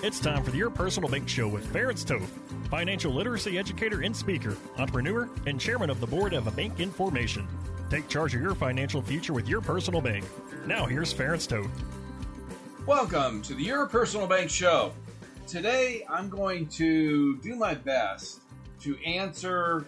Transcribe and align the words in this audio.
It's 0.00 0.20
time 0.20 0.44
for 0.44 0.54
Your 0.54 0.70
Personal 0.70 1.10
Bank 1.10 1.28
Show 1.28 1.48
with 1.48 1.66
Ference 1.72 2.06
Toth, 2.06 2.30
financial 2.70 3.12
literacy 3.12 3.58
educator 3.58 4.02
and 4.02 4.16
speaker, 4.16 4.56
entrepreneur, 4.76 5.28
and 5.44 5.60
chairman 5.60 5.90
of 5.90 5.98
the 5.98 6.06
board 6.06 6.34
of 6.34 6.46
a 6.46 6.52
bank 6.52 6.78
information. 6.78 7.48
Take 7.90 8.06
charge 8.06 8.32
of 8.32 8.40
your 8.40 8.54
financial 8.54 9.02
future 9.02 9.32
with 9.32 9.48
your 9.48 9.60
personal 9.60 10.00
bank. 10.00 10.24
Now 10.66 10.86
here's 10.86 11.12
Ference 11.12 11.48
Toth. 11.48 11.68
Welcome 12.86 13.42
to 13.42 13.54
the 13.54 13.64
Your 13.64 13.86
Personal 13.86 14.28
Bank 14.28 14.50
Show. 14.50 14.92
Today 15.48 16.06
I'm 16.08 16.28
going 16.28 16.68
to 16.68 17.36
do 17.38 17.56
my 17.56 17.74
best 17.74 18.42
to 18.82 18.96
answer 19.04 19.84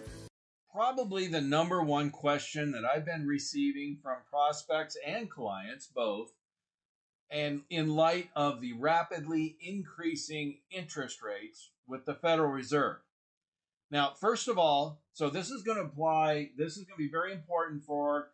probably 0.73 1.27
the 1.27 1.39
number 1.39 1.83
one 1.83 2.09
question 2.09 2.73
that 2.73 2.83
I've 2.83 3.05
been 3.05 3.25
receiving 3.25 3.97
from 4.03 4.17
prospects 4.29 4.97
and 5.07 5.29
clients 5.29 5.87
both 5.87 6.33
and 7.31 7.61
in 7.69 7.95
light 7.95 8.29
of 8.35 8.59
the 8.59 8.73
rapidly 8.73 9.55
increasing 9.61 10.59
interest 10.69 11.21
rates 11.21 11.71
with 11.87 12.05
the 12.05 12.13
Federal 12.13 12.51
Reserve. 12.51 12.97
Now, 13.89 14.13
first 14.19 14.47
of 14.47 14.57
all, 14.57 15.01
so 15.13 15.29
this 15.29 15.49
is 15.49 15.63
going 15.63 15.77
to 15.77 15.83
apply, 15.83 16.49
this 16.57 16.77
is 16.77 16.83
going 16.83 16.97
to 16.97 17.03
be 17.03 17.09
very 17.09 17.31
important 17.31 17.83
for 17.83 18.29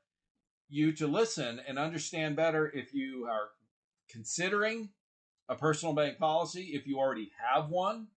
you 0.70 0.92
to 0.94 1.08
listen 1.08 1.62
and 1.68 1.80
understand 1.80 2.36
better 2.36 2.72
if 2.74 2.94
you 2.94 3.28
are 3.30 3.50
considering 4.10 4.90
a 5.50 5.56
personal 5.56 5.94
bank 5.94 6.18
policy, 6.18 6.72
if 6.74 6.86
you 6.88 6.98
already 6.98 7.32
have 7.52 7.70
one, 7.70 8.08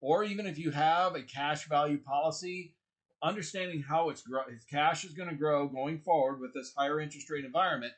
or 0.00 0.24
even 0.24 0.46
if 0.46 0.58
you 0.58 0.70
have 0.70 1.14
a 1.14 1.22
cash 1.22 1.68
value 1.68 1.98
policy, 1.98 2.74
understanding 3.22 3.82
how 3.82 4.08
its, 4.10 4.22
grow, 4.22 4.42
its 4.48 4.64
cash 4.64 5.04
is 5.04 5.12
going 5.12 5.28
to 5.28 5.34
grow 5.34 5.68
going 5.68 5.98
forward 5.98 6.40
with 6.40 6.52
this 6.54 6.72
higher 6.76 7.00
interest 7.00 7.30
rate 7.30 7.44
environment 7.44 7.92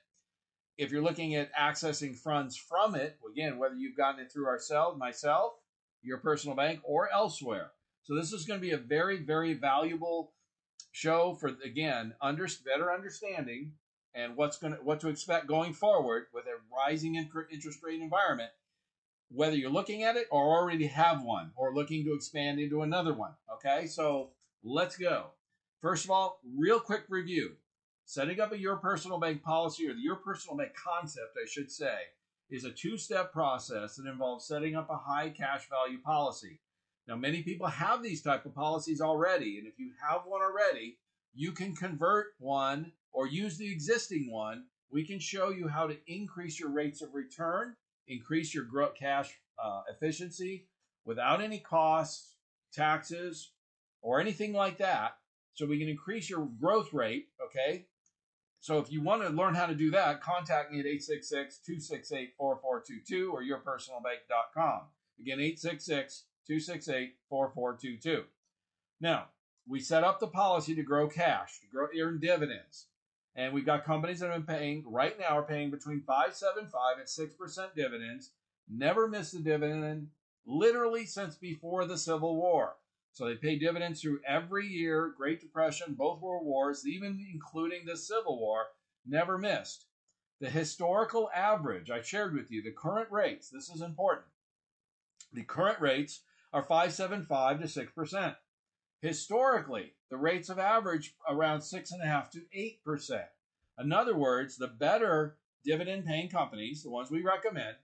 if 0.79 0.93
you're 0.93 1.03
looking 1.03 1.35
at 1.35 1.55
accessing 1.55 2.17
funds 2.17 2.57
from 2.57 2.95
it, 2.95 3.19
again, 3.31 3.59
whether 3.59 3.75
you've 3.75 3.97
gotten 3.97 4.21
it 4.21 4.33
through 4.33 4.47
ourselves, 4.47 4.99
myself, 4.99 5.55
your 6.03 6.19
personal 6.19 6.57
bank, 6.57 6.81
or 6.85 7.13
elsewhere. 7.13 7.73
So 8.05 8.15
this 8.15 8.33
is 8.33 8.47
going 8.47 8.61
to 8.61 8.67
be 8.67 8.73
a 8.73 8.79
very, 8.79 9.19
very 9.19 9.55
valuable 9.55 10.33
show 10.93 11.35
for 11.35 11.57
again, 11.65 12.15
under, 12.23 12.47
better 12.65 12.93
understanding 12.93 13.73
and 14.15 14.37
what's 14.37 14.57
going 14.59 14.73
to 14.73 14.79
what 14.79 15.01
to 15.01 15.09
expect 15.09 15.47
going 15.47 15.75
forward 15.75 16.27
with 16.33 16.47
a 16.47 16.57
rising 16.75 17.17
interest 17.17 17.81
rate 17.83 18.01
environment. 18.01 18.51
Whether 19.31 19.57
you're 19.57 19.71
looking 19.71 20.05
at 20.05 20.17
it 20.17 20.27
or 20.31 20.59
already 20.59 20.87
have 20.87 21.23
one, 21.23 21.51
or 21.55 21.75
looking 21.75 22.05
to 22.05 22.15
expand 22.15 22.61
into 22.61 22.83
another 22.83 23.13
one. 23.13 23.33
Okay, 23.57 23.87
so 23.87 24.31
let's 24.65 24.97
go. 24.97 25.27
First 25.83 26.05
of 26.05 26.11
all, 26.11 26.41
real 26.57 26.81
quick 26.81 27.03
review. 27.09 27.57
Setting 28.09 28.41
up 28.41 28.53
a 28.53 28.59
Your 28.59 28.77
Personal 28.77 29.21
Bank 29.21 29.43
policy, 29.43 29.87
or 29.87 29.93
the 29.93 30.01
Your 30.01 30.17
Personal 30.17 30.57
Bank 30.57 30.71
concept, 30.75 31.37
I 31.37 31.47
should 31.47 31.71
say, 31.71 31.95
is 32.49 32.65
a 32.65 32.71
two 32.71 32.97
step 32.97 33.35
process 33.35 33.97
that 33.97 34.09
involves 34.09 34.47
setting 34.47 34.75
up 34.75 34.89
a 34.89 34.97
high 34.97 35.29
cash 35.29 35.69
value 35.69 36.01
policy. 36.01 36.59
Now, 37.07 37.17
many 37.17 37.43
people 37.43 37.67
have 37.67 38.03
these 38.03 38.23
type 38.23 38.47
of 38.47 38.55
policies 38.55 39.03
already, 39.03 39.59
and 39.59 39.67
if 39.67 39.79
you 39.79 39.91
have 40.03 40.23
one 40.25 40.41
already, 40.41 40.97
you 41.35 41.53
can 41.53 41.77
convert 41.77 42.29
one 42.39 42.93
or 43.13 43.27
use 43.27 43.59
the 43.59 43.71
existing 43.71 44.33
one. 44.33 44.65
We 44.91 45.07
can 45.07 45.19
show 45.19 45.51
you 45.51 45.69
how 45.69 45.87
to 45.87 45.99
increase 46.07 46.59
your 46.59 46.71
rates 46.71 47.03
of 47.03 47.13
return, 47.13 47.77
increase 48.07 48.55
your 48.55 48.65
cash 48.99 49.39
uh, 49.63 49.83
efficiency 49.91 50.67
without 51.05 51.43
any 51.43 51.59
costs, 51.59 52.37
taxes, 52.73 53.53
or 54.01 54.19
anything 54.19 54.55
like 54.55 54.79
that. 54.79 55.19
So 55.53 55.67
we 55.67 55.79
can 55.79 55.91
increase 55.91 56.31
your 56.31 56.49
growth 56.59 56.95
rate, 56.95 57.27
okay, 57.45 57.85
so 58.61 58.79
if 58.79 58.91
you 58.91 59.01
want 59.01 59.23
to 59.23 59.29
learn 59.29 59.55
how 59.55 59.67
to 59.67 59.75
do 59.75 59.93
that, 59.93 60.21
contact 60.21 60.73
me 60.73 60.81
at 60.81 60.87
866-268-4422 60.87 63.33
or 63.33 63.43
yourpersonalbank.com. 63.43 64.81
Again, 65.21 65.39
866-268-4422. 65.39 68.25
Now, 69.01 69.29
we 69.67 69.81
set 69.81 70.05
up 70.05 70.19
the 70.19 70.27
policy 70.27 70.75
to 70.75 70.83
grow 70.83 71.09
cash, 71.09 71.61
to 71.61 71.67
grow 71.67 71.87
earn 72.01 72.19
dividends. 72.19 72.89
And 73.37 73.53
we've 73.53 73.67
got 73.67 73.85
companies 73.85 74.21
that 74.21 74.33
have 74.33 74.47
been 74.47 74.57
paying, 74.57 74.83
right 74.87 75.19
now 75.19 75.37
are 75.39 75.43
paying 75.43 75.71
between 75.71 76.01
5.75 76.01 76.99
and 76.99 77.07
6% 77.07 77.75
dividends. 77.77 78.33
Never 78.69 79.07
missed 79.07 79.35
a 79.35 79.39
dividend, 79.39 80.11
literally 80.45 81.07
since 81.07 81.37
before 81.37 81.85
the 81.85 81.97
Civil 81.97 82.35
War. 82.37 82.75
So 83.19 83.27
they 83.27 83.35
pay 83.35 83.59
dividends 83.59 84.01
through 84.01 84.21
every 84.25 84.69
year, 84.69 85.13
Great 85.17 85.41
Depression, 85.41 85.95
both 85.99 86.21
World 86.21 86.47
Wars, 86.47 86.87
even 86.87 87.27
including 87.35 87.85
the 87.85 87.97
Civil 87.97 88.39
War, 88.39 88.67
never 89.05 89.37
missed. 89.37 89.87
The 90.41 90.49
historical 90.49 91.29
average, 91.35 91.91
I 91.91 92.01
shared 92.01 92.33
with 92.33 92.53
you, 92.53 92.63
the 92.63 92.71
current 92.71 93.11
rates, 93.11 93.51
this 93.51 93.71
is 93.71 93.83
important. 93.83 94.29
The 95.33 95.43
current 95.43 95.81
rates 95.81 96.21
are 96.53 96.63
575 96.63 97.61
to 97.63 97.67
6%. 97.67 98.37
Historically, 99.03 99.95
the 100.13 100.17
rates 100.17 100.47
have 100.47 100.61
averaged 100.61 101.15
around 101.29 101.63
6.5 101.63 102.31
to 102.31 102.43
8%. 102.87 103.25
In 103.81 103.93
other 103.93 104.17
words, 104.17 104.57
the 104.57 104.69
better 104.69 105.39
dividend 105.65 106.07
paying 106.07 106.29
companies, 106.29 106.85
the 106.85 106.91
ones 106.91 107.11
we 107.11 107.23
recommend, 107.23 107.79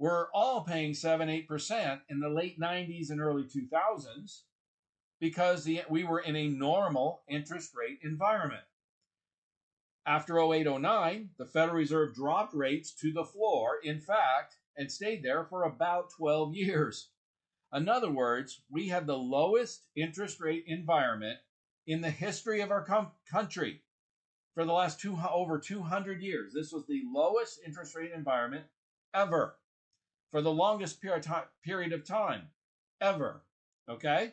were 0.00 0.30
all 0.34 0.64
paying 0.64 0.94
7 0.94 1.28
8% 1.28 2.00
in 2.08 2.18
the 2.18 2.28
late 2.28 2.58
90s 2.58 3.10
and 3.10 3.20
early 3.20 3.44
2000s 3.44 4.40
because 5.20 5.64
the, 5.64 5.82
we 5.88 6.04
were 6.04 6.20
in 6.20 6.36
a 6.36 6.48
normal 6.48 7.22
interest 7.28 7.72
rate 7.74 7.98
environment. 8.02 8.62
After 10.06 10.38
0809, 10.38 11.30
the 11.38 11.44
Federal 11.44 11.76
Reserve 11.76 12.14
dropped 12.14 12.54
rates 12.54 12.94
to 12.94 13.12
the 13.12 13.24
floor, 13.24 13.78
in 13.82 14.00
fact, 14.00 14.56
and 14.76 14.90
stayed 14.90 15.22
there 15.22 15.44
for 15.44 15.64
about 15.64 16.10
12 16.16 16.54
years. 16.54 17.10
In 17.74 17.88
other 17.88 18.10
words, 18.10 18.62
we 18.70 18.88
had 18.88 19.06
the 19.06 19.18
lowest 19.18 19.84
interest 19.94 20.40
rate 20.40 20.64
environment 20.66 21.38
in 21.86 22.00
the 22.00 22.10
history 22.10 22.60
of 22.60 22.70
our 22.70 22.84
com- 22.84 23.12
country 23.30 23.82
for 24.54 24.64
the 24.64 24.72
last 24.72 24.98
two, 25.00 25.18
over 25.30 25.58
200 25.58 26.22
years. 26.22 26.52
This 26.54 26.72
was 26.72 26.86
the 26.86 27.02
lowest 27.12 27.60
interest 27.66 27.94
rate 27.94 28.12
environment 28.14 28.64
ever 29.14 29.56
for 30.30 30.40
the 30.40 30.52
longest 30.52 31.00
period 31.00 31.92
of 31.92 32.04
time 32.04 32.48
ever. 33.00 33.42
Okay? 33.88 34.32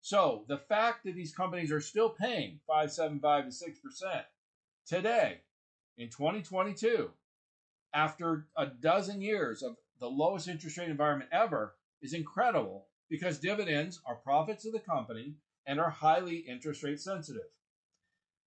So 0.00 0.44
the 0.48 0.58
fact 0.58 1.04
that 1.04 1.14
these 1.14 1.34
companies 1.34 1.70
are 1.70 1.80
still 1.80 2.10
paying 2.10 2.60
575 2.66 3.44
to 3.44 3.50
6% 3.50 4.24
today 4.86 5.40
in 5.98 6.08
2022, 6.08 7.10
after 7.92 8.46
a 8.56 8.66
dozen 8.66 9.20
years 9.20 9.62
of 9.62 9.76
the 9.98 10.08
lowest 10.08 10.48
interest 10.48 10.78
rate 10.78 10.88
environment 10.88 11.30
ever, 11.32 11.74
is 12.00 12.14
incredible 12.14 12.86
because 13.10 13.38
dividends 13.38 14.00
are 14.06 14.14
profits 14.14 14.64
of 14.64 14.72
the 14.72 14.80
company 14.80 15.34
and 15.66 15.78
are 15.78 15.90
highly 15.90 16.36
interest 16.36 16.82
rate 16.82 17.00
sensitive. 17.00 17.50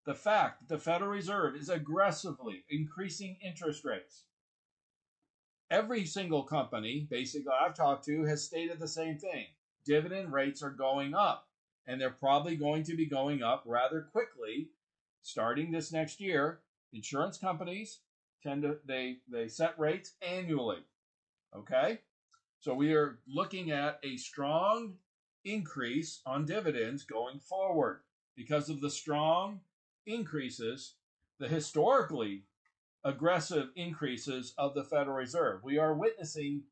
The 0.06 0.16
fact 0.16 0.60
that 0.60 0.70
the 0.74 0.82
Federal 0.82 1.12
Reserve 1.12 1.56
is 1.56 1.70
aggressively 1.70 2.66
increasing 2.70 3.38
interest 3.46 3.86
rates. 3.86 4.24
Every 5.70 6.06
single 6.06 6.44
company, 6.44 7.08
basically, 7.10 7.54
I've 7.62 7.76
talked 7.76 8.06
to 8.06 8.24
has 8.26 8.44
stated 8.44 8.80
the 8.80 8.88
same 8.88 9.18
thing 9.18 9.46
dividend 9.86 10.32
rates 10.32 10.62
are 10.62 10.70
going 10.70 11.14
up, 11.14 11.48
and 11.86 12.00
they're 12.00 12.10
probably 12.10 12.56
going 12.56 12.84
to 12.84 12.96
be 12.96 13.06
going 13.06 13.44
up 13.44 13.64
rather 13.66 14.02
quickly 14.02 14.70
starting 15.22 15.72
this 15.72 15.92
next 15.92 16.20
year. 16.20 16.60
Insurance 16.94 17.38
companies 17.38 18.00
tend 18.44 18.64
to 18.64 18.78
they 18.86 19.18
they 19.30 19.48
set 19.48 19.78
rates 19.80 20.14
annually. 20.22 20.84
Okay? 21.56 22.00
So 22.60 22.74
we 22.74 22.94
are 22.94 23.20
looking 23.28 23.72
at 23.72 24.00
a 24.04 24.18
strong 24.18 24.94
increase 25.44 26.22
on 26.26 26.46
dividends 26.46 27.04
going 27.04 27.40
forward 27.40 28.02
because 28.36 28.70
of 28.70 28.82
the 28.82 28.90
strong 28.90 29.60
increases, 30.06 30.96
the 31.40 31.48
historically 31.48 32.44
aggressive 33.04 33.70
increases 33.76 34.54
of 34.58 34.74
the 34.74 34.84
Federal 34.84 35.18
Reserve. 35.18 35.64
We 35.64 35.78
are 35.78 35.94
witnessing 35.94 36.64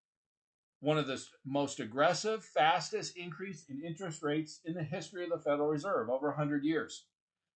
one 0.81 0.97
of 0.97 1.07
the 1.07 1.23
most 1.45 1.79
aggressive, 1.79 2.43
fastest 2.43 3.15
increase 3.15 3.65
in 3.69 3.81
interest 3.85 4.23
rates 4.23 4.59
in 4.65 4.73
the 4.73 4.83
history 4.83 5.23
of 5.23 5.29
the 5.29 5.37
Federal 5.37 5.69
Reserve, 5.69 6.09
over 6.09 6.27
100 6.29 6.63
years. 6.63 7.05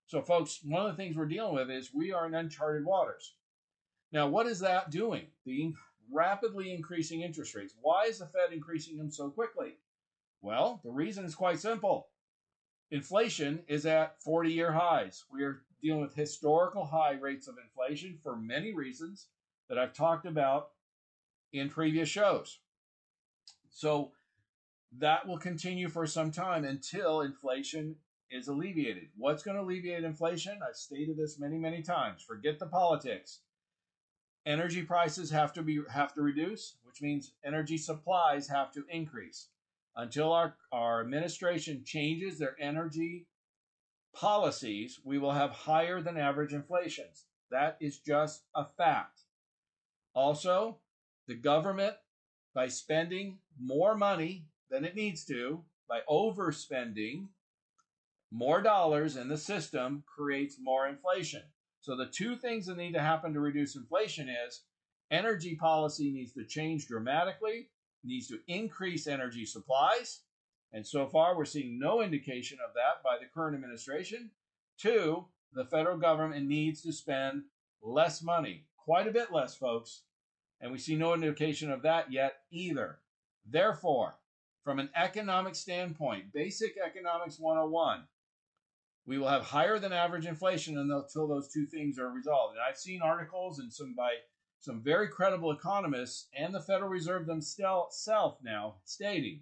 So, 0.06 0.22
folks, 0.22 0.60
one 0.64 0.86
of 0.86 0.92
the 0.92 0.96
things 0.96 1.18
we're 1.18 1.26
dealing 1.26 1.56
with 1.56 1.72
is 1.72 1.94
we 1.94 2.14
are 2.14 2.28
in 2.28 2.36
uncharted 2.36 2.86
waters. 2.86 3.34
Now, 4.12 4.28
what 4.28 4.46
is 4.46 4.60
that 4.60 4.92
doing? 4.92 5.26
The 5.46 5.74
rapidly 6.12 6.72
increasing 6.72 7.22
interest 7.22 7.56
rates. 7.56 7.74
Why 7.82 8.06
is 8.06 8.20
the 8.20 8.28
Fed 8.28 8.54
increasing 8.54 8.98
them 8.98 9.10
so 9.10 9.32
quickly? 9.32 9.74
Well, 10.42 10.80
the 10.84 10.92
reason 10.92 11.26
is 11.26 11.34
quite 11.34 11.60
simple. 11.60 12.10
Inflation 12.92 13.64
is 13.68 13.88
at 13.88 14.22
40 14.22 14.52
year 14.54 14.72
highs. 14.72 15.24
We 15.34 15.44
are 15.44 15.64
dealing 15.82 16.02
with 16.02 16.14
historical 16.14 16.86
high 16.86 17.14
rates 17.14 17.48
of 17.48 17.56
inflation 17.58 18.20
for 18.22 18.36
many 18.36 18.72
reasons 18.72 19.30
that 19.68 19.80
I've 19.80 19.94
talked 19.94 20.28
about 20.28 20.70
in 21.52 21.70
previous 21.70 22.08
shows. 22.08 22.60
So 23.76 24.12
that 25.00 25.28
will 25.28 25.38
continue 25.38 25.90
for 25.90 26.08
some 26.08 26.32
time 26.32 26.64
until 26.64 27.20
inflation 27.20 27.98
is 28.32 28.48
alleviated. 28.48 29.10
What's 29.18 29.44
going 29.44 29.58
to 29.58 29.64
alleviate 29.64 30.06
inflation? 30.06 30.60
I've 30.66 30.78
stated 30.78 31.18
this 31.18 31.38
many, 31.38 31.58
many 31.58 31.82
times. 31.82 32.22
Forget 32.22 32.58
the 32.58 32.68
politics. 32.68 33.42
Energy 34.46 34.82
prices 34.82 35.30
have 35.32 35.52
to 35.54 35.62
be 35.62 35.82
have 35.90 36.14
to 36.14 36.22
reduce, 36.22 36.76
which 36.84 37.02
means 37.02 37.34
energy 37.44 37.78
supplies 37.78 38.48
have 38.48 38.72
to 38.72 38.86
increase. 38.90 39.50
Until 39.98 40.32
our, 40.32 40.56
our 40.72 41.02
administration 41.02 41.84
changes 41.84 42.40
their 42.40 42.56
energy 42.62 43.28
policies, 44.14 45.02
we 45.04 45.18
will 45.18 45.34
have 45.34 45.52
higher 45.52 46.02
than 46.02 46.18
average 46.18 46.54
inflations. 46.54 47.26
That 47.52 47.76
is 47.82 48.00
just 48.00 48.44
a 48.56 48.66
fact. 48.78 49.24
Also, 50.14 50.78
the 51.28 51.36
government, 51.36 51.96
by 52.56 52.68
spending 52.70 53.38
more 53.62 53.96
money 53.96 54.46
than 54.72 54.86
it 54.86 54.96
needs 54.96 55.26
to, 55.26 55.62
by 55.88 56.00
overspending 56.10 57.28
more 58.32 58.62
dollars 58.62 59.18
in 59.18 59.28
the 59.28 59.38
system, 59.38 60.04
creates 60.08 60.58
more 60.60 60.88
inflation. 60.88 61.44
So, 61.82 61.96
the 61.96 62.08
two 62.08 62.36
things 62.36 62.66
that 62.66 62.78
need 62.78 62.94
to 62.94 63.02
happen 63.02 63.34
to 63.34 63.40
reduce 63.40 63.76
inflation 63.76 64.28
is 64.30 64.64
energy 65.12 65.56
policy 65.56 66.12
needs 66.12 66.34
to 66.34 66.46
change 66.46 66.88
dramatically, 66.88 67.70
needs 68.04 68.28
to 68.30 68.40
increase 68.48 69.06
energy 69.06 69.46
supplies. 69.46 70.22
And 70.74 70.86
so 70.86 71.08
far, 71.08 71.38
we're 71.38 71.46
seeing 71.46 71.78
no 71.80 72.02
indication 72.02 72.58
of 72.68 72.74
that 72.74 73.04
by 73.04 73.18
the 73.20 73.30
current 73.32 73.56
administration. 73.56 74.32
Two, 74.80 75.26
the 75.54 75.66
federal 75.66 75.98
government 75.98 76.48
needs 76.48 76.82
to 76.82 76.92
spend 76.92 77.44
less 77.84 78.24
money, 78.24 78.66
quite 78.84 79.08
a 79.08 79.12
bit 79.12 79.32
less, 79.32 79.56
folks, 79.56 80.02
and 80.66 80.72
we 80.72 80.80
see 80.80 80.96
no 80.96 81.14
indication 81.14 81.72
of 81.72 81.84
that 81.84 82.12
yet 82.12 82.38
either. 82.50 82.98
Therefore, 83.48 84.16
from 84.64 84.80
an 84.80 84.90
economic 84.96 85.54
standpoint, 85.54 86.34
basic 86.34 86.74
economics 86.84 87.38
101, 87.38 88.06
we 89.06 89.20
will 89.20 89.28
have 89.28 89.44
higher 89.44 89.78
than 89.78 89.94
average 89.94 90.26
inflation 90.26 90.76
until 90.80 91.28
those 91.28 91.54
two 91.54 91.68
things 91.68 92.00
are 92.00 92.10
resolved. 92.10 92.56
And 92.56 92.64
I've 92.68 92.80
seen 92.80 93.04
articles 93.04 93.60
and 93.60 93.72
some 93.72 93.94
by 93.96 94.14
some 94.60 94.82
very 94.82 95.08
credible 95.08 95.52
economists 95.52 96.30
and 96.36 96.52
the 96.52 96.62
Federal 96.62 96.90
Reserve 96.90 97.28
themselves 97.28 98.04
now 98.44 98.78
stating 98.86 99.42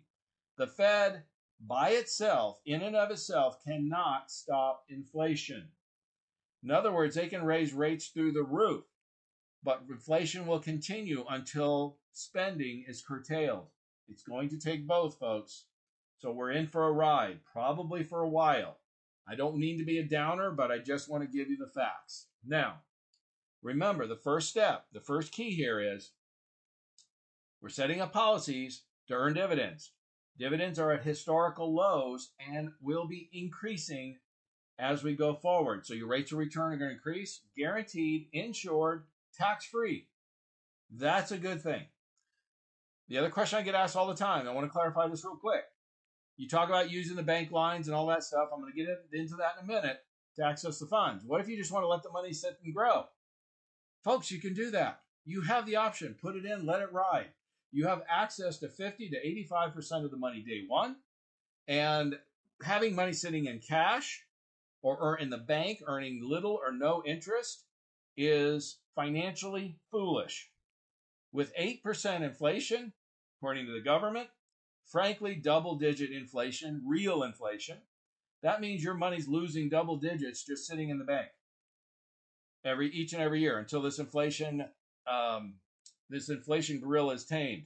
the 0.57 0.67
Fed 0.67 1.23
by 1.65 1.91
itself, 1.91 2.59
in 2.65 2.81
and 2.81 2.97
of 2.97 3.11
itself, 3.11 3.63
cannot 3.63 4.29
stop 4.29 4.83
inflation. 4.89 5.69
In 6.61 6.69
other 6.69 6.91
words, 6.91 7.15
they 7.15 7.27
can 7.27 7.45
raise 7.45 7.71
rates 7.71 8.09
through 8.09 8.33
the 8.33 8.43
roof 8.43 8.83
but 9.63 9.83
inflation 9.89 10.45
will 10.45 10.59
continue 10.59 11.25
until 11.29 11.97
spending 12.11 12.85
is 12.87 13.01
curtailed. 13.01 13.67
It's 14.09 14.23
going 14.23 14.49
to 14.49 14.59
take 14.59 14.87
both, 14.87 15.17
folks. 15.17 15.65
So 16.19 16.31
we're 16.31 16.51
in 16.51 16.67
for 16.67 16.87
a 16.87 16.91
ride, 16.91 17.39
probably 17.51 18.03
for 18.03 18.21
a 18.21 18.29
while. 18.29 18.77
I 19.27 19.35
don't 19.35 19.57
mean 19.57 19.77
to 19.77 19.85
be 19.85 19.99
a 19.99 20.03
downer, 20.03 20.51
but 20.51 20.71
I 20.71 20.79
just 20.79 21.09
want 21.09 21.23
to 21.23 21.37
give 21.37 21.49
you 21.49 21.57
the 21.57 21.71
facts. 21.73 22.27
Now, 22.45 22.81
remember 23.61 24.05
the 24.05 24.17
first 24.17 24.49
step, 24.49 24.85
the 24.91 24.99
first 24.99 25.31
key 25.31 25.51
here 25.51 25.79
is 25.79 26.11
we're 27.61 27.69
setting 27.69 28.01
up 28.01 28.11
policies 28.11 28.83
to 29.07 29.13
earn 29.13 29.33
dividends. 29.33 29.91
Dividends 30.37 30.79
are 30.79 30.91
at 30.91 31.03
historical 31.03 31.73
lows 31.73 32.31
and 32.39 32.71
will 32.81 33.07
be 33.07 33.29
increasing 33.31 34.17
as 34.79 35.03
we 35.03 35.15
go 35.15 35.35
forward. 35.35 35.85
So 35.85 35.93
your 35.93 36.07
rates 36.07 36.31
of 36.31 36.39
return 36.39 36.73
are 36.73 36.77
going 36.77 36.89
to 36.89 36.95
increase, 36.95 37.41
guaranteed, 37.55 38.27
insured, 38.33 39.03
tax 39.37 39.65
free. 39.65 40.07
That's 40.91 41.31
a 41.31 41.37
good 41.37 41.61
thing. 41.61 41.83
The 43.09 43.17
other 43.17 43.29
question 43.29 43.59
I 43.59 43.63
get 43.63 43.75
asked 43.75 43.95
all 43.95 44.07
the 44.07 44.15
time, 44.15 44.47
I 44.47 44.51
want 44.51 44.65
to 44.65 44.71
clarify 44.71 45.07
this 45.07 45.25
real 45.25 45.35
quick. 45.35 45.63
You 46.37 46.47
talk 46.47 46.69
about 46.69 46.91
using 46.91 47.15
the 47.15 47.23
bank 47.23 47.51
lines 47.51 47.87
and 47.87 47.95
all 47.95 48.07
that 48.07 48.23
stuff. 48.23 48.49
I'm 48.53 48.61
going 48.61 48.73
to 48.73 48.77
get 48.77 48.89
into 49.11 49.35
that 49.35 49.55
in 49.59 49.65
a 49.65 49.67
minute 49.67 49.99
to 50.35 50.45
access 50.45 50.79
the 50.79 50.87
funds. 50.87 51.23
What 51.25 51.41
if 51.41 51.47
you 51.47 51.57
just 51.57 51.71
want 51.71 51.83
to 51.83 51.87
let 51.87 52.03
the 52.03 52.11
money 52.11 52.33
sit 52.33 52.57
and 52.63 52.73
grow? 52.73 53.05
Folks, 54.03 54.31
you 54.31 54.39
can 54.39 54.53
do 54.53 54.71
that. 54.71 55.01
You 55.25 55.41
have 55.41 55.65
the 55.65 55.75
option. 55.75 56.15
Put 56.19 56.35
it 56.35 56.45
in, 56.45 56.65
let 56.65 56.81
it 56.81 56.91
ride. 56.91 57.29
You 57.71 57.87
have 57.87 58.03
access 58.09 58.57
to 58.59 58.69
50 58.69 59.09
to 59.09 59.45
85% 59.51 60.05
of 60.05 60.11
the 60.11 60.17
money 60.17 60.41
day 60.41 60.63
one. 60.67 60.97
And 61.67 62.17
having 62.63 62.95
money 62.95 63.13
sitting 63.13 63.45
in 63.45 63.59
cash 63.59 64.23
or, 64.81 64.97
or 64.97 65.17
in 65.17 65.29
the 65.29 65.37
bank 65.37 65.81
earning 65.85 66.21
little 66.23 66.59
or 66.63 66.71
no 66.71 67.03
interest 67.05 67.65
is 68.17 68.79
financially 68.95 69.77
foolish. 69.91 70.49
With 71.31 71.55
8% 71.55 72.21
inflation, 72.21 72.93
according 73.39 73.65
to 73.65 73.73
the 73.73 73.81
government, 73.81 74.29
frankly, 74.85 75.35
double 75.35 75.75
digit 75.75 76.11
inflation, 76.11 76.83
real 76.85 77.23
inflation, 77.23 77.77
that 78.43 78.61
means 78.61 78.83
your 78.83 78.93
money's 78.93 79.27
losing 79.27 79.69
double 79.69 79.97
digits 79.97 80.45
just 80.45 80.67
sitting 80.67 80.89
in 80.89 80.99
the 80.99 81.05
bank 81.05 81.29
every 82.65 82.89
each 82.89 83.13
and 83.13 83.21
every 83.21 83.41
year 83.41 83.57
until 83.59 83.81
this 83.81 83.99
inflation 83.99 84.65
um, 85.07 85.55
this 86.09 86.29
inflation 86.29 86.79
gorilla 86.79 87.13
is 87.13 87.25
tamed. 87.25 87.63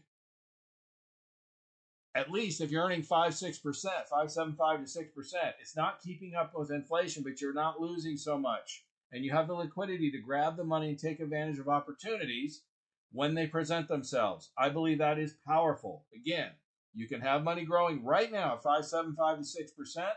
At 2.16 2.32
least 2.32 2.62
if 2.62 2.72
you're 2.72 2.84
earning 2.84 3.04
five 3.04 3.36
six 3.36 3.60
percent, 3.60 4.08
five 4.10 4.32
seven 4.32 4.54
five 4.54 4.80
to 4.82 4.88
six 4.88 5.12
percent, 5.12 5.56
it's 5.62 5.76
not 5.76 6.02
keeping 6.02 6.34
up 6.34 6.54
with 6.56 6.72
inflation, 6.72 7.24
but 7.24 7.42
you're 7.42 7.54
not 7.54 7.80
losing 7.80 8.18
so 8.18 8.38
much 8.38 8.86
and 9.12 9.24
you 9.24 9.32
have 9.32 9.48
the 9.48 9.54
liquidity 9.54 10.12
to 10.12 10.20
grab 10.20 10.58
the 10.58 10.64
money 10.64 10.90
and 10.90 11.00
take 11.00 11.20
advantage 11.20 11.60
of 11.60 11.70
opportunities 11.70 12.64
when 13.12 13.34
they 13.36 13.48
present 13.48 13.88
themselves. 13.88 14.52
I 14.58 14.70
believe 14.70 15.00
that 15.00 15.20
is 15.20 15.36
powerful. 15.48 16.06
Again, 16.16 16.52
you 16.94 17.08
can 17.08 17.22
have 17.22 17.44
money 17.44 17.64
growing 17.64 18.04
right 18.04 18.32
now 18.32 18.56
at 18.56 18.64
575 18.64 19.38
to 19.38 20.00
6%, 20.00 20.08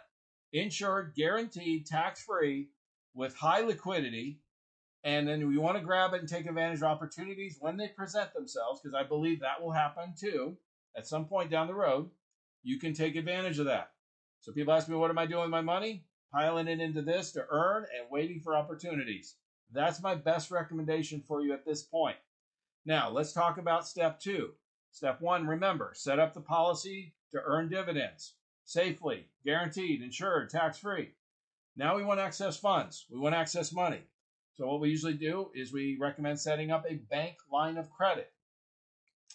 insured, 0.53 1.13
guaranteed, 1.15 1.87
tax 1.87 2.23
free, 2.25 2.71
with 3.15 3.37
high 3.37 3.61
liquidity. 3.61 4.41
And 5.05 5.27
then 5.27 5.49
we 5.49 5.57
want 5.57 5.79
to 5.79 5.85
grab 5.85 6.13
it 6.15 6.21
and 6.21 6.29
take 6.29 6.47
advantage 6.47 6.79
of 6.79 6.85
opportunities 6.85 7.57
when 7.61 7.77
they 7.77 7.89
present 7.89 8.35
themselves, 8.35 8.81
because 8.83 8.95
I 8.95 9.07
believe 9.07 9.41
that 9.41 9.63
will 9.63 9.73
happen 9.73 10.15
too 10.19 10.57
at 10.97 11.07
some 11.07 11.27
point 11.27 11.51
down 11.51 11.69
the 11.69 11.75
road. 11.75 12.11
You 12.63 12.79
can 12.79 12.93
take 12.93 13.17
advantage 13.17 13.59
of 13.59 13.67
that. 13.67 13.93
So 14.41 14.53
people 14.53 14.75
ask 14.75 14.89
me, 14.89 14.97
what 14.97 15.11
am 15.11 15.19
I 15.19 15.27
doing 15.27 15.43
with 15.43 15.51
my 15.51 15.61
money? 15.61 16.05
Piling 16.33 16.69
it 16.69 16.81
into 16.81 17.03
this 17.03 17.33
to 17.33 17.47
earn 17.51 17.87
and 17.99 18.11
waiting 18.11 18.41
for 18.41 18.57
opportunities. 18.57 19.37
That's 19.73 20.03
my 20.03 20.15
best 20.15 20.51
recommendation 20.51 21.21
for 21.21 21.43
you 21.43 21.53
at 21.53 21.65
this 21.65 21.83
point. 21.83 22.17
Now, 22.85 23.11
let's 23.11 23.33
talk 23.33 23.59
about 23.59 23.87
step 23.87 24.21
two. 24.21 24.53
Step 24.91 25.21
one, 25.21 25.47
remember, 25.47 25.93
set 25.95 26.19
up 26.19 26.35
the 26.35 26.41
policy 26.41 27.15
to 27.31 27.41
earn 27.45 27.69
dividends 27.69 28.35
safely, 28.71 29.27
guaranteed, 29.45 30.01
insured, 30.01 30.49
tax 30.49 30.79
free. 30.79 31.11
Now 31.77 31.97
we 31.97 32.05
want 32.05 32.21
access 32.21 32.57
funds. 32.57 33.07
We 33.11 33.19
want 33.19 33.35
access 33.35 33.73
money. 33.73 34.03
So, 34.57 34.69
what 34.69 34.81
we 34.81 34.91
usually 34.91 35.15
do 35.15 35.51
is 35.55 35.73
we 35.73 35.97
recommend 35.99 36.39
setting 36.39 36.71
up 36.71 36.85
a 36.89 36.95
bank 36.95 37.39
line 37.51 37.79
of 37.79 37.91
credit. 37.91 38.31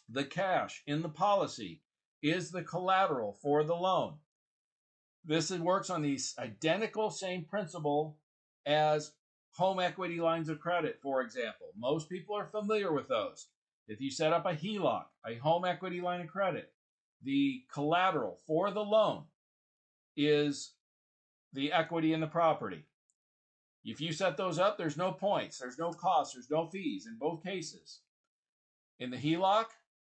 The 0.08 0.24
cash 0.24 0.84
in 0.88 1.02
the 1.02 1.10
policy 1.10 1.82
is 2.22 2.52
the 2.52 2.64
collateral 2.64 3.34
for 3.34 3.64
the 3.64 3.75
loan. 3.75 4.20
This 5.27 5.50
works 5.51 5.89
on 5.89 6.03
the 6.03 6.20
identical 6.38 7.10
same 7.10 7.46
principle 7.46 8.17
as 8.65 9.13
home 9.53 9.79
equity 9.79 10.20
lines 10.20 10.50
of 10.50 10.60
credit, 10.60 11.00
for 11.01 11.22
example. 11.22 11.67
Most 11.75 12.10
people 12.10 12.36
are 12.36 12.46
familiar 12.46 12.94
with 12.94 13.08
those. 13.08 13.48
If 13.88 14.01
you 14.01 14.12
set 14.12 14.34
up 14.34 14.46
a 14.46 14.53
HELOC, 14.53 15.05
a 15.25 15.36
home 15.36 15.65
equity 15.65 16.00
line 16.00 16.22
of 16.22 16.27
credit, 16.27 16.72
the 17.24 17.63
collateral 17.74 18.39
for 18.46 18.70
the 18.70 18.84
loan 18.84 19.24
is 20.15 20.74
the 21.53 21.72
equity 21.72 22.13
in 22.13 22.20
the 22.20 22.27
property. 22.27 22.86
If 23.84 24.01
you 24.01 24.13
set 24.13 24.38
those 24.38 24.60
up, 24.60 24.77
there's 24.77 24.98
no 24.98 25.12
points, 25.12 25.58
there's 25.58 25.79
no 25.79 25.91
costs, 25.91 26.34
there's 26.34 26.50
no 26.50 26.67
fees 26.67 27.08
in 27.08 27.17
both 27.17 27.44
cases. 27.44 28.01
In 29.00 29.10
the 29.10 29.17
HELOC, 29.17 29.65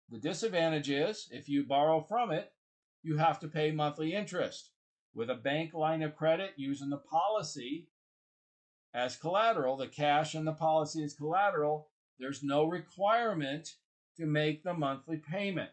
the 0.09 0.17
disadvantage 0.17 0.89
is 0.89 1.27
if 1.31 1.47
you 1.47 1.65
borrow 1.65 2.01
from 2.01 2.31
it, 2.31 2.51
you 3.01 3.17
have 3.17 3.39
to 3.39 3.47
pay 3.47 3.71
monthly 3.71 4.13
interest 4.13 4.71
with 5.15 5.29
a 5.29 5.35
bank 5.35 5.73
line 5.73 6.03
of 6.03 6.15
credit 6.15 6.51
using 6.57 6.89
the 6.89 6.97
policy 6.97 7.87
as 8.93 9.15
collateral, 9.15 9.77
the 9.77 9.87
cash 9.87 10.35
and 10.35 10.45
the 10.45 10.53
policy 10.53 11.03
as 11.03 11.13
collateral, 11.13 11.87
there's 12.19 12.43
no 12.43 12.65
requirement 12.65 13.75
to 14.17 14.25
make 14.25 14.63
the 14.63 14.73
monthly 14.73 15.17
payment, 15.17 15.71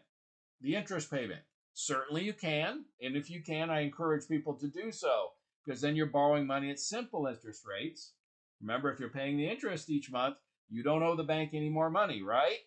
the 0.61 0.75
interest 0.75 1.11
payment. 1.11 1.41
Certainly 1.73 2.23
you 2.23 2.33
can, 2.33 2.85
and 3.01 3.15
if 3.15 3.29
you 3.29 3.41
can, 3.41 3.69
I 3.69 3.81
encourage 3.81 4.27
people 4.27 4.53
to 4.55 4.67
do 4.67 4.91
so 4.91 5.31
because 5.63 5.81
then 5.81 5.95
you're 5.95 6.05
borrowing 6.05 6.45
money 6.45 6.69
at 6.69 6.79
simple 6.79 7.27
interest 7.27 7.63
rates. 7.65 8.11
Remember, 8.61 8.91
if 8.91 8.99
you're 8.99 9.09
paying 9.09 9.37
the 9.37 9.47
interest 9.47 9.89
each 9.89 10.11
month, 10.11 10.35
you 10.69 10.83
don't 10.83 11.03
owe 11.03 11.15
the 11.15 11.23
bank 11.23 11.51
any 11.53 11.69
more 11.69 11.89
money, 11.89 12.21
right? 12.21 12.59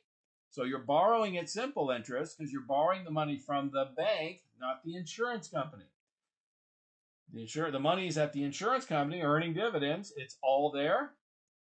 So 0.51 0.65
you're 0.65 0.79
borrowing 0.79 1.37
at 1.37 1.51
simple 1.51 1.91
interest 1.91 2.39
because 2.39 2.53
you're 2.53 2.63
borrowing 2.63 3.05
the 3.05 3.11
money 3.11 3.37
from 3.37 3.71
the 3.71 3.91
bank, 3.97 4.43
not 4.61 4.83
the 4.85 4.97
insurance 4.97 5.49
company. 5.49 5.85
The 7.33 7.43
insur- 7.43 7.73
the 7.73 7.81
money 7.81 8.07
is 8.07 8.19
at 8.19 8.33
the 8.33 8.45
insurance 8.45 8.85
company 8.85 9.23
earning 9.23 9.55
dividends. 9.55 10.13
It's 10.17 10.39
all 10.43 10.71
there 10.71 11.13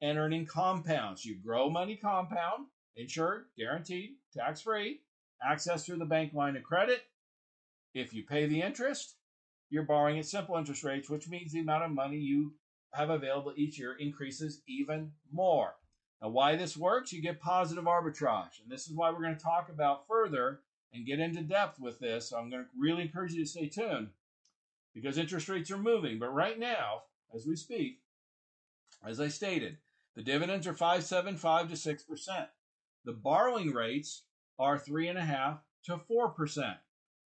and 0.02 0.18
earning 0.18 0.46
compounds. 0.46 1.26
You 1.26 1.36
grow 1.36 1.70
money 1.70 1.96
compound, 1.96 2.68
insured, 2.96 3.46
guaranteed, 3.58 4.12
tax 4.34 4.62
free, 4.62 5.02
access 5.44 5.86
through 5.86 5.98
the 5.98 6.06
bank 6.06 6.34
line 6.34 6.56
of 6.56 6.64
credit. 6.64 7.02
If 7.94 8.14
you 8.14 8.24
pay 8.24 8.46
the 8.46 8.62
interest, 8.62 9.16
you're 9.70 9.84
borrowing 9.84 10.20
at 10.20 10.26
simple 10.26 10.56
interest 10.56 10.84
rates, 10.84 11.10
which 11.10 11.28
means 11.28 11.52
the 11.52 11.60
amount 11.60 11.84
of 11.84 11.92
money 11.92 12.18
you 12.18 12.54
have 12.94 13.10
available 13.10 13.54
each 13.56 13.80
year 13.80 13.96
increases 14.00 14.62
even 14.68 15.12
more. 15.32 15.76
Now, 16.22 16.30
why 16.30 16.56
this 16.56 16.76
works, 16.76 17.14
you 17.14 17.22
get 17.22 17.40
positive 17.40 17.86
arbitrage. 17.86 18.62
And 18.62 18.70
this 18.70 18.88
is 18.88 18.94
why 18.94 19.10
we're 19.10 19.22
going 19.22 19.38
to 19.38 19.44
talk 19.44 19.70
about 19.70 20.08
further 20.08 20.62
and 20.94 21.06
get 21.06 21.20
into 21.20 21.42
depth 21.42 21.80
with 21.80 22.00
this. 22.00 22.30
So 22.30 22.38
I'm 22.38 22.50
going 22.50 22.64
to 22.64 22.70
really 22.78 23.04
encourage 23.04 23.34
you 23.34 23.44
to 23.44 23.50
stay 23.50 23.68
tuned 23.68 24.10
because 24.94 25.18
interest 25.18 25.50
rates 25.50 25.72
are 25.72 25.78
moving. 25.78 26.20
But 26.20 26.34
right 26.34 26.58
now, 26.58 27.04
as 27.34 27.46
we 27.46 27.56
speak, 27.56 28.00
as 29.06 29.20
I 29.20 29.28
stated, 29.28 29.78
the 30.16 30.24
dividends 30.24 30.68
are 30.68 30.74
5.75 30.74 31.70
to 31.70 31.76
6%. 31.76 32.48
The 33.06 33.14
borrowing 33.14 33.72
rates 33.72 34.24
are 34.58 34.78
3.5 34.78 35.60
to 35.86 35.98
4%. 35.98 36.76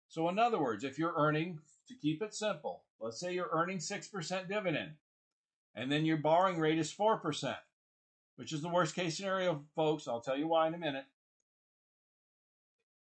So, 0.09 0.29
in 0.29 0.39
other 0.39 0.61
words, 0.61 0.85
if 0.85 0.99
you're 0.99 1.15
earning, 1.17 1.59
to 1.89 1.95
keep 1.95 2.23
it 2.23 2.35
simple, 2.35 2.83
let's 3.01 3.19
say 3.19 3.33
you're 3.33 3.49
earning 3.51 3.79
6% 3.79 4.49
dividend, 4.49 4.93
and 5.75 5.91
then 5.91 6.05
your 6.05 6.19
borrowing 6.19 6.61
rate 6.61 6.79
is 6.79 6.93
4%, 6.93 7.57
which 8.37 8.53
is 8.53 8.61
the 8.61 8.69
worst 8.69 8.95
case 8.95 9.17
scenario, 9.17 9.65
folks. 9.75 10.07
I'll 10.07 10.21
tell 10.21 10.37
you 10.37 10.49
why 10.49 10.67
in 10.67 10.75
a 10.75 10.79
minute. 10.79 11.07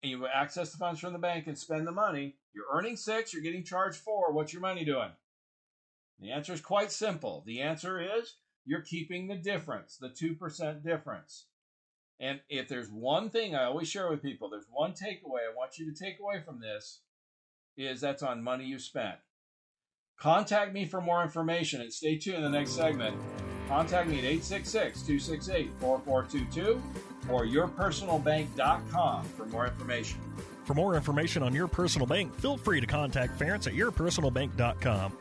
And 0.04 0.11
you 0.11 0.26
access 0.26 0.70
the 0.70 0.76
funds 0.76 1.00
from 1.00 1.14
the 1.14 1.18
bank 1.18 1.46
and 1.46 1.56
spend 1.56 1.87
the 1.87 1.92
money. 1.92 2.37
You're 2.54 2.66
earning 2.70 2.94
six, 2.94 3.32
you're 3.32 3.42
getting 3.42 3.64
charged 3.64 3.96
four. 3.96 4.34
What's 4.34 4.52
your 4.52 4.61
money 4.61 4.84
doing? 4.84 5.08
The 6.20 6.30
answer 6.30 6.52
is 6.52 6.61
quite 6.61 6.92
simple. 6.92 7.42
The 7.46 7.62
answer 7.62 7.99
is 7.99 8.34
you're 8.66 8.82
keeping 8.82 9.28
the 9.28 9.37
difference, 9.37 9.96
the 9.96 10.11
2% 10.11 10.84
difference. 10.84 11.46
And 12.20 12.40
if 12.50 12.68
there's 12.68 12.90
one 12.90 13.30
thing 13.30 13.54
I 13.54 13.64
always 13.64 13.88
share 13.88 14.11
with 14.11 14.20
people, 14.20 14.50
there's 14.50 14.66
one 14.70 14.92
takeaway 14.92 15.49
I 15.50 15.56
want 15.56 15.78
you 15.78 15.90
to 15.90 16.04
take 16.04 16.20
away 16.20 16.42
from 16.44 16.61
this 16.61 17.00
is 17.78 18.02
that's 18.02 18.23
on 18.23 18.42
money 18.42 18.66
you 18.66 18.78
spent. 18.78 19.16
Contact 20.20 20.75
me 20.75 20.84
for 20.84 21.00
more 21.00 21.23
information 21.23 21.80
and 21.80 21.90
stay 21.90 22.18
tuned 22.18 22.37
in 22.37 22.42
the 22.42 22.50
next 22.50 22.73
segment. 22.73 23.16
Contact 23.68 24.06
me 24.06 24.18
at 24.18 24.25
866 24.25 25.00
268 25.00 25.70
4422 25.80 26.82
or 27.31 27.47
yourpersonalbank.com 27.47 29.25
for 29.25 29.47
more 29.47 29.66
information. 29.66 30.21
For 30.64 30.75
more 30.75 30.95
information 30.95 31.43
on 31.43 31.54
your 31.54 31.69
personal 31.69 32.07
bank, 32.07 32.35
feel 32.37 32.57
free 32.57 32.81
to 32.81 32.87
contact 32.87 33.38
Ference 33.38 33.66
at 33.66 33.75
yourpersonalbank.com. 33.75 35.12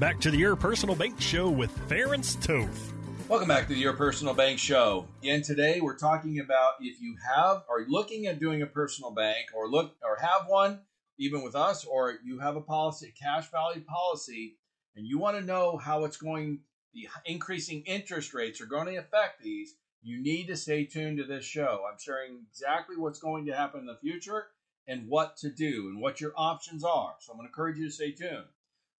Back 0.00 0.18
to 0.20 0.30
the 0.30 0.38
Your 0.38 0.56
Personal 0.56 0.94
Bank 0.94 1.20
Show 1.20 1.50
with 1.50 1.76
Ference 1.90 2.40
Toth. 2.42 2.94
Welcome 3.28 3.48
back 3.48 3.68
to 3.68 3.74
the 3.74 3.80
Your 3.80 3.92
Personal 3.92 4.32
Bank 4.32 4.58
Show. 4.58 5.06
Again, 5.20 5.42
today 5.42 5.82
we're 5.82 5.98
talking 5.98 6.40
about 6.40 6.76
if 6.80 7.02
you 7.02 7.16
have 7.36 7.64
are 7.68 7.84
looking 7.86 8.26
at 8.26 8.40
doing 8.40 8.62
a 8.62 8.66
personal 8.66 9.10
bank 9.10 9.48
or 9.54 9.68
look 9.68 9.94
or 10.02 10.16
have 10.20 10.48
one, 10.48 10.80
even 11.20 11.42
with 11.42 11.54
us, 11.54 11.84
or 11.84 12.18
you 12.24 12.38
have 12.38 12.56
a 12.56 12.62
policy, 12.62 13.12
cash 13.20 13.50
value 13.50 13.82
policy, 13.82 14.56
and 14.96 15.06
you 15.06 15.18
want 15.18 15.38
to 15.38 15.44
know 15.44 15.76
how 15.76 16.04
it's 16.04 16.16
going, 16.16 16.60
the 16.94 17.06
increasing 17.26 17.82
interest 17.82 18.32
rates 18.32 18.60
are 18.60 18.66
going 18.66 18.86
to 18.86 18.96
affect 18.96 19.42
these. 19.42 19.74
You 20.02 20.22
need 20.22 20.46
to 20.46 20.56
stay 20.56 20.86
tuned 20.86 21.18
to 21.18 21.24
this 21.24 21.44
show. 21.44 21.82
I'm 21.86 21.98
sharing 21.98 22.46
exactly 22.50 22.96
what's 22.96 23.20
going 23.20 23.44
to 23.46 23.52
happen 23.52 23.80
in 23.80 23.86
the 23.86 23.98
future 24.00 24.46
and 24.88 25.08
what 25.08 25.36
to 25.36 25.50
do 25.50 25.88
and 25.90 26.00
what 26.00 26.22
your 26.22 26.32
options 26.36 26.82
are. 26.82 27.14
So 27.20 27.32
I'm 27.32 27.38
going 27.38 27.46
to 27.46 27.50
encourage 27.50 27.76
you 27.76 27.88
to 27.88 27.92
stay 27.92 28.12
tuned. 28.12 28.46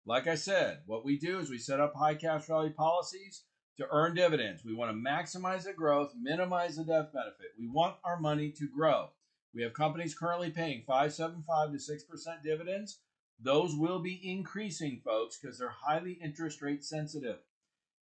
Like 0.05 0.27
I 0.27 0.35
said, 0.35 0.81
what 0.87 1.07
we 1.07 1.19
do 1.19 1.39
is 1.39 1.49
we 1.49 1.57
set 1.57 1.81
up 1.81 1.95
high 1.95 2.15
cash 2.17 2.45
value 2.45 2.73
policies 2.73 3.45
to 3.79 3.87
earn 3.91 4.15
dividends. 4.15 4.63
We 4.63 4.75
want 4.75 4.91
to 4.91 5.11
maximize 5.11 5.65
the 5.65 5.73
growth, 5.73 6.13
minimize 6.21 6.77
the 6.77 6.85
death 6.85 7.15
benefit. 7.15 7.55
We 7.59 7.67
want 7.67 7.97
our 8.05 8.21
money 8.21 8.51
to 8.59 8.69
grow. 8.69 9.09
We 9.55 9.63
have 9.63 9.75
companies 9.75 10.15
currently 10.15 10.51
paying 10.51 10.85
5.75 10.89 11.73
to 11.73 11.79
6% 11.79 12.43
dividends. 12.43 13.01
Those 13.43 13.75
will 13.75 13.99
be 13.99 14.21
increasing, 14.23 15.01
folks, 15.05 15.39
because 15.41 15.59
they're 15.59 15.75
highly 15.87 16.13
interest 16.23 16.63
rate 16.63 16.85
sensitive. 16.85 17.39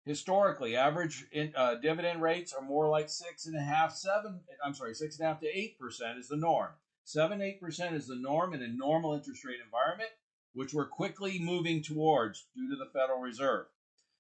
Historically, 0.04 0.76
average 0.76 1.28
in, 1.32 1.54
uh, 1.56 1.76
dividend 1.76 2.22
rates 2.22 2.54
are 2.54 2.66
more 2.66 2.90
like 2.90 3.08
six 3.08 3.46
and 3.46 3.56
a 3.56 3.62
half, 3.62 3.94
seven. 3.94 4.42
I'm 4.66 4.74
sorry, 4.74 4.96
six 4.96 5.20
and 5.20 5.26
a 5.26 5.30
half 5.30 5.40
to 5.42 5.48
eight 5.48 5.78
percent 5.80 6.18
is 6.18 6.28
the 6.28 6.38
norm. 6.38 6.72
Seven, 7.04 7.40
eight 7.40 7.62
percent 7.62 7.96
is 7.96 8.08
the 8.08 8.16
norm 8.16 8.56
in 8.56 8.64
a 8.64 8.68
normal 8.68 9.14
interest 9.14 9.46
rate 9.46 9.60
environment 9.64 10.10
which 10.54 10.74
we're 10.74 10.88
quickly 10.88 11.40
moving 11.40 11.82
towards 11.82 12.48
due 12.56 12.70
to 12.70 12.76
the 12.76 12.90
Federal 12.92 13.20
Reserve. 13.20 13.68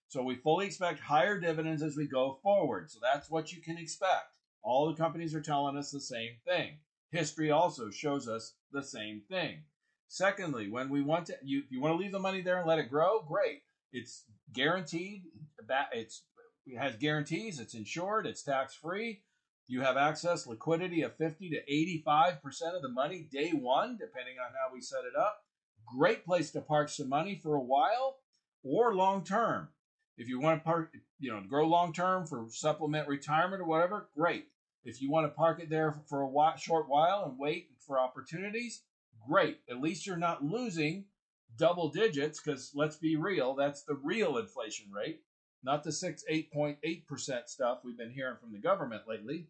So 0.08 0.24
we 0.24 0.36
fully 0.36 0.66
expect 0.66 1.00
higher 1.00 1.40
dividends 1.40 1.82
as 1.82 1.96
we 1.96 2.08
go 2.08 2.40
forward. 2.44 2.92
So 2.92 3.00
that's 3.02 3.30
what 3.30 3.52
you 3.52 3.62
can 3.62 3.78
expect. 3.78 4.36
All 4.62 4.88
the 4.88 5.02
companies 5.02 5.34
are 5.34 5.42
telling 5.42 5.78
us 5.78 5.92
the 5.92 6.02
same 6.02 6.34
thing. 6.46 6.78
History 7.12 7.52
also 7.52 7.90
shows 7.90 8.28
us 8.28 8.54
the 8.72 8.84
same 8.84 9.22
thing. 9.30 9.64
Secondly, 10.08 10.70
when 10.70 10.90
we 10.90 11.02
want 11.02 11.28
to, 11.28 11.36
you, 11.44 11.64
you 11.70 11.82
want 11.82 11.94
to 11.94 11.98
leave 11.98 12.12
the 12.12 12.20
money 12.20 12.42
there 12.42 12.58
and 12.58 12.68
let 12.68 12.80
it 12.80 12.90
grow, 12.90 13.22
great. 13.22 13.62
It's 13.94 14.24
guaranteed. 14.54 15.24
It's 15.94 16.24
it 16.66 16.78
has 16.78 16.96
guarantees. 16.96 17.60
It's 17.60 17.74
insured. 17.74 18.26
It's 18.26 18.44
tax 18.44 18.74
free. 18.76 19.22
You 19.68 19.82
have 19.82 19.98
access 19.98 20.48
liquidity 20.48 21.02
of 21.02 21.16
50 21.16 21.50
to 21.52 21.58
85 21.58 22.42
percent 22.42 22.76
of 22.76 22.82
the 22.82 22.90
money 22.90 23.28
day 23.32 23.52
one, 23.52 23.98
depending 23.98 24.36
on 24.40 24.52
how 24.52 24.74
we 24.74 24.82
set 24.82 25.06
it 25.06 25.18
up. 25.18 25.44
Great 25.86 26.26
place 26.26 26.52
to 26.52 26.62
park 26.62 26.90
some 26.90 27.10
money 27.10 27.40
for 27.42 27.56
a 27.56 27.62
while 27.62 28.18
or 28.64 28.94
long 28.94 29.24
term. 29.24 29.70
If 30.18 30.28
you 30.28 30.40
want 30.40 30.62
to 30.62 30.66
park, 30.66 30.94
you 31.20 31.32
know, 31.32 31.42
grow 31.48 31.68
long 31.68 31.94
term 31.94 32.26
for 32.28 32.48
supplement 32.50 33.08
retirement 33.08 33.62
or 33.62 33.66
whatever, 33.66 34.10
great. 34.16 34.48
If 34.84 35.02
you 35.02 35.12
want 35.12 35.26
to 35.26 35.36
park 35.36 35.60
it 35.62 35.70
there 35.70 36.02
for 36.10 36.22
a 36.22 36.28
while, 36.28 36.58
short 36.58 36.90
while 36.90 37.26
and 37.26 37.38
wait 37.38 37.70
for 37.86 38.00
opportunities, 38.00 38.82
great. 39.28 39.60
At 39.70 39.82
least 39.82 40.08
you're 40.08 40.18
not 40.18 40.44
losing 40.44 41.06
double 41.58 41.90
digits 41.90 42.42
because 42.42 42.72
let's 42.74 42.96
be 42.96 43.16
real, 43.16 43.56
that's 43.56 43.84
the 43.84 44.00
real 44.04 44.38
inflation 44.38 44.92
rate, 44.92 45.22
not 45.64 45.84
the 45.84 45.92
6 45.92 46.24
8.8% 46.32 47.48
stuff 47.48 47.80
we've 47.84 47.98
been 47.98 48.12
hearing 48.12 48.38
from 48.40 48.52
the 48.52 48.60
government 48.60 49.04
lately. 49.08 49.48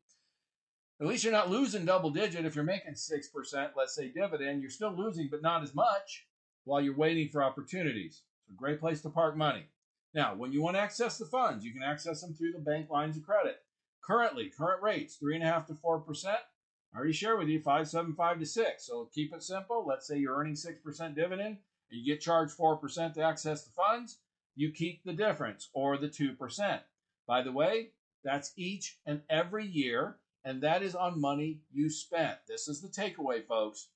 At 0.99 1.07
least 1.07 1.23
you're 1.23 1.33
not 1.33 1.49
losing 1.49 1.85
double 1.85 2.09
digit 2.11 2.45
if 2.45 2.55
you're 2.55 2.63
making 2.63 2.93
6%, 2.93 3.69
let's 3.75 3.95
say 3.95 4.09
dividend, 4.09 4.61
you're 4.61 4.69
still 4.69 4.95
losing 4.95 5.29
but 5.31 5.41
not 5.41 5.63
as 5.63 5.73
much 5.73 6.27
while 6.65 6.81
you're 6.81 6.95
waiting 6.95 7.29
for 7.29 7.43
opportunities. 7.43 8.21
It's 8.43 8.51
a 8.51 8.57
great 8.57 8.79
place 8.79 9.01
to 9.01 9.09
park 9.09 9.37
money. 9.37 9.65
Now, 10.13 10.35
when 10.35 10.51
you 10.51 10.61
want 10.61 10.75
to 10.75 10.81
access 10.81 11.17
the 11.17 11.25
funds, 11.25 11.63
you 11.63 11.71
can 11.71 11.83
access 11.83 12.21
them 12.21 12.33
through 12.33 12.51
the 12.51 12.59
bank 12.59 12.89
lines 12.89 13.15
of 13.15 13.23
credit. 13.23 13.60
Currently, 14.03 14.49
current 14.49 14.81
rates, 14.81 15.17
3.5 15.21 15.67
to 15.67 15.73
4%. 15.73 16.25
I 16.25 16.97
already 16.97 17.13
shared 17.13 17.39
with 17.39 17.47
you 17.47 17.61
5.75 17.61 18.39
to 18.39 18.45
6. 18.45 18.85
So 18.85 19.09
keep 19.13 19.33
it 19.33 19.43
simple. 19.43 19.85
Let's 19.87 20.07
say 20.07 20.17
you're 20.17 20.35
earning 20.35 20.55
6% 20.55 21.15
dividend 21.15 21.57
and 21.91 21.99
you 21.99 22.05
get 22.05 22.21
charged 22.21 22.57
4% 22.57 23.13
to 23.13 23.21
access 23.21 23.63
the 23.63 23.71
funds. 23.71 24.19
You 24.55 24.71
keep 24.71 25.03
the 25.03 25.13
difference 25.13 25.69
or 25.73 25.97
the 25.97 26.09
2%. 26.09 26.79
By 27.27 27.41
the 27.41 27.51
way, 27.51 27.91
that's 28.23 28.51
each 28.57 28.97
and 29.05 29.21
every 29.29 29.65
year, 29.65 30.17
and 30.43 30.61
that 30.61 30.83
is 30.83 30.95
on 30.95 31.21
money 31.21 31.61
you 31.71 31.89
spent. 31.89 32.37
This 32.47 32.67
is 32.67 32.81
the 32.81 32.89
takeaway, 32.89 33.45
folks 33.45 33.87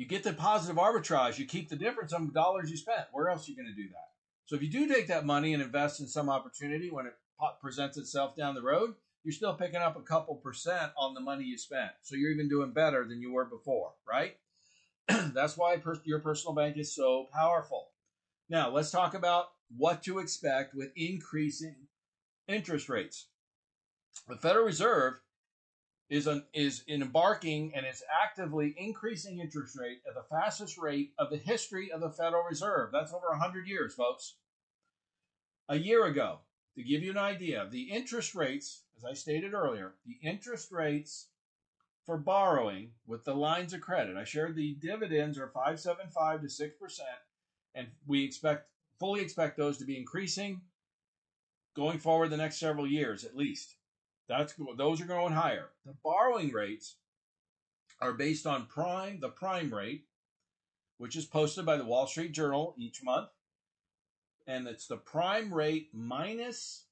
you 0.00 0.06
get 0.06 0.22
the 0.22 0.32
positive 0.32 0.76
arbitrage. 0.76 1.38
You 1.38 1.44
keep 1.44 1.68
the 1.68 1.76
difference 1.76 2.14
on 2.14 2.26
the 2.26 2.32
dollars 2.32 2.70
you 2.70 2.78
spent. 2.78 3.08
Where 3.12 3.28
else 3.28 3.46
are 3.46 3.50
you 3.50 3.56
going 3.58 3.68
to 3.68 3.82
do 3.82 3.86
that? 3.90 4.08
So 4.46 4.56
if 4.56 4.62
you 4.62 4.70
do 4.70 4.88
take 4.88 5.08
that 5.08 5.26
money 5.26 5.52
and 5.52 5.62
invest 5.62 6.00
in 6.00 6.06
some 6.06 6.30
opportunity 6.30 6.90
when 6.90 7.04
it 7.04 7.12
presents 7.60 7.96
itself 7.96 8.36
down 8.36 8.54
the 8.54 8.62
road, 8.62 8.94
you're 9.24 9.32
still 9.32 9.54
picking 9.54 9.80
up 9.80 9.96
a 9.96 10.02
couple 10.02 10.34
percent 10.36 10.92
on 10.96 11.14
the 11.14 11.20
money 11.20 11.44
you 11.44 11.58
spent. 11.58 11.92
So 12.02 12.16
you're 12.16 12.30
even 12.30 12.48
doing 12.48 12.72
better 12.72 13.06
than 13.06 13.20
you 13.20 13.32
were 13.32 13.44
before, 13.44 13.92
right? 14.08 14.36
That's 15.08 15.56
why 15.56 15.76
per- 15.76 16.00
your 16.04 16.20
personal 16.20 16.54
bank 16.54 16.76
is 16.76 16.94
so 16.94 17.28
powerful. 17.32 17.88
Now, 18.48 18.70
let's 18.70 18.90
talk 18.90 19.14
about 19.14 19.46
what 19.76 20.02
to 20.04 20.18
expect 20.18 20.74
with 20.74 20.90
increasing 20.96 21.76
interest 22.48 22.88
rates. 22.88 23.26
The 24.28 24.36
Federal 24.36 24.64
Reserve 24.64 25.14
is 26.08 26.26
an, 26.26 26.44
is 26.52 26.82
embarking 26.88 27.72
and 27.74 27.86
is 27.86 28.02
actively 28.22 28.74
increasing 28.76 29.38
interest 29.38 29.78
rate 29.78 29.98
at 30.08 30.14
the 30.14 30.24
fastest 30.28 30.76
rate 30.76 31.12
of 31.18 31.30
the 31.30 31.36
history 31.36 31.92
of 31.92 32.00
the 32.00 32.10
Federal 32.10 32.42
Reserve. 32.42 32.90
That's 32.92 33.12
over 33.12 33.28
100 33.30 33.68
years, 33.68 33.94
folks. 33.94 34.34
A 35.68 35.76
year 35.76 36.04
ago, 36.06 36.40
to 36.80 36.88
give 36.88 37.02
you 37.02 37.10
an 37.10 37.18
idea, 37.18 37.68
the 37.70 37.90
interest 37.90 38.34
rates, 38.34 38.82
as 38.96 39.04
I 39.04 39.12
stated 39.12 39.52
earlier, 39.52 39.94
the 40.06 40.16
interest 40.26 40.72
rates 40.72 41.26
for 42.06 42.16
borrowing 42.16 42.92
with 43.06 43.24
the 43.24 43.34
lines 43.34 43.74
of 43.74 43.82
credit. 43.82 44.16
I 44.16 44.24
shared 44.24 44.56
the 44.56 44.74
dividends 44.74 45.38
are 45.38 45.48
575 45.48 46.40
to 46.40 46.46
6%, 46.46 47.00
and 47.74 47.88
we 48.06 48.24
expect 48.24 48.68
fully 48.98 49.20
expect 49.22 49.56
those 49.56 49.78
to 49.78 49.84
be 49.84 49.96
increasing 49.96 50.60
going 51.74 51.98
forward 51.98 52.28
the 52.28 52.36
next 52.36 52.58
several 52.58 52.86
years 52.86 53.24
at 53.24 53.36
least. 53.36 53.76
That's 54.28 54.54
those 54.76 55.00
are 55.00 55.06
going 55.06 55.32
higher. 55.32 55.70
The 55.86 55.94
borrowing 56.02 56.52
rates 56.52 56.96
are 58.00 58.12
based 58.12 58.46
on 58.46 58.66
prime, 58.66 59.20
the 59.20 59.28
prime 59.28 59.72
rate, 59.72 60.04
which 60.98 61.16
is 61.16 61.24
posted 61.24 61.66
by 61.66 61.76
the 61.76 61.84
Wall 61.84 62.06
Street 62.06 62.32
Journal 62.32 62.74
each 62.78 63.02
month. 63.02 63.28
And 64.50 64.66
it's 64.66 64.88
the 64.88 64.96
prime 64.96 65.54
rate 65.54 65.90
minus 65.92 66.86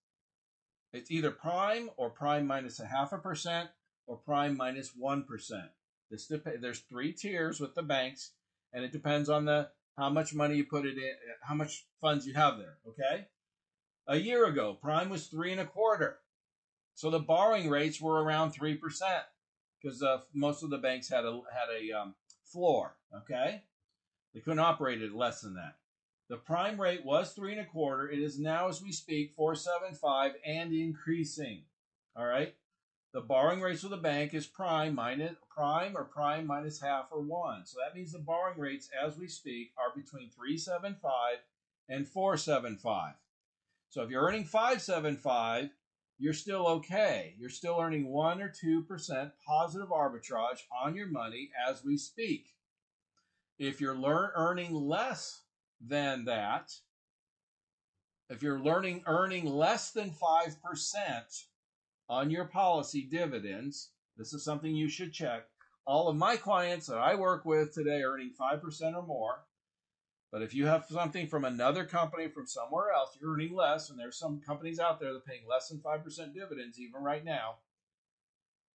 it's 0.92 1.10
either 1.10 1.32
prime 1.32 1.90
or 1.96 2.08
prime 2.08 2.46
minus 2.46 2.78
a 2.78 2.86
half 2.86 3.12
a 3.12 3.18
percent 3.18 3.68
or 4.06 4.16
prime 4.16 4.56
minus 4.56 4.92
1. 4.96 5.26
This 6.08 6.26
dep- 6.28 6.60
there's 6.60 6.78
three 6.78 7.12
tiers 7.12 7.58
with 7.58 7.74
the 7.74 7.82
banks 7.82 8.30
and 8.72 8.84
it 8.84 8.92
depends 8.92 9.28
on 9.28 9.44
the 9.44 9.70
how 9.96 10.08
much 10.08 10.32
money 10.32 10.54
you 10.54 10.64
put 10.64 10.86
it 10.86 10.96
in, 10.96 11.14
how 11.42 11.56
much 11.56 11.84
funds 12.00 12.26
you 12.28 12.34
have 12.34 12.58
there, 12.58 12.76
okay? 12.86 13.26
A 14.06 14.16
year 14.16 14.46
ago, 14.46 14.78
prime 14.80 15.08
was 15.08 15.26
three 15.26 15.50
and 15.50 15.60
a 15.60 15.66
quarter. 15.66 16.20
So 16.94 17.10
the 17.10 17.18
borrowing 17.18 17.68
rates 17.68 18.00
were 18.00 18.22
around 18.22 18.52
3% 18.52 18.78
because 19.82 20.00
uh, 20.00 20.20
most 20.32 20.62
of 20.62 20.70
the 20.70 20.78
banks 20.78 21.08
had 21.08 21.24
a, 21.24 21.40
had 21.52 21.68
a 21.76 22.00
um, 22.00 22.14
floor, 22.44 22.94
okay? 23.12 23.64
They 24.32 24.40
couldn't 24.40 24.60
operate 24.60 25.02
at 25.02 25.12
less 25.12 25.40
than 25.40 25.54
that. 25.54 25.77
The 26.28 26.36
prime 26.36 26.78
rate 26.78 27.06
was 27.06 27.32
three 27.32 27.52
and 27.52 27.60
a 27.60 27.64
quarter. 27.64 28.10
It 28.10 28.18
is 28.18 28.38
now, 28.38 28.68
as 28.68 28.82
we 28.82 28.92
speak, 28.92 29.32
475 29.34 30.32
and 30.44 30.74
increasing. 30.74 31.62
All 32.14 32.26
right. 32.26 32.54
The 33.14 33.22
borrowing 33.22 33.62
rates 33.62 33.84
of 33.84 33.90
the 33.90 33.96
bank 33.96 34.34
is 34.34 34.46
prime 34.46 34.94
minus 34.94 35.36
prime 35.48 35.96
or 35.96 36.04
prime 36.04 36.46
minus 36.46 36.80
half 36.80 37.06
or 37.10 37.22
one. 37.22 37.64
So 37.64 37.78
that 37.82 37.96
means 37.96 38.12
the 38.12 38.18
borrowing 38.18 38.58
rates 38.58 38.90
as 39.02 39.16
we 39.16 39.26
speak 39.26 39.72
are 39.78 39.96
between 39.96 40.28
375 40.28 41.38
and 41.88 42.06
475. 42.06 43.14
So 43.88 44.02
if 44.02 44.10
you're 44.10 44.22
earning 44.22 44.44
575, 44.44 45.70
you're 46.18 46.34
still 46.34 46.66
okay. 46.66 47.34
You're 47.38 47.48
still 47.48 47.78
earning 47.80 48.08
1 48.08 48.42
or 48.42 48.52
2% 48.52 49.32
positive 49.46 49.88
arbitrage 49.88 50.60
on 50.84 50.94
your 50.94 51.06
money 51.06 51.50
as 51.66 51.82
we 51.82 51.96
speak. 51.96 52.48
If 53.58 53.80
you're 53.80 53.96
learn, 53.96 54.30
earning 54.34 54.74
less 54.74 55.40
than 55.80 56.24
that, 56.24 56.72
if 58.30 58.42
you're 58.42 58.60
learning 58.60 59.02
earning 59.06 59.46
less 59.46 59.90
than 59.90 60.10
5% 60.10 61.44
on 62.08 62.30
your 62.30 62.44
policy 62.44 63.02
dividends, 63.02 63.90
this 64.16 64.32
is 64.32 64.44
something 64.44 64.74
you 64.74 64.88
should 64.88 65.12
check. 65.12 65.44
All 65.86 66.08
of 66.08 66.16
my 66.16 66.36
clients 66.36 66.86
that 66.86 66.98
I 66.98 67.14
work 67.14 67.44
with 67.44 67.72
today 67.72 68.02
are 68.02 68.12
earning 68.12 68.32
5% 68.38 68.94
or 68.94 69.06
more. 69.06 69.44
But 70.30 70.42
if 70.42 70.54
you 70.54 70.66
have 70.66 70.84
something 70.84 71.26
from 71.26 71.46
another 71.46 71.86
company 71.86 72.28
from 72.28 72.46
somewhere 72.46 72.92
else, 72.92 73.16
you're 73.18 73.32
earning 73.32 73.54
less, 73.54 73.88
and 73.88 73.98
there's 73.98 74.18
some 74.18 74.40
companies 74.40 74.78
out 74.78 75.00
there 75.00 75.12
that 75.12 75.18
are 75.18 75.20
paying 75.20 75.46
less 75.48 75.68
than 75.68 75.78
5% 75.78 76.34
dividends 76.34 76.78
even 76.78 77.02
right 77.02 77.24
now, 77.24 77.56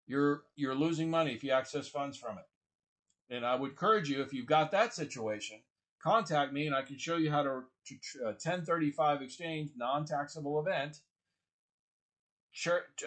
you're 0.06 0.44
you're 0.56 0.74
losing 0.74 1.10
money 1.10 1.32
if 1.32 1.44
you 1.44 1.50
access 1.52 1.88
funds 1.88 2.16
from 2.16 2.38
it. 2.38 3.34
And 3.34 3.44
I 3.44 3.54
would 3.54 3.70
encourage 3.70 4.08
you, 4.08 4.22
if 4.22 4.32
you've 4.32 4.46
got 4.46 4.70
that 4.72 4.94
situation, 4.94 5.58
contact 6.02 6.52
me 6.52 6.66
and 6.66 6.74
I 6.74 6.82
can 6.82 6.98
show 6.98 7.16
you 7.16 7.30
how 7.30 7.42
to, 7.42 7.62
to 7.86 7.94
uh, 8.22 8.32
1035 8.32 9.22
exchange 9.22 9.70
non-taxable 9.76 10.60
event. 10.60 11.00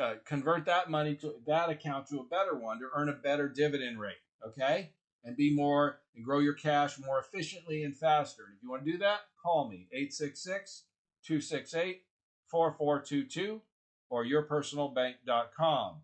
uh, 0.02 0.14
convert 0.26 0.66
that 0.66 0.90
money 0.90 1.16
to 1.18 1.36
that 1.46 1.70
account 1.70 2.08
to 2.08 2.20
a 2.20 2.24
better 2.24 2.56
one 2.56 2.80
to 2.80 2.88
earn 2.96 3.10
a 3.10 3.14
better 3.14 3.48
dividend 3.48 4.00
rate. 4.00 4.16
Okay, 4.46 4.92
and 5.24 5.36
be 5.36 5.54
more 5.54 6.00
and 6.16 6.24
grow 6.24 6.40
your 6.40 6.54
cash 6.54 7.00
more 7.00 7.20
efficiently 7.20 7.84
and 7.84 7.96
faster. 7.96 8.44
If 8.56 8.64
you 8.64 8.70
want 8.70 8.86
to 8.86 8.92
do 8.92 8.98
that, 9.00 9.22
call 9.42 9.70
me 9.70 9.88
866 9.92 10.84
268 11.26 12.04
4422 12.50 13.62
or 14.10 14.24
yourpersonalbank.com. 14.24 15.96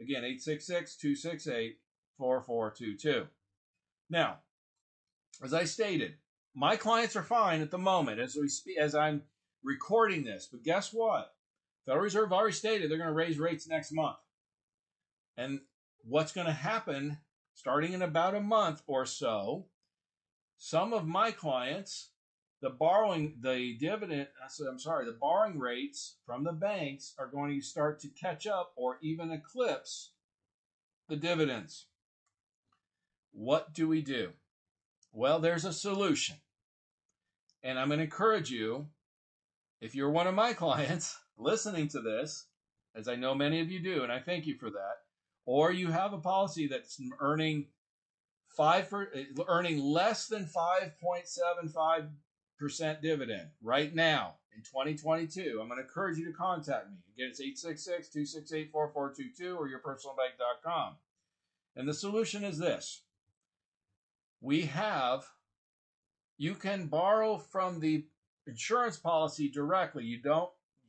Again, 0.00 0.24
866 0.24 0.96
268 0.96 1.78
4422. 2.16 3.26
Now, 4.08 4.38
as 5.42 5.54
I 5.54 5.64
stated, 5.64 6.14
my 6.54 6.76
clients 6.76 7.16
are 7.16 7.22
fine 7.22 7.60
at 7.60 7.70
the 7.70 7.78
moment 7.78 8.20
as 8.20 8.36
we 8.36 8.76
as 8.78 8.94
I'm 8.94 9.22
recording 9.62 10.24
this. 10.24 10.48
But 10.50 10.62
guess 10.62 10.92
what? 10.92 11.32
Federal 11.86 12.04
Reserve 12.04 12.32
already 12.32 12.52
stated 12.54 12.90
they're 12.90 12.98
going 12.98 13.08
to 13.08 13.14
raise 13.14 13.38
rates 13.38 13.68
next 13.68 13.92
month. 13.92 14.18
And 15.36 15.60
what's 16.04 16.32
going 16.32 16.46
to 16.46 16.52
happen 16.52 17.18
starting 17.54 17.92
in 17.92 18.02
about 18.02 18.34
a 18.34 18.40
month 18.40 18.82
or 18.86 19.06
so, 19.06 19.66
some 20.58 20.92
of 20.92 21.06
my 21.06 21.30
clients, 21.30 22.10
the 22.60 22.70
borrowing, 22.70 23.36
the 23.40 23.76
dividend, 23.78 24.28
I'm 24.68 24.78
sorry, 24.78 25.06
the 25.06 25.16
borrowing 25.18 25.58
rates 25.58 26.16
from 26.26 26.44
the 26.44 26.52
banks 26.52 27.14
are 27.18 27.26
going 27.26 27.54
to 27.54 27.64
start 27.64 28.00
to 28.00 28.08
catch 28.08 28.46
up 28.46 28.72
or 28.76 28.98
even 29.02 29.30
eclipse 29.30 30.12
the 31.08 31.16
dividends. 31.16 31.86
What 33.32 33.72
do 33.72 33.88
we 33.88 34.02
do? 34.02 34.32
Well, 35.12 35.38
there's 35.38 35.64
a 35.64 35.72
solution. 35.72 36.36
And 37.62 37.78
I'm 37.78 37.88
going 37.88 37.98
to 37.98 38.04
encourage 38.04 38.50
you, 38.50 38.86
if 39.80 39.94
you're 39.94 40.10
one 40.10 40.26
of 40.26 40.34
my 40.34 40.52
clients 40.54 41.18
listening 41.36 41.88
to 41.88 42.00
this, 42.00 42.46
as 42.94 43.08
I 43.08 43.16
know 43.16 43.34
many 43.34 43.60
of 43.60 43.70
you 43.70 43.80
do, 43.80 44.02
and 44.02 44.12
I 44.12 44.18
thank 44.18 44.46
you 44.46 44.56
for 44.56 44.70
that, 44.70 44.98
or 45.46 45.72
you 45.72 45.88
have 45.88 46.12
a 46.12 46.18
policy 46.18 46.66
that's 46.66 47.00
earning 47.20 47.66
five 48.56 48.88
for, 48.88 49.10
eh, 49.14 49.24
earning 49.48 49.80
less 49.80 50.26
than 50.26 50.44
5.75 50.44 52.08
percent 52.58 53.00
dividend 53.00 53.48
right 53.62 53.94
now 53.94 54.34
in 54.54 54.62
2022, 54.62 55.58
I'm 55.60 55.68
going 55.68 55.78
to 55.78 55.84
encourage 55.84 56.18
you 56.18 56.26
to 56.26 56.32
contact 56.32 56.90
me. 56.90 56.96
Again, 57.14 57.30
it's 57.30 57.64
866-268-4422 57.64 59.56
or 59.56 59.68
yourpersonalbank.com. 59.68 60.96
And 61.76 61.88
the 61.88 61.94
solution 61.94 62.44
is 62.44 62.58
this. 62.58 63.02
We 64.40 64.62
have 64.62 65.24
you 66.40 66.54
can 66.54 66.86
borrow 66.86 67.36
from 67.36 67.80
the 67.80 68.06
insurance 68.46 68.96
policy 68.96 69.50
directly. 69.50 70.04
You 70.04 70.22
don't 70.22 70.48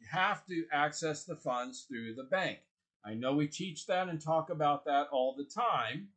have 0.10 0.46
to 0.46 0.64
access 0.72 1.26
the 1.26 1.36
funds 1.36 1.82
through 1.82 2.16
the 2.16 2.24
bank. 2.24 2.60
I 3.04 3.16
know 3.16 3.34
we 3.34 3.48
teach 3.48 3.86
that 3.88 4.08
and 4.08 4.22
talk 4.22 4.50
about 4.50 4.86
that 4.86 5.08
all 5.12 5.36
the 5.36 5.44
time, 5.44 6.08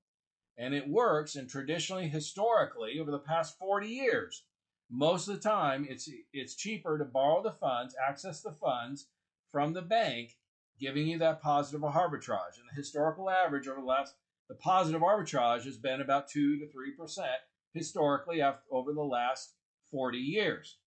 and 0.57 0.73
it 0.73 0.89
works. 0.89 1.35
And 1.35 1.49
traditionally, 1.49 2.07
historically, 2.09 3.01
over 3.01 3.11
the 3.11 3.19
past 3.19 3.59
40 3.59 3.89
years, 3.89 4.45
most 4.89 5.27
of 5.27 5.35
the 5.35 5.41
time 5.41 5.85
it's 5.89 6.09
it's 6.33 6.55
cheaper 6.55 6.97
to 6.97 7.05
borrow 7.05 7.43
the 7.43 7.53
funds, 7.53 7.97
access 8.09 8.41
the 8.41 8.53
funds 8.53 9.09
from 9.51 9.73
the 9.73 9.83
bank, 9.83 10.37
giving 10.79 11.09
you 11.09 11.19
that 11.19 11.43
positive 11.43 11.81
arbitrage. 11.81 12.59
And 12.59 12.69
the 12.71 12.77
historical 12.77 13.29
average 13.29 13.67
over 13.67 13.81
the 13.81 13.87
last 13.87 14.15
the 14.49 14.55
positive 14.55 15.01
arbitrage 15.01 15.65
has 15.65 15.77
been 15.77 16.01
about 16.01 16.29
two 16.29 16.59
to 16.59 16.69
three 16.71 16.93
percent 16.93 17.31
historically 17.73 18.41
after, 18.41 18.63
over 18.71 18.93
the 18.93 19.03
last 19.03 19.55
40 19.91 20.19
years. 20.19 20.79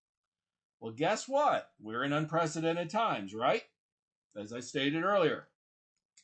Well, 0.80 0.92
guess 0.92 1.28
what? 1.28 1.70
We're 1.80 2.04
in 2.04 2.12
unprecedented 2.12 2.90
times, 2.90 3.34
right? 3.34 3.62
As 4.36 4.52
I 4.52 4.60
stated 4.60 5.02
earlier. 5.02 5.48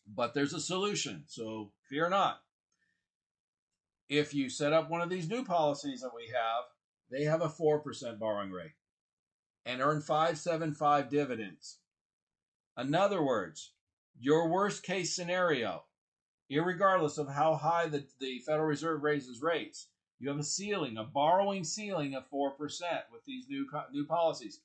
But 0.06 0.34
there's 0.34 0.52
a 0.52 0.60
solution, 0.60 1.24
so 1.26 1.72
fear 1.88 2.08
not. 2.08 2.40
If 4.08 4.34
you 4.34 4.50
set 4.50 4.72
up 4.72 4.90
one 4.90 5.00
of 5.00 5.10
these 5.10 5.28
new 5.28 5.44
policies 5.44 6.00
that 6.00 6.14
we 6.14 6.26
have, 6.26 6.64
they 7.10 7.24
have 7.24 7.40
a 7.40 7.48
4% 7.48 8.18
borrowing 8.18 8.50
rate 8.50 8.72
and 9.64 9.80
earn 9.80 10.00
575 10.00 11.08
dividends. 11.08 11.78
In 12.76 12.94
other 12.94 13.22
words, 13.22 13.72
your 14.18 14.48
worst 14.48 14.82
case 14.82 15.14
scenario, 15.14 15.84
regardless 16.60 17.18
of 17.18 17.28
how 17.28 17.54
high 17.54 17.88
the, 17.88 18.04
the 18.20 18.40
Federal 18.40 18.66
Reserve 18.66 19.02
raises 19.02 19.40
rates, 19.40 19.88
you 20.18 20.28
have 20.28 20.38
a 20.38 20.44
ceiling, 20.44 20.98
a 20.98 21.04
borrowing 21.04 21.64
ceiling 21.64 22.14
of 22.14 22.30
4% 22.30 22.52
with 23.12 23.24
these 23.26 23.48
new, 23.48 23.66
new 23.92 24.06
policies. 24.06 24.60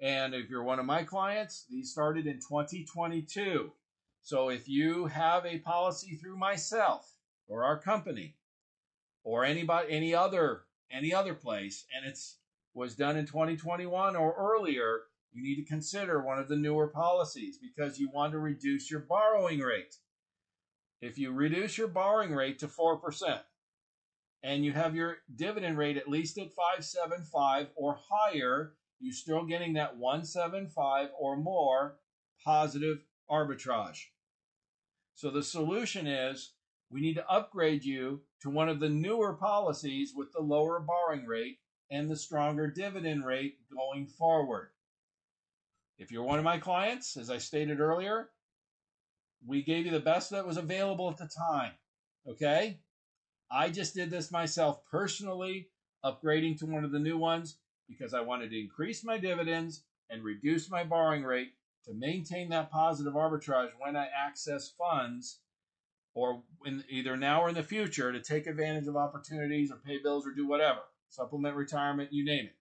And 0.00 0.34
if 0.34 0.48
you're 0.48 0.62
one 0.62 0.78
of 0.78 0.86
my 0.86 1.02
clients, 1.02 1.66
these 1.68 1.92
started 1.92 2.26
in 2.26 2.36
2022. 2.36 3.72
So 4.22 4.50
if 4.50 4.68
you 4.68 5.06
have 5.06 5.44
a 5.46 5.58
policy 5.58 6.16
through 6.16 6.36
myself 6.36 7.14
or 7.48 7.64
our 7.64 7.78
company 7.78 8.36
or 9.24 9.44
anybody 9.44 9.92
any 9.92 10.14
other 10.14 10.62
any 10.90 11.12
other 11.14 11.34
place 11.34 11.86
and 11.94 12.06
it's 12.06 12.38
was 12.74 12.94
done 12.94 13.16
in 13.16 13.26
2021 13.26 14.14
or 14.14 14.34
earlier, 14.38 15.00
you 15.32 15.42
need 15.42 15.56
to 15.56 15.68
consider 15.68 16.22
one 16.22 16.38
of 16.38 16.48
the 16.48 16.56
newer 16.56 16.86
policies 16.86 17.58
because 17.58 17.98
you 17.98 18.08
want 18.12 18.32
to 18.32 18.38
reduce 18.38 18.90
your 18.90 19.00
borrowing 19.00 19.58
rate. 19.58 19.96
If 21.00 21.18
you 21.18 21.32
reduce 21.32 21.78
your 21.78 21.88
borrowing 21.88 22.34
rate 22.34 22.58
to 22.58 22.68
4% 22.68 23.40
and 24.42 24.64
you 24.64 24.72
have 24.72 24.94
your 24.94 25.18
dividend 25.34 25.78
rate 25.78 25.96
at 25.96 26.08
least 26.08 26.38
at 26.38 26.52
575 26.52 27.68
or 27.74 27.98
higher, 28.10 28.74
you're 29.00 29.12
still 29.12 29.46
getting 29.46 29.74
that 29.74 29.96
175 29.96 31.08
or 31.18 31.36
more 31.36 31.96
positive 32.44 32.98
arbitrage. 33.30 34.06
So 35.14 35.30
the 35.30 35.42
solution 35.42 36.06
is 36.06 36.52
we 36.90 37.00
need 37.00 37.14
to 37.14 37.30
upgrade 37.30 37.84
you 37.84 38.22
to 38.42 38.50
one 38.50 38.68
of 38.68 38.80
the 38.80 38.88
newer 38.88 39.34
policies 39.34 40.12
with 40.14 40.32
the 40.32 40.40
lower 40.40 40.80
borrowing 40.80 41.26
rate 41.26 41.58
and 41.90 42.08
the 42.08 42.16
stronger 42.16 42.66
dividend 42.66 43.24
rate 43.24 43.58
going 43.74 44.06
forward. 44.06 44.70
If 45.98 46.10
you're 46.10 46.24
one 46.24 46.38
of 46.38 46.44
my 46.44 46.58
clients, 46.58 47.16
as 47.16 47.30
I 47.30 47.38
stated 47.38 47.80
earlier, 47.80 48.30
we 49.46 49.62
gave 49.62 49.86
you 49.86 49.92
the 49.92 50.00
best 50.00 50.30
that 50.30 50.46
was 50.46 50.56
available 50.56 51.08
at 51.10 51.16
the 51.16 51.28
time. 51.28 51.72
Okay? 52.28 52.78
I 53.50 53.70
just 53.70 53.94
did 53.94 54.10
this 54.10 54.30
myself 54.30 54.80
personally, 54.90 55.68
upgrading 56.04 56.58
to 56.58 56.66
one 56.66 56.84
of 56.84 56.92
the 56.92 56.98
new 56.98 57.18
ones 57.18 57.56
because 57.88 58.14
I 58.14 58.20
wanted 58.20 58.50
to 58.50 58.60
increase 58.60 59.04
my 59.04 59.18
dividends 59.18 59.82
and 60.08 60.22
reduce 60.22 60.70
my 60.70 60.84
borrowing 60.84 61.24
rate 61.24 61.52
to 61.86 61.94
maintain 61.94 62.50
that 62.50 62.70
positive 62.70 63.14
arbitrage 63.14 63.70
when 63.78 63.96
I 63.96 64.06
access 64.16 64.72
funds 64.78 65.40
or 66.14 66.42
in 66.64 66.84
either 66.88 67.16
now 67.16 67.42
or 67.42 67.48
in 67.48 67.54
the 67.54 67.62
future 67.62 68.12
to 68.12 68.20
take 68.20 68.46
advantage 68.46 68.86
of 68.86 68.96
opportunities 68.96 69.70
or 69.70 69.76
pay 69.76 69.98
bills 70.02 70.26
or 70.26 70.32
do 70.32 70.46
whatever, 70.46 70.80
supplement 71.08 71.56
retirement, 71.56 72.12
you 72.12 72.24
name 72.24 72.46
it. 72.46 72.56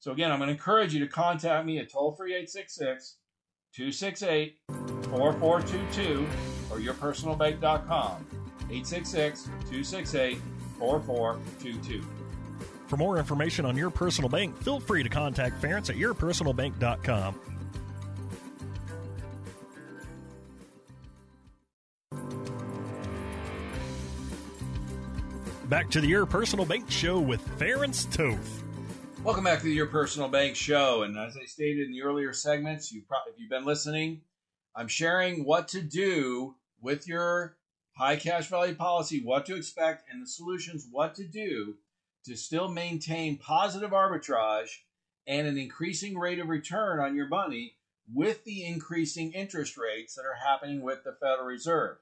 So 0.00 0.12
again, 0.12 0.32
I'm 0.32 0.38
going 0.38 0.48
to 0.48 0.54
encourage 0.54 0.94
you 0.94 1.00
to 1.00 1.08
contact 1.08 1.66
me 1.66 1.78
at 1.78 1.90
toll 1.90 2.12
free 2.12 2.32
866 2.32 3.18
268 3.74 5.01
4422 5.12 6.26
or 6.70 6.78
yourpersonalbank.com 6.78 8.26
866 8.70 9.44
268 9.44 10.38
4422. 10.78 12.02
For 12.86 12.96
more 12.96 13.18
information 13.18 13.66
on 13.66 13.76
Your 13.76 13.90
Personal 13.90 14.30
Bank, 14.30 14.56
feel 14.62 14.80
free 14.80 15.02
to 15.02 15.10
contact 15.10 15.60
Ference 15.60 15.90
at 15.90 15.96
yourpersonalbank.com. 15.96 17.38
Back 25.68 25.90
to 25.90 26.00
the 26.00 26.08
Your 26.08 26.26
Personal 26.26 26.64
Bank 26.64 26.90
Show 26.90 27.18
with 27.18 27.46
Ference 27.58 28.10
Toth. 28.10 28.62
Welcome 29.24 29.44
back 29.44 29.58
to 29.58 29.64
the 29.64 29.72
Your 29.72 29.86
Personal 29.86 30.28
Bank 30.28 30.56
Show. 30.56 31.02
And 31.02 31.18
as 31.18 31.36
I 31.36 31.44
stated 31.44 31.86
in 31.86 31.92
the 31.92 32.02
earlier 32.02 32.32
segments, 32.32 32.90
you 32.92 33.02
probably, 33.06 33.32
if 33.32 33.40
you've 33.40 33.50
been 33.50 33.64
listening, 33.64 34.20
I'm 34.74 34.88
sharing 34.88 35.44
what 35.44 35.68
to 35.68 35.82
do 35.82 36.56
with 36.80 37.06
your 37.06 37.56
high 37.96 38.16
cash 38.16 38.46
value 38.46 38.74
policy, 38.74 39.20
what 39.22 39.46
to 39.46 39.56
expect, 39.56 40.10
and 40.10 40.22
the 40.22 40.26
solutions, 40.26 40.86
what 40.90 41.14
to 41.16 41.24
do 41.24 41.76
to 42.24 42.36
still 42.36 42.68
maintain 42.68 43.36
positive 43.36 43.90
arbitrage 43.90 44.78
and 45.26 45.46
an 45.46 45.58
increasing 45.58 46.18
rate 46.18 46.38
of 46.38 46.48
return 46.48 47.00
on 47.00 47.14
your 47.14 47.28
money 47.28 47.74
with 48.12 48.44
the 48.44 48.64
increasing 48.64 49.32
interest 49.32 49.76
rates 49.76 50.14
that 50.14 50.24
are 50.24 50.48
happening 50.48 50.82
with 50.82 51.04
the 51.04 51.16
Federal 51.20 51.46
Reserve. 51.46 51.98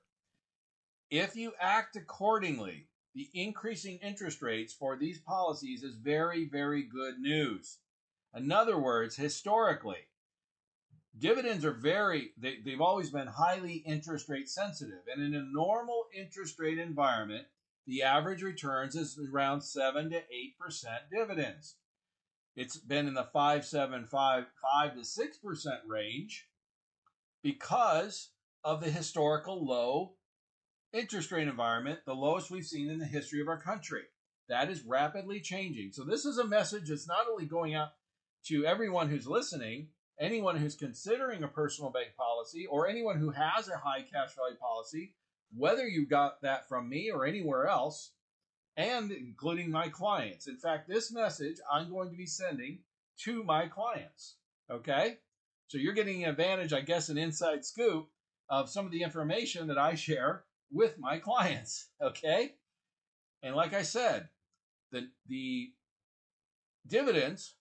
If 1.10 1.36
you 1.36 1.52
act 1.60 1.96
accordingly, 1.96 2.86
the 3.14 3.28
increasing 3.34 3.98
interest 3.98 4.40
rates 4.42 4.72
for 4.72 4.96
these 4.96 5.18
policies 5.18 5.82
is 5.82 5.94
very, 5.96 6.44
very 6.44 6.84
good 6.84 7.18
news. 7.18 7.78
In 8.34 8.52
other 8.52 8.78
words, 8.78 9.16
historically, 9.16 10.06
dividends 11.18 11.64
are 11.64 11.72
very, 11.72 12.30
they, 12.38 12.58
they've 12.64 12.80
always 12.80 13.10
been 13.10 13.26
highly 13.26 13.74
interest 13.86 14.28
rate 14.28 14.48
sensitive. 14.48 15.00
And 15.12 15.22
in 15.22 15.34
a 15.34 15.44
normal 15.52 16.06
interest 16.16 16.58
rate 16.58 16.78
environment, 16.78 17.46
the 17.86 18.02
average 18.02 18.42
returns 18.42 18.94
is 18.94 19.18
around 19.32 19.62
7 19.62 20.10
to 20.10 20.22
8% 20.62 20.84
dividends. 21.10 21.76
It's 22.56 22.76
been 22.76 23.06
in 23.06 23.14
the 23.14 23.28
5, 23.32 23.64
7, 23.64 24.06
5, 24.06 24.44
5 24.82 24.94
to 24.94 25.00
6% 25.00 25.68
range 25.88 26.48
because 27.42 28.30
of 28.62 28.80
the 28.80 28.90
historical 28.90 29.64
low 29.64 30.12
interest 30.92 31.30
rate 31.32 31.48
environment, 31.48 32.00
the 32.04 32.14
lowest 32.14 32.50
we've 32.50 32.64
seen 32.64 32.90
in 32.90 32.98
the 32.98 33.06
history 33.06 33.40
of 33.40 33.48
our 33.48 33.60
country. 33.60 34.02
That 34.48 34.68
is 34.70 34.84
rapidly 34.84 35.40
changing. 35.40 35.92
So, 35.92 36.04
this 36.04 36.24
is 36.24 36.38
a 36.38 36.46
message 36.46 36.88
that's 36.88 37.06
not 37.06 37.26
only 37.30 37.46
going 37.46 37.74
out 37.74 37.90
to 38.46 38.66
everyone 38.66 39.08
who's 39.08 39.26
listening, 39.26 39.88
anyone 40.20 40.56
who's 40.56 40.76
considering 40.76 41.42
a 41.42 41.48
personal 41.48 41.90
bank 41.90 42.10
policy, 42.16 42.66
or 42.66 42.88
anyone 42.88 43.18
who 43.18 43.30
has 43.30 43.68
a 43.68 43.78
high 43.78 44.02
cash 44.02 44.34
value 44.36 44.56
policy, 44.56 45.14
whether 45.56 45.88
you 45.88 46.06
got 46.06 46.42
that 46.42 46.68
from 46.68 46.88
me 46.88 47.10
or 47.10 47.26
anywhere 47.26 47.66
else, 47.66 48.12
and 48.76 49.10
including 49.10 49.70
my 49.70 49.88
clients. 49.88 50.46
In 50.46 50.56
fact, 50.56 50.88
this 50.88 51.12
message 51.12 51.56
I'm 51.72 51.90
going 51.90 52.10
to 52.10 52.16
be 52.16 52.26
sending 52.26 52.80
to 53.24 53.42
my 53.42 53.66
clients. 53.66 54.36
Okay? 54.70 55.18
So, 55.68 55.78
you're 55.78 55.94
getting 55.94 56.24
an 56.24 56.30
advantage, 56.30 56.72
I 56.72 56.80
guess, 56.80 57.08
an 57.08 57.18
inside 57.18 57.64
scoop 57.64 58.08
of 58.48 58.68
some 58.68 58.86
of 58.86 58.92
the 58.92 59.02
information 59.02 59.68
that 59.68 59.78
I 59.78 59.94
share 59.94 60.44
with 60.70 60.98
my 60.98 61.18
clients. 61.18 61.88
Okay. 62.02 62.54
And 63.42 63.54
like 63.54 63.72
I 63.74 63.82
said, 63.82 64.28
the, 64.90 65.08
the 65.28 65.70
dividends 66.86 67.54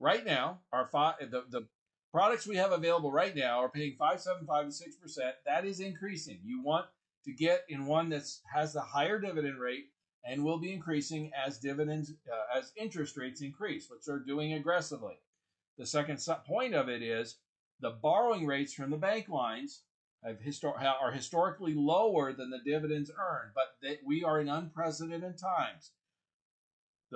right 0.00 0.24
now 0.24 0.60
are 0.72 0.86
five, 0.86 1.14
the, 1.20 1.44
the 1.50 1.66
products 2.12 2.46
we 2.46 2.56
have 2.56 2.72
available 2.72 3.12
right 3.12 3.34
now 3.34 3.60
are 3.60 3.68
paying 3.68 3.94
575 3.98 4.66
to 4.66 5.20
6%. 5.20 5.32
That 5.44 5.64
is 5.64 5.80
increasing. 5.80 6.38
You 6.44 6.62
want 6.62 6.86
to 7.24 7.32
get 7.32 7.64
in 7.68 7.86
one 7.86 8.08
that 8.10 8.24
has 8.52 8.72
the 8.72 8.80
higher 8.80 9.18
dividend 9.18 9.60
rate 9.60 9.86
and 10.24 10.44
will 10.44 10.58
be 10.58 10.72
increasing 10.72 11.30
as 11.46 11.58
dividends, 11.58 12.12
uh, 12.32 12.58
as 12.58 12.72
interest 12.76 13.16
rates 13.16 13.42
increase, 13.42 13.88
which 13.90 14.04
they're 14.06 14.18
doing 14.18 14.54
aggressively. 14.54 15.14
The 15.78 15.86
second 15.86 16.24
point 16.46 16.74
of 16.74 16.88
it 16.88 17.02
is 17.02 17.36
the 17.80 17.90
borrowing 17.90 18.46
rates 18.46 18.72
from 18.72 18.90
the 18.90 18.96
bank 18.96 19.28
lines 19.28 19.82
histor- 20.44 20.80
are 20.80 21.12
historically 21.12 21.74
lower 21.74 22.32
than 22.32 22.50
the 22.50 22.60
dividends 22.64 23.10
earned, 23.10 23.52
but 23.54 23.76
they, 23.82 23.98
we 24.04 24.24
are 24.24 24.40
in 24.40 24.48
unprecedented 24.48 25.38
times. 25.38 25.92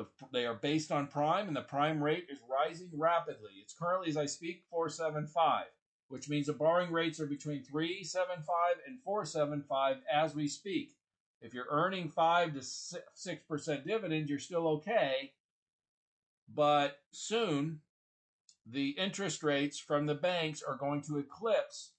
The, 0.01 0.07
they 0.33 0.47
are 0.47 0.55
based 0.55 0.91
on 0.91 1.09
prime, 1.09 1.47
and 1.47 1.55
the 1.55 1.61
prime 1.61 2.03
rate 2.03 2.27
is 2.31 2.39
rising 2.49 2.89
rapidly. 2.95 3.51
It's 3.61 3.75
currently, 3.75 4.09
as 4.09 4.17
I 4.17 4.25
speak, 4.25 4.63
475, 4.71 5.67
which 6.09 6.27
means 6.27 6.47
the 6.47 6.55
borrowing 6.55 6.91
rates 6.91 7.21
are 7.21 7.27
between 7.27 7.63
375 7.63 8.47
and 8.87 8.99
475 9.03 9.97
as 10.11 10.35
we 10.35 10.49
speak. 10.49 10.95
If 11.43 11.53
you're 11.53 11.67
earning 11.71 12.09
5 12.09 12.55
to 12.55 12.61
6% 12.61 13.87
dividends, 13.87 14.31
you're 14.31 14.39
still 14.39 14.69
okay. 14.69 15.33
But 16.49 17.01
soon, 17.13 17.81
the 18.65 18.91
interest 18.93 19.43
rates 19.43 19.79
from 19.79 20.07
the 20.07 20.15
banks 20.15 20.63
are 20.63 20.77
going 20.77 21.03
to 21.03 21.19
eclipse 21.19 21.91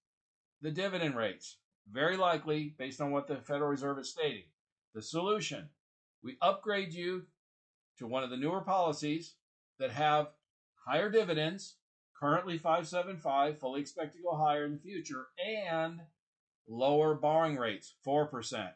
the 0.60 0.72
dividend 0.72 1.16
rates, 1.16 1.58
very 1.88 2.18
likely 2.18 2.74
based 2.80 3.00
on 3.00 3.12
what 3.12 3.28
the 3.28 3.36
Federal 3.36 3.70
Reserve 3.70 4.00
is 4.00 4.10
stating. 4.10 4.46
The 4.96 5.04
solution 5.04 5.70
we 6.24 6.38
upgrade 6.42 6.94
you 6.94 7.28
to 8.02 8.08
one 8.08 8.24
of 8.24 8.30
the 8.30 8.38
newer 8.38 8.62
policies 8.62 9.36
that 9.80 9.92
have 9.92 10.28
higher 10.86 11.10
dividends, 11.10 11.76
currently 12.20 12.58
575, 12.58 13.60
fully 13.60 13.82
expect 13.82 14.14
to 14.16 14.22
go 14.22 14.36
higher 14.36 14.66
in 14.66 14.74
the 14.74 14.80
future, 14.80 15.28
and 15.46 16.02
lower 16.68 17.14
borrowing 17.16 17.58
rates, 17.58 17.94
4%. 18.06 18.72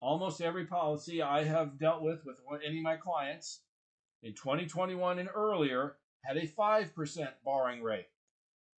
Almost 0.00 0.40
every 0.40 0.66
policy 0.66 1.22
I 1.22 1.44
have 1.44 1.78
dealt 1.78 2.02
with 2.02 2.24
with 2.26 2.36
any 2.66 2.78
of 2.78 2.84
my 2.84 2.96
clients 2.96 3.62
in 4.22 4.34
2021 4.34 5.18
and 5.20 5.28
earlier 5.34 5.96
had 6.24 6.36
a 6.36 6.46
5% 6.46 7.28
borrowing 7.44 7.82
rate 7.82 8.08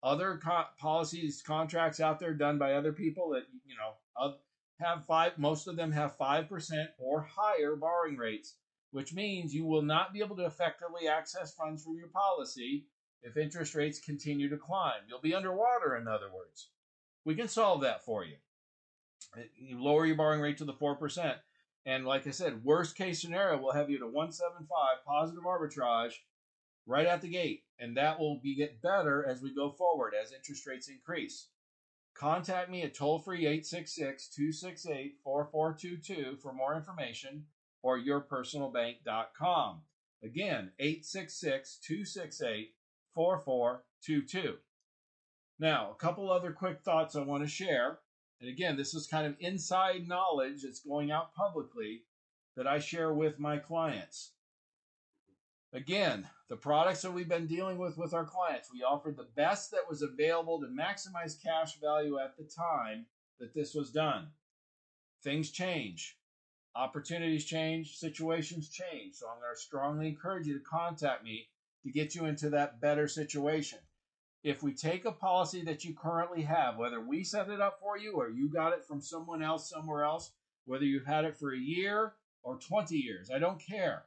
other 0.03 0.38
co- 0.42 0.64
policies, 0.79 1.42
contracts 1.44 2.01
out 2.01 2.20
there 2.20 2.35
done 2.35 2.59
by 2.59 2.75
other 2.75 2.92
people 2.92 3.31
that 3.31 3.44
you 3.64 3.75
know 3.77 4.35
have 4.81 5.05
five. 5.07 5.38
Most 5.38 5.66
of 5.66 5.77
them 5.77 5.90
have 5.92 6.16
five 6.16 6.49
percent 6.49 6.90
or 6.99 7.22
higher 7.22 7.77
borrowing 7.77 8.16
rates, 8.16 8.55
which 8.96 9.12
means 9.12 9.54
you 9.54 9.66
will 9.66 9.82
not 9.82 10.14
be 10.14 10.20
able 10.20 10.35
to 10.35 10.46
effectively 10.46 11.06
access 11.06 11.52
funds 11.52 11.85
from 11.85 11.98
your 11.98 12.09
policy 12.09 12.87
if 13.22 13.37
interest 13.37 13.74
rates 13.74 14.00
continue 14.00 14.48
to 14.48 14.56
climb. 14.56 15.02
You'll 15.06 15.20
be 15.20 15.35
underwater, 15.35 15.96
in 15.96 16.09
other 16.09 16.30
words. 16.35 16.70
We 17.22 17.35
can 17.35 17.46
solve 17.46 17.82
that 17.82 18.06
for 18.06 18.24
you. 18.24 18.37
You 19.54 19.85
lower 19.85 20.06
your 20.06 20.16
borrowing 20.16 20.40
rate 20.40 20.56
to 20.59 20.64
the 20.64 20.72
four 20.72 20.96
percent. 20.96 21.37
And 21.85 22.06
like 22.06 22.26
I 22.26 22.30
said, 22.30 22.64
worst 22.64 22.96
case 22.96 23.20
scenario, 23.20 23.61
we'll 23.61 23.74
have 23.74 23.90
you 23.90 23.98
to 23.98 24.06
175 24.06 24.66
positive 25.06 25.44
arbitrage 25.44 26.14
right 26.87 27.06
at 27.06 27.20
the 27.20 27.28
gate, 27.28 27.64
and 27.78 27.98
that 27.98 28.18
will 28.18 28.40
be 28.42 28.56
get 28.56 28.80
better 28.80 29.26
as 29.28 29.42
we 29.42 29.54
go 29.54 29.72
forward 29.72 30.14
as 30.18 30.32
interest 30.32 30.66
rates 30.66 30.88
increase. 30.88 31.48
Contact 32.14 32.70
me 32.70 32.80
at 32.80 32.94
toll 32.94 33.18
free 33.18 33.40
866 33.40 34.28
268 34.28 35.16
4422 35.22 36.38
for 36.40 36.54
more 36.54 36.74
information 36.74 37.44
or 37.87 38.01
yourpersonalbank.com. 38.01 39.83
Again, 40.20 40.72
866 40.81 41.79
268 41.87 42.75
4422. 43.14 44.57
Now, 45.61 45.92
a 45.92 45.94
couple 45.94 46.29
other 46.29 46.51
quick 46.51 46.81
thoughts 46.83 47.14
I 47.14 47.22
want 47.22 47.44
to 47.44 47.49
share. 47.49 48.01
And 48.40 48.51
again, 48.51 48.77
this 48.77 48.92
is 48.92 49.07
kind 49.07 49.25
of 49.25 49.37
inside 49.38 50.09
knowledge 50.09 50.64
that's 50.64 50.81
going 50.81 51.12
out 51.12 51.33
publicly 51.33 52.03
that 52.57 52.66
I 52.66 52.81
share 52.81 53.14
with 53.14 53.38
my 53.38 53.59
clients. 53.59 54.33
Again, 55.72 56.29
the 56.49 56.57
products 56.57 57.03
that 57.03 57.12
we've 57.12 57.29
been 57.29 57.46
dealing 57.46 57.79
with 57.79 57.96
with 57.96 58.12
our 58.12 58.25
clients, 58.25 58.68
we 58.72 58.83
offered 58.83 59.16
the 59.16 59.29
best 59.37 59.70
that 59.70 59.88
was 59.88 60.03
available 60.03 60.61
to 60.61 60.66
maximize 60.66 61.40
cash 61.40 61.79
value 61.81 62.18
at 62.18 62.37
the 62.37 62.44
time 62.44 63.07
that 63.38 63.55
this 63.55 63.75
was 63.75 63.92
done. 63.92 64.31
things 65.22 65.53
change, 65.53 66.18
opportunities 66.76 67.44
change, 67.44 67.96
situations 67.96 68.68
change. 68.68 69.14
So 69.14 69.26
I'm 69.28 69.40
going 69.40 69.54
to 69.54 69.60
strongly 69.60 70.08
encourage 70.08 70.46
you 70.46 70.58
to 70.58 70.64
contact 70.64 71.24
me 71.24 71.48
to 71.84 71.90
get 71.90 72.14
you 72.14 72.26
into 72.26 72.50
that 72.50 72.80
better 72.80 73.08
situation. 73.08 73.78
If 74.42 74.62
we 74.62 74.74
take 74.74 75.04
a 75.04 75.12
policy 75.12 75.62
that 75.62 75.84
you 75.84 75.94
currently 75.94 76.42
have, 76.42 76.76
whether 76.76 77.00
we 77.00 77.24
set 77.24 77.48
it 77.48 77.60
up 77.60 77.80
for 77.80 77.96
you 77.98 78.14
or 78.14 78.28
you 78.28 78.48
got 78.48 78.72
it 78.72 78.84
from 78.84 79.00
someone 79.00 79.42
else 79.42 79.70
somewhere 79.70 80.04
else, 80.04 80.32
whether 80.66 80.84
you've 80.84 81.06
had 81.06 81.24
it 81.24 81.36
for 81.36 81.52
a 81.52 81.58
year 81.58 82.14
or 82.42 82.58
20 82.58 82.96
years, 82.96 83.30
I 83.34 83.38
don't 83.38 83.60
care. 83.60 84.04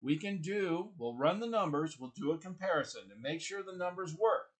We 0.00 0.16
can 0.16 0.40
do, 0.40 0.90
we'll 0.98 1.16
run 1.16 1.40
the 1.40 1.46
numbers, 1.46 1.98
we'll 1.98 2.12
do 2.14 2.32
a 2.32 2.38
comparison 2.38 3.08
to 3.08 3.16
make 3.20 3.40
sure 3.40 3.62
the 3.62 3.76
numbers 3.76 4.14
work. 4.14 4.50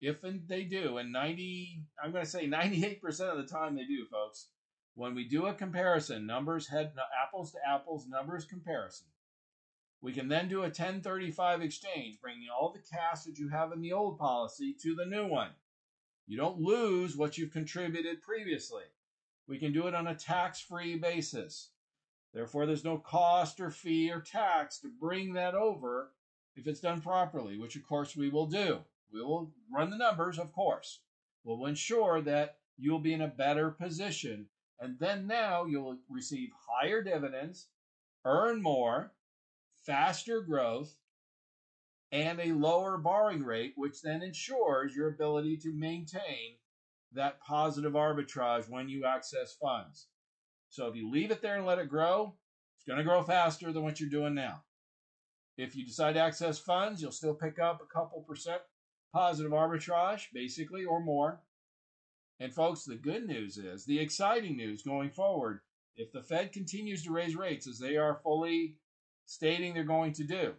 If 0.00 0.20
they 0.22 0.62
do, 0.62 0.98
and 0.98 1.12
90, 1.12 1.82
I'm 2.02 2.12
going 2.12 2.24
to 2.24 2.30
say 2.30 2.46
98% 2.46 3.02
of 3.20 3.36
the 3.36 3.52
time 3.52 3.74
they 3.74 3.84
do, 3.84 4.06
folks. 4.10 4.48
When 4.98 5.14
we 5.14 5.22
do 5.22 5.46
a 5.46 5.54
comparison, 5.54 6.26
numbers 6.26 6.66
head 6.66 6.90
apples 7.24 7.52
to 7.52 7.58
apples, 7.64 8.08
numbers 8.08 8.44
comparison, 8.44 9.06
we 10.00 10.12
can 10.12 10.26
then 10.26 10.48
do 10.48 10.58
a 10.58 10.74
1035 10.74 11.62
exchange, 11.62 12.20
bringing 12.20 12.48
all 12.50 12.72
the 12.72 12.80
cash 12.80 13.22
that 13.22 13.38
you 13.38 13.48
have 13.48 13.70
in 13.70 13.80
the 13.80 13.92
old 13.92 14.18
policy 14.18 14.74
to 14.82 14.96
the 14.96 15.06
new 15.06 15.28
one. 15.28 15.50
You 16.26 16.36
don't 16.36 16.58
lose 16.58 17.16
what 17.16 17.38
you've 17.38 17.52
contributed 17.52 18.22
previously. 18.22 18.82
We 19.46 19.60
can 19.60 19.72
do 19.72 19.86
it 19.86 19.94
on 19.94 20.08
a 20.08 20.16
tax 20.16 20.60
free 20.60 20.96
basis. 20.96 21.70
Therefore, 22.34 22.66
there's 22.66 22.82
no 22.82 22.98
cost 22.98 23.60
or 23.60 23.70
fee 23.70 24.10
or 24.10 24.20
tax 24.20 24.80
to 24.80 24.88
bring 24.88 25.34
that 25.34 25.54
over 25.54 26.10
if 26.56 26.66
it's 26.66 26.80
done 26.80 27.00
properly, 27.00 27.56
which 27.56 27.76
of 27.76 27.86
course 27.86 28.16
we 28.16 28.30
will 28.30 28.46
do. 28.46 28.80
We 29.12 29.22
will 29.22 29.52
run 29.72 29.90
the 29.90 29.96
numbers, 29.96 30.40
of 30.40 30.52
course. 30.52 31.02
We'll 31.44 31.66
ensure 31.66 32.20
that 32.22 32.56
you'll 32.76 32.98
be 32.98 33.12
in 33.12 33.22
a 33.22 33.28
better 33.28 33.70
position. 33.70 34.48
And 34.80 34.98
then 34.98 35.26
now 35.26 35.64
you'll 35.64 35.98
receive 36.08 36.50
higher 36.68 37.02
dividends, 37.02 37.68
earn 38.24 38.62
more, 38.62 39.12
faster 39.84 40.40
growth, 40.40 40.94
and 42.12 42.40
a 42.40 42.52
lower 42.52 42.96
borrowing 42.96 43.42
rate, 43.42 43.74
which 43.76 44.02
then 44.02 44.22
ensures 44.22 44.94
your 44.94 45.08
ability 45.08 45.56
to 45.58 45.72
maintain 45.72 46.56
that 47.12 47.40
positive 47.40 47.92
arbitrage 47.92 48.68
when 48.68 48.88
you 48.88 49.04
access 49.04 49.56
funds. 49.60 50.06
So 50.70 50.86
if 50.86 50.94
you 50.94 51.10
leave 51.10 51.30
it 51.30 51.42
there 51.42 51.56
and 51.56 51.66
let 51.66 51.78
it 51.78 51.88
grow, 51.88 52.36
it's 52.76 52.84
going 52.84 52.98
to 52.98 53.04
grow 53.04 53.22
faster 53.22 53.72
than 53.72 53.82
what 53.82 53.98
you're 53.98 54.10
doing 54.10 54.34
now. 54.34 54.62
If 55.56 55.74
you 55.74 55.84
decide 55.84 56.12
to 56.14 56.20
access 56.20 56.58
funds, 56.58 57.02
you'll 57.02 57.10
still 57.10 57.34
pick 57.34 57.58
up 57.58 57.80
a 57.82 57.92
couple 57.92 58.20
percent 58.20 58.60
positive 59.12 59.52
arbitrage, 59.52 60.26
basically, 60.32 60.84
or 60.84 61.00
more. 61.00 61.40
And 62.40 62.54
folks, 62.54 62.84
the 62.84 62.94
good 62.94 63.26
news 63.26 63.58
is 63.58 63.84
the 63.84 63.98
exciting 63.98 64.56
news 64.56 64.82
going 64.82 65.10
forward. 65.10 65.60
If 65.96 66.12
the 66.12 66.22
Fed 66.22 66.52
continues 66.52 67.02
to 67.04 67.10
raise 67.10 67.34
rates 67.34 67.66
as 67.66 67.78
they 67.78 67.96
are 67.96 68.20
fully 68.22 68.76
stating 69.28 69.74
they're 69.74 69.84
going 69.84 70.12
to 70.14 70.24
do. 70.24 70.54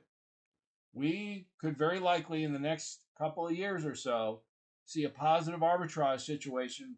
We 0.94 1.48
could 1.60 1.78
very 1.78 2.00
likely, 2.00 2.44
in 2.44 2.54
the 2.54 2.60
next 2.60 3.06
couple 3.18 3.48
of 3.48 3.56
years 3.56 3.86
or 3.86 3.96
so, 3.96 4.42
see 4.86 5.04
a 5.04 5.10
positive 5.10 5.62
arbitrage 5.62 6.22
situation 6.22 6.98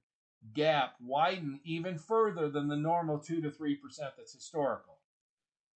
gap 0.54 0.96
widen 1.00 1.60
even 1.64 1.98
further 1.98 2.50
than 2.50 2.68
the 2.68 2.76
normal 2.76 3.20
2 3.20 3.42
to 3.42 3.50
3% 3.50 3.78
that's 4.18 4.34
historical. 4.34 4.91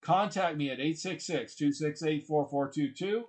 Contact 0.01 0.55
me 0.55 0.69
at 0.69 0.79
866 0.79 1.55
268 1.55 2.27
4422 2.27 3.25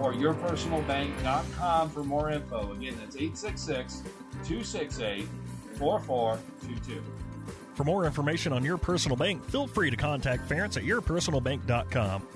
or 0.00 0.12
yourpersonalbank.com 0.12 1.90
for 1.90 2.02
more 2.04 2.30
info. 2.30 2.72
Again, 2.72 2.96
that's 2.98 3.16
866 3.16 4.02
268 4.44 5.28
4422. 5.76 7.02
For 7.74 7.84
more 7.84 8.06
information 8.06 8.52
on 8.52 8.64
your 8.64 8.78
personal 8.78 9.16
bank, 9.16 9.44
feel 9.44 9.66
free 9.66 9.90
to 9.90 9.96
contact 9.96 10.48
Ference 10.48 10.76
at 10.76 10.84
yourpersonalbank.com. 10.84 12.26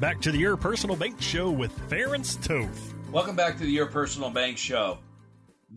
Back 0.00 0.20
to 0.22 0.32
the 0.32 0.38
Your 0.38 0.56
Personal 0.56 0.96
Bank 0.96 1.22
Show 1.22 1.50
with 1.50 1.72
Ference 1.88 2.36
Toth. 2.42 2.92
Welcome 3.10 3.36
back 3.36 3.56
to 3.58 3.64
the 3.64 3.70
Your 3.70 3.86
Personal 3.86 4.28
Bank 4.28 4.58
Show. 4.58 4.98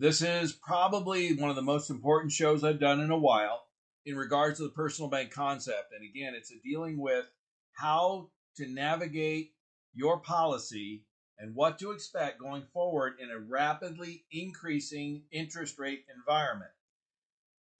This 0.00 0.22
is 0.22 0.52
probably 0.52 1.34
one 1.34 1.50
of 1.50 1.56
the 1.56 1.62
most 1.62 1.90
important 1.90 2.30
shows 2.30 2.62
I've 2.62 2.78
done 2.78 3.00
in 3.00 3.10
a 3.10 3.18
while 3.18 3.64
in 4.06 4.16
regards 4.16 4.58
to 4.58 4.62
the 4.62 4.68
personal 4.68 5.10
bank 5.10 5.32
concept. 5.32 5.92
And 5.92 6.08
again, 6.08 6.34
it's 6.36 6.52
a 6.52 6.60
dealing 6.62 7.00
with 7.00 7.24
how 7.72 8.30
to 8.58 8.68
navigate 8.68 9.54
your 9.92 10.20
policy 10.20 11.02
and 11.36 11.52
what 11.52 11.80
to 11.80 11.90
expect 11.90 12.38
going 12.38 12.62
forward 12.72 13.14
in 13.18 13.28
a 13.32 13.40
rapidly 13.40 14.24
increasing 14.30 15.24
interest 15.32 15.80
rate 15.80 16.04
environment. 16.16 16.70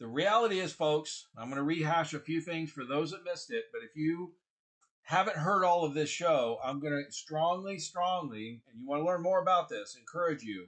The 0.01 0.09
reality 0.09 0.59
is, 0.59 0.73
folks, 0.73 1.29
I'm 1.37 1.51
going 1.51 1.59
to 1.59 1.63
rehash 1.63 2.15
a 2.15 2.19
few 2.19 2.41
things 2.41 2.73
for 2.73 2.85
those 2.85 3.13
that 3.13 3.23
missed 3.23 3.53
it, 3.53 3.67
but 3.73 3.85
if 3.85 3.95
you 3.95 4.33
haven't 5.03 5.37
heard 5.37 5.65
all 5.65 5.85
of 5.85 5.95
this 5.95 6.11
show, 6.11 6.59
I'm 6.65 6.81
going 6.81 6.95
to 6.95 7.13
strongly, 7.13 7.79
strongly, 7.79 8.63
and 8.69 8.81
you 8.81 8.89
want 8.89 9.03
to 9.03 9.07
learn 9.07 9.23
more 9.23 9.41
about 9.41 9.69
this, 9.69 9.97
encourage 9.97 10.43
you 10.43 10.67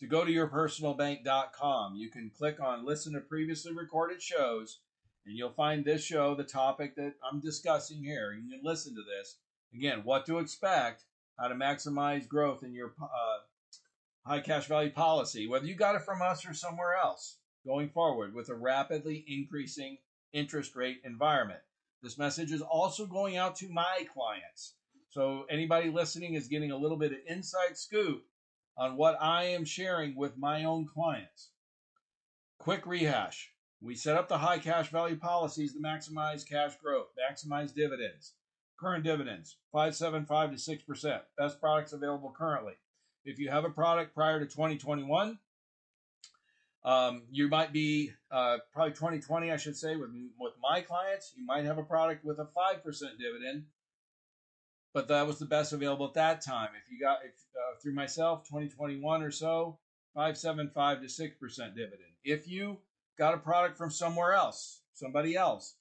to 0.00 0.06
go 0.06 0.24
to 0.24 0.32
yourpersonalbank.com. 0.32 1.94
You 1.96 2.10
can 2.10 2.30
click 2.36 2.60
on 2.60 2.84
listen 2.84 3.14
to 3.14 3.20
previously 3.20 3.72
recorded 3.72 4.22
shows, 4.22 4.80
and 5.24 5.36
you'll 5.36 5.50
find 5.50 5.84
this 5.84 6.04
show, 6.04 6.34
the 6.34 6.44
topic 6.44 6.96
that 6.96 7.14
I'm 7.24 7.40
discussing 7.40 8.02
here. 8.02 8.32
You 8.32 8.50
can 8.50 8.60
listen 8.62 8.94
to 8.94 9.02
this. 9.02 9.38
Again, 9.74 10.02
what 10.04 10.26
to 10.26 10.38
expect 10.38 11.04
how 11.38 11.48
to 11.48 11.54
maximize 11.54 12.28
growth 12.28 12.62
in 12.62 12.72
your 12.72 12.94
uh, 13.00 13.38
high 14.26 14.40
cash 14.40 14.66
value 14.66 14.90
policy, 14.90 15.46
whether 15.46 15.66
you 15.66 15.74
got 15.74 15.94
it 15.94 16.02
from 16.02 16.22
us 16.22 16.46
or 16.46 16.54
somewhere 16.54 16.96
else 16.96 17.38
going 17.66 17.88
forward 17.90 18.34
with 18.34 18.48
a 18.48 18.54
rapidly 18.54 19.24
increasing 19.26 19.98
interest 20.32 20.76
rate 20.76 21.00
environment. 21.04 21.60
This 22.02 22.18
message 22.18 22.52
is 22.52 22.62
also 22.62 23.06
going 23.06 23.36
out 23.36 23.56
to 23.56 23.68
my 23.68 24.06
clients. 24.12 24.74
So 25.10 25.46
anybody 25.50 25.90
listening 25.90 26.34
is 26.34 26.48
getting 26.48 26.70
a 26.70 26.76
little 26.76 26.98
bit 26.98 27.12
of 27.12 27.18
inside 27.26 27.76
scoop 27.76 28.24
on 28.76 28.96
what 28.96 29.16
I 29.20 29.44
am 29.44 29.64
sharing 29.64 30.16
with 30.16 30.36
my 30.36 30.64
own 30.64 30.86
clients. 30.86 31.50
Quick 32.58 32.86
rehash. 32.86 33.50
We 33.80 33.94
set 33.94 34.16
up 34.16 34.28
the 34.28 34.38
high 34.38 34.58
cash 34.58 34.90
value 34.90 35.16
policies 35.16 35.72
to 35.74 35.78
maximize 35.78 36.48
cash 36.48 36.76
growth, 36.82 37.08
maximize 37.16 37.74
dividends. 37.74 38.32
Current 38.78 39.04
dividends, 39.04 39.56
575 39.72 40.50
to 40.50 40.56
6%. 40.56 41.20
Best 41.38 41.60
products 41.60 41.92
available 41.92 42.34
currently. 42.36 42.74
If 43.24 43.38
you 43.38 43.50
have 43.50 43.64
a 43.64 43.70
product 43.70 44.14
prior 44.14 44.38
to 44.38 44.46
2021, 44.46 45.38
um, 46.84 47.22
you 47.30 47.48
might 47.48 47.72
be 47.72 48.12
uh, 48.30 48.58
probably 48.72 48.92
2020, 48.92 49.50
I 49.50 49.56
should 49.56 49.76
say, 49.76 49.96
with 49.96 50.10
with 50.38 50.52
my 50.62 50.80
clients. 50.80 51.32
You 51.36 51.44
might 51.44 51.64
have 51.64 51.78
a 51.78 51.82
product 51.82 52.24
with 52.24 52.38
a 52.38 52.46
five 52.54 52.84
percent 52.84 53.18
dividend, 53.18 53.64
but 54.96 55.08
that 55.08 55.26
was 55.26 55.38
the 55.38 55.44
best 55.44 55.74
available 55.74 56.06
at 56.06 56.14
that 56.14 56.40
time. 56.40 56.70
If 56.82 56.90
you 56.90 56.98
got 56.98 57.18
if, 57.22 57.32
uh, 57.54 57.78
through 57.82 57.92
myself, 57.92 58.44
2021 58.44 59.22
or 59.22 59.30
so, 59.30 59.78
five 60.14 60.38
seven 60.38 60.70
five 60.74 61.02
to 61.02 61.08
six 61.10 61.36
percent 61.36 61.74
dividend. 61.74 62.08
If 62.24 62.48
you 62.48 62.78
got 63.18 63.34
a 63.34 63.36
product 63.36 63.76
from 63.76 63.90
somewhere 63.90 64.32
else, 64.32 64.80
somebody 64.94 65.36
else, 65.36 65.74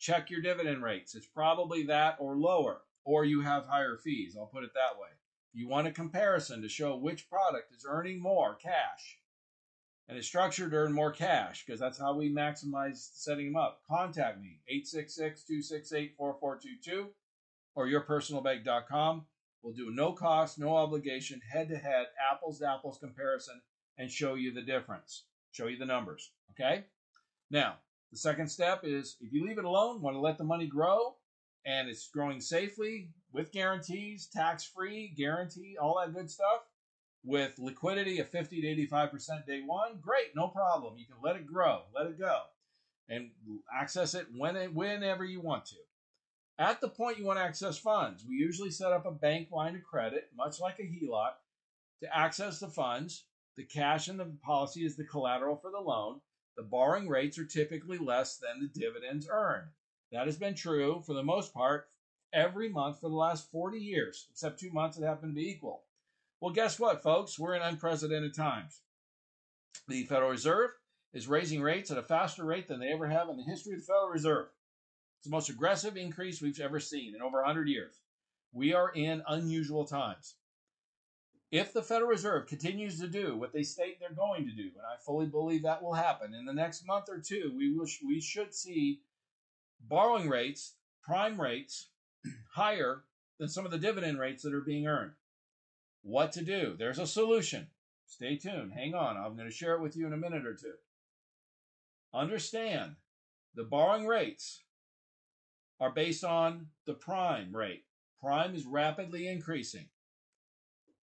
check 0.00 0.28
your 0.28 0.42
dividend 0.42 0.82
rates. 0.82 1.14
It's 1.14 1.24
probably 1.24 1.84
that 1.84 2.16
or 2.18 2.36
lower, 2.36 2.80
or 3.04 3.24
you 3.24 3.42
have 3.42 3.64
higher 3.68 3.96
fees. 3.96 4.34
I'll 4.36 4.46
put 4.46 4.64
it 4.64 4.74
that 4.74 5.00
way. 5.00 5.10
You 5.52 5.68
want 5.68 5.86
a 5.86 5.92
comparison 5.92 6.60
to 6.62 6.68
show 6.68 6.96
which 6.96 7.30
product 7.30 7.72
is 7.72 7.86
earning 7.88 8.20
more 8.20 8.56
cash 8.56 9.18
and 10.08 10.18
it's 10.18 10.26
structured 10.26 10.72
to 10.72 10.76
earn 10.78 10.92
more 10.92 11.12
cash 11.12 11.64
because 11.64 11.78
that's 11.78 11.98
how 11.98 12.14
we 12.14 12.32
maximize 12.32 13.10
setting 13.12 13.52
them 13.52 13.56
up. 13.56 13.82
Contact 13.88 14.40
me 14.40 14.58
866 14.68 15.44
268 15.44 16.14
4422 16.16 17.10
or 17.78 17.86
yourpersonalbank.com. 17.86 19.24
We'll 19.62 19.74
do 19.74 19.92
no 19.92 20.12
cost, 20.12 20.58
no 20.58 20.76
obligation, 20.76 21.40
head 21.48 21.68
to 21.68 21.76
head, 21.76 22.06
apples 22.30 22.58
to 22.58 22.68
apples 22.68 22.98
comparison 22.98 23.62
and 23.96 24.10
show 24.10 24.34
you 24.34 24.52
the 24.52 24.62
difference, 24.62 25.24
show 25.52 25.68
you 25.68 25.78
the 25.78 25.86
numbers. 25.86 26.32
Okay? 26.50 26.86
Now, 27.50 27.76
the 28.10 28.18
second 28.18 28.48
step 28.48 28.80
is 28.82 29.16
if 29.20 29.32
you 29.32 29.46
leave 29.46 29.58
it 29.58 29.64
alone, 29.64 30.02
want 30.02 30.16
to 30.16 30.20
let 30.20 30.38
the 30.38 30.44
money 30.44 30.66
grow, 30.66 31.14
and 31.64 31.88
it's 31.88 32.08
growing 32.08 32.40
safely 32.40 33.10
with 33.32 33.52
guarantees, 33.52 34.26
tax 34.26 34.64
free, 34.64 35.14
guarantee, 35.16 35.76
all 35.80 36.00
that 36.00 36.14
good 36.14 36.30
stuff, 36.30 36.62
with 37.24 37.58
liquidity 37.60 38.18
of 38.18 38.28
50 38.28 38.60
to 38.60 38.88
85% 38.96 39.46
day 39.46 39.62
one, 39.64 39.98
great, 40.00 40.34
no 40.34 40.48
problem. 40.48 40.94
You 40.98 41.06
can 41.06 41.16
let 41.22 41.36
it 41.36 41.46
grow, 41.46 41.82
let 41.94 42.06
it 42.06 42.18
go, 42.18 42.40
and 43.08 43.30
access 43.72 44.14
it 44.14 44.26
when 44.36 44.56
whenever 44.74 45.24
you 45.24 45.40
want 45.40 45.66
to. 45.66 45.76
At 46.58 46.80
the 46.80 46.88
point 46.88 47.18
you 47.18 47.24
want 47.24 47.38
to 47.38 47.44
access 47.44 47.78
funds, 47.78 48.24
we 48.28 48.34
usually 48.34 48.72
set 48.72 48.92
up 48.92 49.06
a 49.06 49.12
bank 49.12 49.52
line 49.52 49.76
of 49.76 49.84
credit, 49.84 50.28
much 50.36 50.58
like 50.58 50.80
a 50.80 50.82
HELOC, 50.82 51.34
to 52.02 52.16
access 52.16 52.58
the 52.58 52.68
funds. 52.68 53.24
The 53.56 53.64
cash 53.64 54.08
in 54.08 54.16
the 54.16 54.36
policy 54.42 54.84
is 54.84 54.96
the 54.96 55.04
collateral 55.04 55.56
for 55.56 55.70
the 55.70 55.78
loan. 55.78 56.20
The 56.56 56.64
borrowing 56.64 57.08
rates 57.08 57.38
are 57.38 57.44
typically 57.44 57.98
less 57.98 58.38
than 58.38 58.60
the 58.60 58.80
dividends 58.80 59.28
earned. 59.30 59.68
That 60.10 60.26
has 60.26 60.36
been 60.36 60.54
true 60.54 61.00
for 61.06 61.14
the 61.14 61.22
most 61.22 61.54
part 61.54 61.88
every 62.32 62.68
month 62.68 63.00
for 63.00 63.08
the 63.08 63.14
last 63.14 63.50
40 63.52 63.78
years, 63.78 64.26
except 64.30 64.58
two 64.58 64.72
months 64.72 64.96
that 64.96 65.06
happen 65.06 65.28
to 65.28 65.34
be 65.34 65.48
equal. 65.48 65.84
Well, 66.40 66.52
guess 66.52 66.80
what, 66.80 67.02
folks? 67.02 67.38
We're 67.38 67.54
in 67.54 67.62
unprecedented 67.62 68.34
times. 68.34 68.80
The 69.86 70.04
Federal 70.04 70.30
Reserve 70.30 70.70
is 71.12 71.28
raising 71.28 71.62
rates 71.62 71.92
at 71.92 71.98
a 71.98 72.02
faster 72.02 72.44
rate 72.44 72.66
than 72.66 72.80
they 72.80 72.92
ever 72.92 73.08
have 73.08 73.28
in 73.28 73.36
the 73.36 73.44
history 73.44 73.74
of 73.74 73.80
the 73.80 73.86
Federal 73.86 74.08
Reserve. 74.08 74.48
It's 75.18 75.26
the 75.26 75.32
most 75.32 75.48
aggressive 75.48 75.96
increase 75.96 76.40
we've 76.40 76.60
ever 76.60 76.78
seen 76.78 77.12
in 77.16 77.22
over 77.22 77.38
100 77.38 77.68
years. 77.68 78.00
We 78.52 78.72
are 78.72 78.90
in 78.90 79.20
unusual 79.26 79.84
times. 79.84 80.36
If 81.50 81.72
the 81.72 81.82
Federal 81.82 82.10
Reserve 82.10 82.46
continues 82.46 83.00
to 83.00 83.08
do 83.08 83.36
what 83.36 83.52
they 83.52 83.64
state 83.64 83.98
they're 83.98 84.12
going 84.12 84.44
to 84.44 84.54
do, 84.54 84.68
and 84.76 84.86
I 84.86 84.96
fully 85.04 85.26
believe 85.26 85.64
that 85.64 85.82
will 85.82 85.94
happen 85.94 86.34
in 86.34 86.44
the 86.44 86.52
next 86.52 86.86
month 86.86 87.06
or 87.08 87.18
two, 87.18 87.52
we 87.56 87.72
will 87.72 87.88
we 88.06 88.20
should 88.20 88.54
see 88.54 89.00
borrowing 89.80 90.28
rates, 90.28 90.74
prime 91.02 91.40
rates, 91.40 91.88
higher 92.54 93.02
than 93.40 93.48
some 93.48 93.64
of 93.64 93.72
the 93.72 93.78
dividend 93.78 94.20
rates 94.20 94.44
that 94.44 94.54
are 94.54 94.60
being 94.60 94.86
earned. 94.86 95.12
What 96.02 96.30
to 96.32 96.44
do? 96.44 96.76
There's 96.78 97.00
a 97.00 97.08
solution. 97.08 97.66
Stay 98.06 98.36
tuned. 98.36 98.72
Hang 98.72 98.94
on. 98.94 99.16
I'm 99.16 99.34
going 99.34 99.48
to 99.48 99.54
share 99.54 99.74
it 99.74 99.82
with 99.82 99.96
you 99.96 100.06
in 100.06 100.12
a 100.12 100.16
minute 100.16 100.46
or 100.46 100.54
two. 100.54 100.74
Understand 102.14 102.94
the 103.54 103.64
borrowing 103.64 104.06
rates 104.06 104.62
are 105.80 105.90
based 105.90 106.24
on 106.24 106.66
the 106.86 106.94
prime 106.94 107.54
rate. 107.54 107.84
Prime 108.20 108.54
is 108.54 108.66
rapidly 108.66 109.28
increasing. 109.28 109.88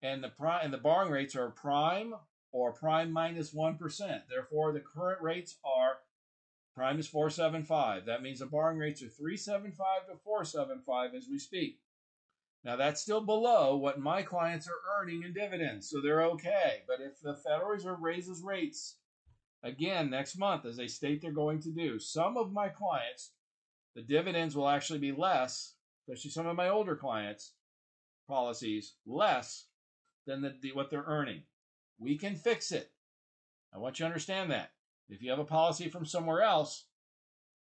And 0.03 0.23
the 0.23 0.29
prime 0.29 0.61
and 0.65 0.73
the 0.73 0.79
borrowing 0.79 1.13
rates 1.13 1.37
are 1.37 1.51
prime 1.51 2.15
or 2.53 2.73
prime 2.73 3.13
minus 3.13 3.53
1. 3.53 3.79
Therefore, 4.29 4.73
the 4.73 4.81
current 4.81 5.21
rates 5.23 5.57
are 5.65 5.99
prime 6.75 6.99
is 6.99 7.09
475. 7.09 8.07
That 8.07 8.23
means 8.23 8.39
the 8.39 8.47
borrowing 8.47 8.79
rates 8.79 9.03
are 9.03 9.09
375 9.09 10.07
to 10.09 10.17
475 10.23 11.15
as 11.15 11.27
we 11.29 11.39
speak. 11.39 11.81
Now, 12.65 12.77
that's 12.77 13.01
still 13.01 13.21
below 13.21 13.77
what 13.77 14.01
my 14.01 14.23
clients 14.23 14.69
are 14.69 15.01
earning 15.01 15.23
in 15.23 15.33
dividends, 15.33 15.89
so 15.89 16.01
they're 16.01 16.25
okay. 16.25 16.83
But 16.87 17.01
if 17.01 17.21
the 17.21 17.35
Federal 17.35 17.71
Reserve 17.71 18.01
raises 18.01 18.43
rates 18.43 18.97
again 19.63 20.11
next 20.11 20.37
month, 20.37 20.65
as 20.67 20.77
they 20.77 20.89
state 20.89 21.23
they're 21.23 21.31
going 21.31 21.61
to 21.63 21.71
do, 21.71 21.99
some 21.99 22.37
of 22.37 22.53
my 22.53 22.69
clients, 22.69 23.31
the 23.99 24.15
dividends 24.15 24.55
will 24.55 24.69
actually 24.69 25.01
be 25.01 25.13
less, 25.13 25.75
especially 26.03 26.31
some 26.31 26.47
of 26.47 26.57
my 26.57 26.69
older 26.69 26.95
clients' 26.95 27.53
policies, 28.29 28.95
less 29.07 29.67
than 30.27 30.41
the, 30.41 30.55
the, 30.63 30.73
what 30.73 30.91
they're 30.91 31.05
earning. 31.07 31.43
We 31.99 32.17
can 32.17 32.37
fix 32.37 32.71
it. 32.71 32.93
I 33.75 33.79
want 33.79 33.99
you 33.99 34.05
to 34.05 34.07
understand 34.07 34.51
that. 34.53 34.71
If 35.09 35.23
you 35.23 35.31
have 35.31 35.41
a 35.41 35.45
policy 35.45 35.89
from 35.89 36.07
somewhere 36.07 36.43
else, 36.43 36.87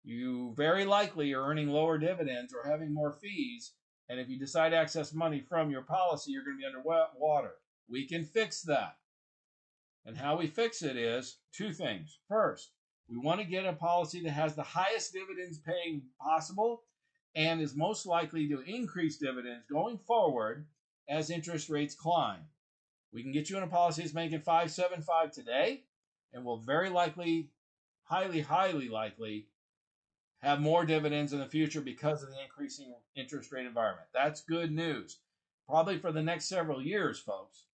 you 0.04 0.52
very 0.56 0.84
likely 0.84 1.32
are 1.32 1.46
earning 1.46 1.68
lower 1.68 1.96
dividends 1.96 2.52
or 2.52 2.68
having 2.68 2.92
more 2.92 3.12
fees 3.12 3.72
and 4.08 4.20
if 4.20 4.28
you 4.28 4.38
decide 4.38 4.70
to 4.70 4.76
access 4.76 5.12
money 5.12 5.40
from 5.40 5.70
your 5.70 5.82
policy, 5.82 6.30
you're 6.30 6.44
going 6.44 6.56
to 6.56 6.60
be 6.60 6.66
underwater. 6.66 7.54
We 7.88 8.06
can 8.06 8.24
fix 8.24 8.62
that. 8.62 8.96
And 10.04 10.16
how 10.16 10.36
we 10.36 10.46
fix 10.46 10.82
it 10.82 10.96
is 10.96 11.38
two 11.52 11.72
things. 11.72 12.18
First, 12.28 12.70
we 13.08 13.16
want 13.18 13.40
to 13.40 13.46
get 13.46 13.66
a 13.66 13.72
policy 13.72 14.22
that 14.22 14.30
has 14.30 14.54
the 14.54 14.62
highest 14.62 15.12
dividends 15.12 15.58
paying 15.58 16.02
possible 16.20 16.82
and 17.34 17.60
is 17.60 17.76
most 17.76 18.06
likely 18.06 18.48
to 18.48 18.60
increase 18.62 19.18
dividends 19.18 19.64
going 19.70 19.98
forward 19.98 20.66
as 21.08 21.30
interest 21.30 21.68
rates 21.68 21.94
climb. 21.94 22.40
We 23.12 23.22
can 23.22 23.32
get 23.32 23.48
you 23.48 23.56
in 23.56 23.62
a 23.62 23.68
policy 23.68 24.02
that's 24.02 24.14
making 24.14 24.40
575 24.40 25.30
today 25.30 25.84
and 26.32 26.44
will 26.44 26.58
very 26.58 26.90
likely, 26.90 27.50
highly, 28.04 28.40
highly 28.40 28.88
likely 28.88 29.46
have 30.40 30.60
more 30.60 30.84
dividends 30.84 31.32
in 31.32 31.38
the 31.38 31.46
future 31.46 31.80
because 31.80 32.22
of 32.22 32.30
the 32.30 32.42
increasing 32.42 32.94
interest 33.14 33.52
rate 33.52 33.66
environment. 33.66 34.08
That's 34.12 34.42
good 34.42 34.72
news. 34.72 35.18
Probably 35.68 35.98
for 35.98 36.12
the 36.12 36.22
next 36.22 36.46
several 36.46 36.82
years, 36.82 37.18
folks. 37.18 37.65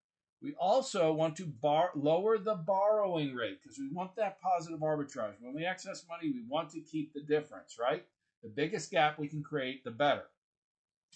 We 0.42 0.54
also 0.56 1.14
want 1.14 1.36
to 1.38 1.46
bar- 1.46 1.92
lower 1.96 2.38
the 2.40 2.56
borrowing 2.56 3.36
rate 3.36 3.60
because 3.62 3.78
we 3.78 3.90
want 3.90 4.16
that 4.16 4.42
positive 4.42 4.80
arbitrage. 4.80 5.36
When 5.40 5.54
we 5.54 5.66
access 5.66 6.06
money, 6.10 6.32
we 6.32 6.44
want 6.48 6.72
to 6.72 6.82
keep 6.82 7.14
the 7.14 7.22
difference, 7.22 7.78
right? 7.80 8.04
The 8.42 8.50
biggest 8.50 8.90
gap 8.90 9.20
we 9.20 9.28
can 9.28 9.44
create, 9.44 9.84
the 9.84 9.92
better. 9.92 10.26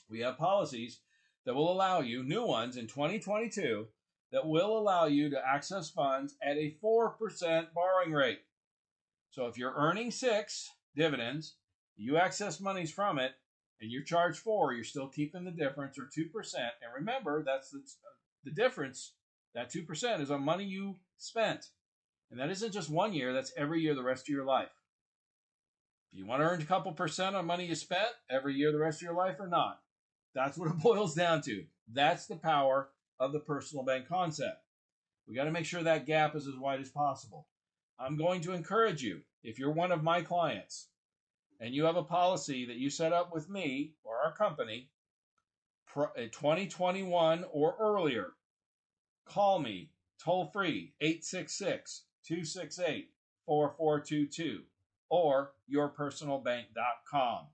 We 0.09 0.19
have 0.19 0.37
policies 0.37 0.99
that 1.45 1.55
will 1.55 1.71
allow 1.71 2.01
you, 2.01 2.23
new 2.23 2.45
ones 2.45 2.77
in 2.77 2.85
2022, 2.85 3.87
that 4.31 4.47
will 4.47 4.77
allow 4.77 5.05
you 5.05 5.29
to 5.31 5.47
access 5.47 5.89
funds 5.89 6.35
at 6.43 6.57
a 6.57 6.75
4% 6.83 7.73
borrowing 7.73 8.13
rate. 8.13 8.41
So 9.31 9.47
if 9.47 9.57
you're 9.57 9.73
earning 9.75 10.11
six, 10.11 10.69
dividends, 10.95 11.55
you 11.97 12.17
access 12.17 12.59
monies 12.59 12.91
from 12.91 13.17
it, 13.17 13.31
and 13.81 13.91
you're 13.91 14.03
charged 14.03 14.39
four, 14.39 14.73
you're 14.73 14.83
still 14.83 15.07
keeping 15.07 15.43
the 15.43 15.51
difference 15.51 15.97
or 15.97 16.03
2%. 16.03 16.55
And 16.55 16.93
remember, 16.95 17.43
that's 17.43 17.71
the, 17.71 17.81
the 18.45 18.51
difference. 18.51 19.13
That 19.53 19.71
2% 19.71 20.21
is 20.21 20.31
on 20.31 20.43
money 20.43 20.65
you 20.65 20.97
spent. 21.17 21.65
And 22.31 22.39
that 22.39 22.49
isn't 22.49 22.73
just 22.73 22.89
one 22.89 23.13
year, 23.13 23.33
that's 23.33 23.53
every 23.57 23.81
year 23.81 23.95
the 23.95 24.03
rest 24.03 24.25
of 24.25 24.33
your 24.33 24.45
life. 24.45 24.71
Do 26.11 26.19
you 26.19 26.25
want 26.25 26.41
to 26.41 26.47
earn 26.47 26.61
a 26.61 26.65
couple 26.65 26.93
percent 26.93 27.35
on 27.35 27.45
money 27.45 27.65
you 27.65 27.75
spent 27.75 28.07
every 28.29 28.55
year 28.55 28.71
the 28.71 28.79
rest 28.79 28.99
of 28.99 29.03
your 29.03 29.15
life 29.15 29.35
or 29.39 29.47
not? 29.47 29.79
That's 30.33 30.57
what 30.57 30.69
it 30.69 30.79
boils 30.81 31.15
down 31.15 31.41
to. 31.43 31.65
That's 31.91 32.25
the 32.25 32.35
power 32.35 32.89
of 33.19 33.31
the 33.31 33.39
personal 33.39 33.83
bank 33.83 34.07
concept. 34.07 34.61
We 35.27 35.35
got 35.35 35.45
to 35.45 35.51
make 35.51 35.65
sure 35.65 35.83
that 35.83 36.05
gap 36.05 36.35
is 36.35 36.47
as 36.47 36.55
wide 36.55 36.81
as 36.81 36.89
possible. 36.89 37.47
I'm 37.99 38.17
going 38.17 38.41
to 38.41 38.53
encourage 38.53 39.01
you, 39.01 39.21
if 39.43 39.57
you're 39.57 39.71
one 39.71 39.91
of 39.91 40.03
my 40.03 40.21
clients 40.21 40.89
and 41.59 41.73
you 41.73 41.85
have 41.85 41.95
a 41.95 42.03
policy 42.03 42.65
that 42.65 42.75
you 42.75 42.89
set 42.89 43.13
up 43.13 43.33
with 43.33 43.49
me 43.49 43.93
or 44.03 44.17
our 44.17 44.33
company, 44.33 44.89
Eh, 45.95 46.27
2021 46.31 47.45
or 47.51 47.75
earlier, 47.79 48.33
call 49.25 49.59
me 49.59 49.91
toll 50.23 50.47
free 50.47 50.93
866 51.01 52.03
268 52.27 53.11
4422 53.45 54.63
or 55.09 55.53
yourpersonalbank.com. 55.71 57.47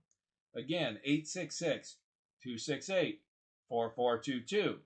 Again, 0.55 0.99
866 1.03 1.97
268 2.43 3.21
4422. 3.69 4.79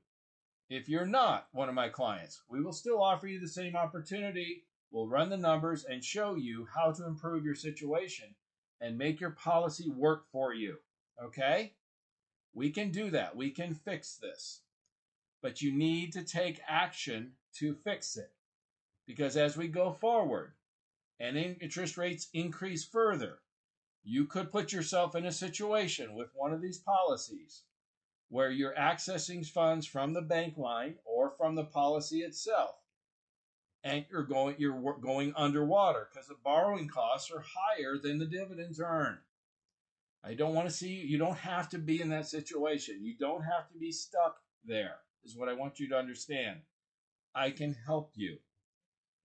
If 0.70 0.90
you're 0.90 1.06
not 1.06 1.48
one 1.52 1.70
of 1.70 1.76
my 1.76 1.90
clients, 1.90 2.42
we 2.50 2.62
will 2.62 2.74
still 2.74 3.02
offer 3.02 3.28
you 3.28 3.40
the 3.40 3.48
same 3.48 3.76
opportunity 3.76 4.66
We'll 4.96 5.10
run 5.10 5.30
the 5.30 5.36
numbers 5.36 5.84
and 5.84 6.02
show 6.02 6.36
you 6.36 6.70
how 6.74 6.94
to 6.94 7.06
improve 7.06 7.44
your 7.44 7.54
situation 7.54 8.34
and 8.80 8.98
make 8.98 9.20
your 9.20 9.32
policy 9.32 9.90
work 9.90 10.24
for 10.32 10.54
you. 10.54 10.78
Okay? 11.22 11.74
We 12.56 12.72
can 12.72 12.90
do 12.90 13.12
that. 13.12 13.36
We 13.36 13.52
can 13.52 13.76
fix 13.76 14.16
this. 14.16 14.62
But 15.42 15.62
you 15.62 15.72
need 15.72 16.14
to 16.14 16.24
take 16.24 16.60
action 16.68 17.34
to 17.60 17.76
fix 17.76 18.18
it. 18.18 18.32
Because 19.06 19.38
as 19.38 19.56
we 19.56 19.68
go 19.68 19.92
forward 19.92 20.54
and 21.20 21.38
interest 21.38 21.98
rates 21.98 22.30
increase 22.34 22.84
further, 22.84 23.40
you 24.04 24.26
could 24.26 24.52
put 24.52 24.74
yourself 24.74 25.16
in 25.16 25.26
a 25.26 25.32
situation 25.32 26.16
with 26.16 26.30
one 26.34 26.54
of 26.54 26.62
these 26.62 26.80
policies 26.80 27.64
where 28.30 28.50
you're 28.50 28.74
accessing 28.74 29.46
funds 29.46 29.86
from 29.86 30.14
the 30.14 30.22
bank 30.22 30.58
line 30.58 30.96
or 31.06 31.34
from 31.38 31.54
the 31.54 31.64
policy 31.64 32.22
itself 32.22 32.76
and 33.86 34.04
you're 34.10 34.24
going 34.24 34.56
you're 34.58 34.98
going 35.00 35.32
underwater 35.38 36.10
because 36.12 36.28
the 36.28 36.36
borrowing 36.44 36.88
costs 36.88 37.32
are 37.32 37.46
higher 37.46 37.98
than 38.02 38.18
the 38.18 38.26
dividends 38.26 38.82
earned. 38.84 39.20
I 40.26 40.34
don't 40.34 40.56
want 40.56 40.68
to 40.68 40.74
see 40.74 40.90
you. 40.90 41.06
You 41.06 41.18
don't 41.20 41.38
have 41.38 41.70
to 41.70 41.78
be 41.78 42.02
in 42.02 42.10
that 42.10 42.28
situation. 42.28 43.00
You 43.04 43.16
don't 43.18 43.44
have 43.44 43.70
to 43.72 43.78
be 43.78 43.92
stuck 43.92 44.38
there. 44.66 44.96
Is 45.24 45.38
what 45.38 45.50
I 45.50 45.54
want 45.54 45.80
you 45.80 45.90
to 45.90 45.98
understand. 45.98 46.62
I 47.36 47.52
can 47.52 47.76
help 47.86 48.12
you. 48.16 48.38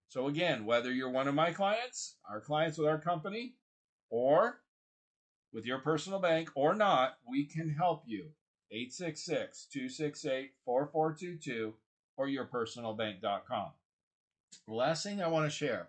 So 0.09 0.27
again, 0.27 0.65
whether 0.67 0.93
you're 0.93 1.11
one 1.11 1.29
of 1.29 1.35
my 1.35 1.53
clients, 1.53 2.17
our 2.29 2.41
clients 2.41 2.77
with 2.77 2.89
our 2.89 2.99
company, 2.99 3.55
or 4.11 4.61
with 5.53 5.65
your 5.65 5.79
personal 5.79 6.19
bank 6.19 6.51
or 6.55 6.75
not, 6.75 7.15
we 7.29 7.45
can 7.45 7.71
help 7.71 8.03
you. 8.07 8.31
866 8.73 9.67
268 9.73 10.51
4422 10.65 11.75
or 12.17 12.27
yourpersonalbank.com. 12.29 13.71
The 14.67 14.75
last 14.75 15.03
thing 15.03 15.23
I 15.23 15.29
want 15.29 15.51
to 15.51 15.57
share, 15.57 15.89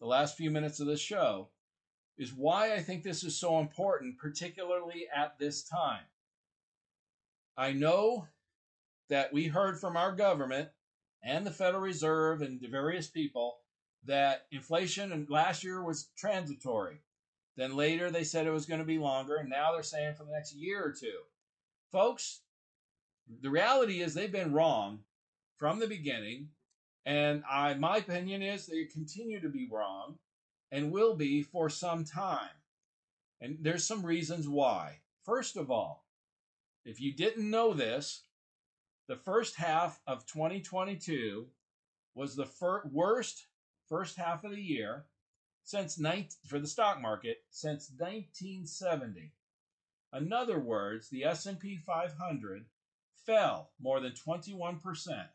the 0.00 0.06
last 0.06 0.36
few 0.36 0.50
minutes 0.50 0.80
of 0.80 0.86
this 0.86 1.00
show, 1.00 1.48
is 2.18 2.32
why 2.32 2.74
I 2.74 2.80
think 2.80 3.02
this 3.02 3.22
is 3.22 3.36
so 3.36 3.60
important, 3.60 4.18
particularly 4.18 5.06
at 5.14 5.38
this 5.38 5.62
time. 5.62 6.02
I 7.56 7.72
know 7.72 8.26
that 9.08 9.32
we 9.32 9.46
heard 9.46 9.80
from 9.80 9.96
our 9.96 10.14
government 10.14 10.68
and 11.22 11.46
the 11.46 11.50
Federal 11.50 11.82
Reserve 11.82 12.42
and 12.42 12.60
the 12.60 12.68
various 12.68 13.08
people 13.08 13.58
that 14.04 14.46
inflation 14.50 15.26
last 15.28 15.64
year 15.64 15.82
was 15.82 16.08
transitory. 16.16 17.00
Then 17.56 17.76
later 17.76 18.10
they 18.10 18.24
said 18.24 18.46
it 18.46 18.52
was 18.52 18.66
going 18.66 18.80
to 18.80 18.86
be 18.86 18.98
longer, 18.98 19.36
and 19.36 19.48
now 19.48 19.72
they're 19.72 19.82
saying 19.82 20.14
for 20.14 20.24
the 20.24 20.32
next 20.32 20.54
year 20.54 20.84
or 20.84 20.92
two. 20.92 21.18
Folks, 21.90 22.40
the 23.42 23.50
reality 23.50 24.00
is 24.00 24.14
they've 24.14 24.30
been 24.30 24.52
wrong 24.52 25.00
from 25.56 25.78
the 25.78 25.88
beginning. 25.88 26.48
And 27.04 27.42
I, 27.50 27.74
my 27.74 27.96
opinion 27.96 28.42
is 28.42 28.66
they 28.66 28.84
continue 28.84 29.40
to 29.40 29.48
be 29.48 29.68
wrong 29.70 30.18
and 30.70 30.92
will 30.92 31.16
be 31.16 31.42
for 31.42 31.70
some 31.70 32.04
time. 32.04 32.50
And 33.40 33.58
there's 33.62 33.86
some 33.86 34.04
reasons 34.06 34.48
why. 34.48 35.00
First 35.24 35.56
of 35.56 35.70
all, 35.70 36.06
if 36.84 37.00
you 37.00 37.14
didn't 37.14 37.50
know 37.50 37.74
this, 37.74 38.24
The 39.08 39.16
first 39.16 39.56
half 39.56 40.00
of 40.06 40.26
2022 40.26 41.50
was 42.14 42.36
the 42.36 42.46
fir- 42.46 42.86
worst 42.92 43.46
first 43.88 44.16
half 44.18 44.44
of 44.44 44.50
the 44.52 44.60
year 44.62 45.06
since 45.64 45.98
19, 45.98 46.28
for 46.46 46.58
the 46.58 46.66
stock 46.66 47.00
market 47.00 47.38
since 47.50 47.90
1970. 47.96 49.32
In 50.14 50.32
other 50.32 50.58
words, 50.60 51.08
the 51.10 51.24
S&P 51.24 51.76
500 51.78 52.66
fell 53.26 53.72
more 53.80 54.00
than 54.00 54.12
21% 54.12 55.30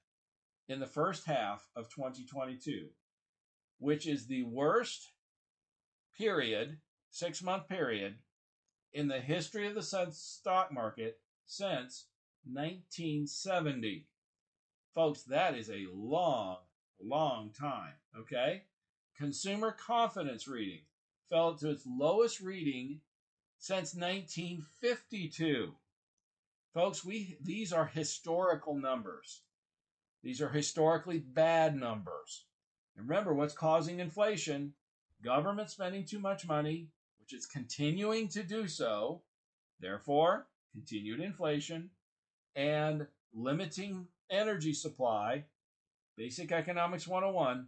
in 0.68 0.80
the 0.80 0.88
first 0.88 1.26
half 1.26 1.70
of 1.76 1.90
2022, 1.90 2.90
which 3.80 4.08
is 4.08 4.28
the 4.28 4.44
worst 4.44 5.13
period, 6.18 6.78
6-month 7.14 7.68
period 7.68 8.16
in 8.94 9.08
the 9.08 9.20
history 9.20 9.68
of 9.68 9.76
the 9.76 10.12
stock 10.12 10.72
market 10.72 11.20
since 11.46 12.06
1970. 12.46 14.08
Folks, 14.94 15.24
that 15.24 15.56
is 15.56 15.70
a 15.70 15.88
long, 15.94 16.58
long 17.02 17.52
time, 17.52 17.94
okay? 18.18 18.64
Consumer 19.18 19.72
confidence 19.72 20.48
reading 20.48 20.82
fell 21.30 21.56
to 21.56 21.72
its 21.72 21.84
lowest 21.88 22.40
reading 22.42 23.00
since 23.58 23.96
1952. 23.96 25.74
Folks, 26.74 27.06
we 27.06 27.38
these 27.42 27.72
are 27.72 27.86
historical 27.86 28.76
numbers. 28.76 29.42
These 30.24 30.42
are 30.42 30.50
historically 30.50 31.20
bad 31.20 31.76
numbers. 31.76 32.46
And 32.96 33.08
remember 33.08 33.34
what's 33.34 33.54
causing 33.54 34.00
inflation? 34.00 34.74
Government 35.24 35.70
spending 35.70 36.06
too 36.06 36.20
much 36.20 36.46
money, 36.46 36.88
which 37.20 37.34
is 37.34 37.46
continuing 37.46 38.28
to 38.30 38.44
do 38.44 38.68
so. 38.68 39.22
Therefore, 39.80 40.48
continued 40.74 41.20
inflation 41.20 41.90
and 42.56 43.08
limiting 43.34 44.08
energy 44.30 44.74
supply. 44.74 45.46
Basic 46.18 46.52
Economics 46.52 47.08
101 47.08 47.68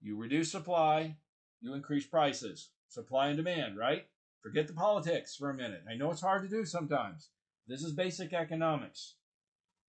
you 0.00 0.16
reduce 0.16 0.52
supply, 0.52 1.16
you 1.60 1.74
increase 1.74 2.06
prices. 2.06 2.70
Supply 2.88 3.28
and 3.28 3.36
demand, 3.36 3.76
right? 3.76 4.06
Forget 4.40 4.68
the 4.68 4.72
politics 4.72 5.34
for 5.34 5.50
a 5.50 5.54
minute. 5.54 5.82
I 5.90 5.96
know 5.96 6.10
it's 6.10 6.20
hard 6.20 6.42
to 6.42 6.48
do 6.48 6.64
sometimes. 6.64 7.30
This 7.66 7.82
is 7.82 7.92
basic 7.92 8.32
economics. 8.32 9.14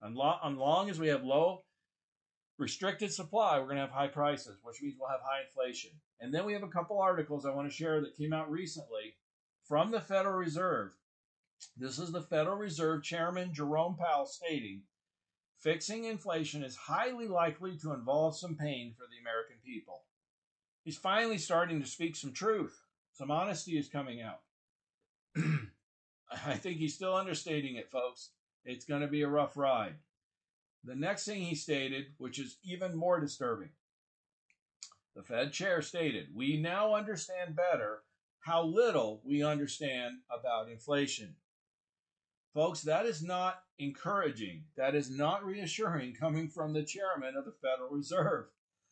As 0.03 0.13
long 0.13 0.89
as 0.89 0.99
we 0.99 1.09
have 1.09 1.23
low 1.23 1.63
restricted 2.59 3.11
supply, 3.11 3.57
we're 3.57 3.65
going 3.65 3.77
to 3.77 3.81
have 3.81 3.91
high 3.91 4.07
prices, 4.07 4.59
which 4.63 4.81
means 4.81 4.95
we'll 4.99 5.09
have 5.09 5.21
high 5.23 5.41
inflation. 5.47 5.91
And 6.19 6.33
then 6.33 6.45
we 6.45 6.53
have 6.53 6.63
a 6.63 6.67
couple 6.67 6.99
articles 6.99 7.45
I 7.45 7.53
want 7.53 7.69
to 7.69 7.75
share 7.75 8.01
that 8.01 8.17
came 8.17 8.33
out 8.33 8.51
recently 8.51 9.15
from 9.63 9.91
the 9.91 10.01
Federal 10.01 10.35
Reserve. 10.35 10.91
This 11.77 11.99
is 11.99 12.11
the 12.11 12.21
Federal 12.21 12.57
Reserve 12.57 13.03
Chairman 13.03 13.53
Jerome 13.53 13.95
Powell 13.95 14.25
stating 14.25 14.83
Fixing 15.59 16.05
inflation 16.05 16.63
is 16.63 16.75
highly 16.75 17.27
likely 17.27 17.77
to 17.79 17.93
involve 17.93 18.37
some 18.37 18.55
pain 18.55 18.93
for 18.97 19.03
the 19.11 19.19
American 19.19 19.57
people. 19.65 20.03
He's 20.85 20.97
finally 20.97 21.37
starting 21.37 21.81
to 21.81 21.87
speak 21.87 22.15
some 22.15 22.31
truth. 22.31 22.81
Some 23.11 23.29
honesty 23.29 23.77
is 23.77 23.89
coming 23.89 24.21
out. 24.21 24.39
I 26.31 26.53
think 26.53 26.77
he's 26.77 26.95
still 26.95 27.13
understating 27.13 27.75
it, 27.75 27.91
folks. 27.91 28.29
It's 28.63 28.85
going 28.85 29.01
to 29.01 29.07
be 29.07 29.23
a 29.23 29.27
rough 29.27 29.57
ride. 29.57 29.95
The 30.83 30.95
next 30.95 31.25
thing 31.25 31.41
he 31.41 31.55
stated, 31.55 32.05
which 32.17 32.39
is 32.39 32.57
even 32.63 32.95
more 32.95 33.19
disturbing, 33.19 33.69
the 35.15 35.23
Fed 35.23 35.51
chair 35.51 35.81
stated, 35.81 36.27
We 36.33 36.57
now 36.57 36.95
understand 36.95 37.55
better 37.55 38.03
how 38.39 38.63
little 38.63 39.21
we 39.25 39.43
understand 39.43 40.19
about 40.31 40.69
inflation. 40.69 41.35
Folks, 42.53 42.81
that 42.81 43.05
is 43.05 43.21
not 43.21 43.61
encouraging. 43.77 44.63
That 44.77 44.95
is 44.95 45.09
not 45.09 45.45
reassuring 45.45 46.15
coming 46.15 46.47
from 46.47 46.73
the 46.73 46.83
chairman 46.83 47.35
of 47.35 47.45
the 47.45 47.53
Federal 47.61 47.89
Reserve. 47.89 48.45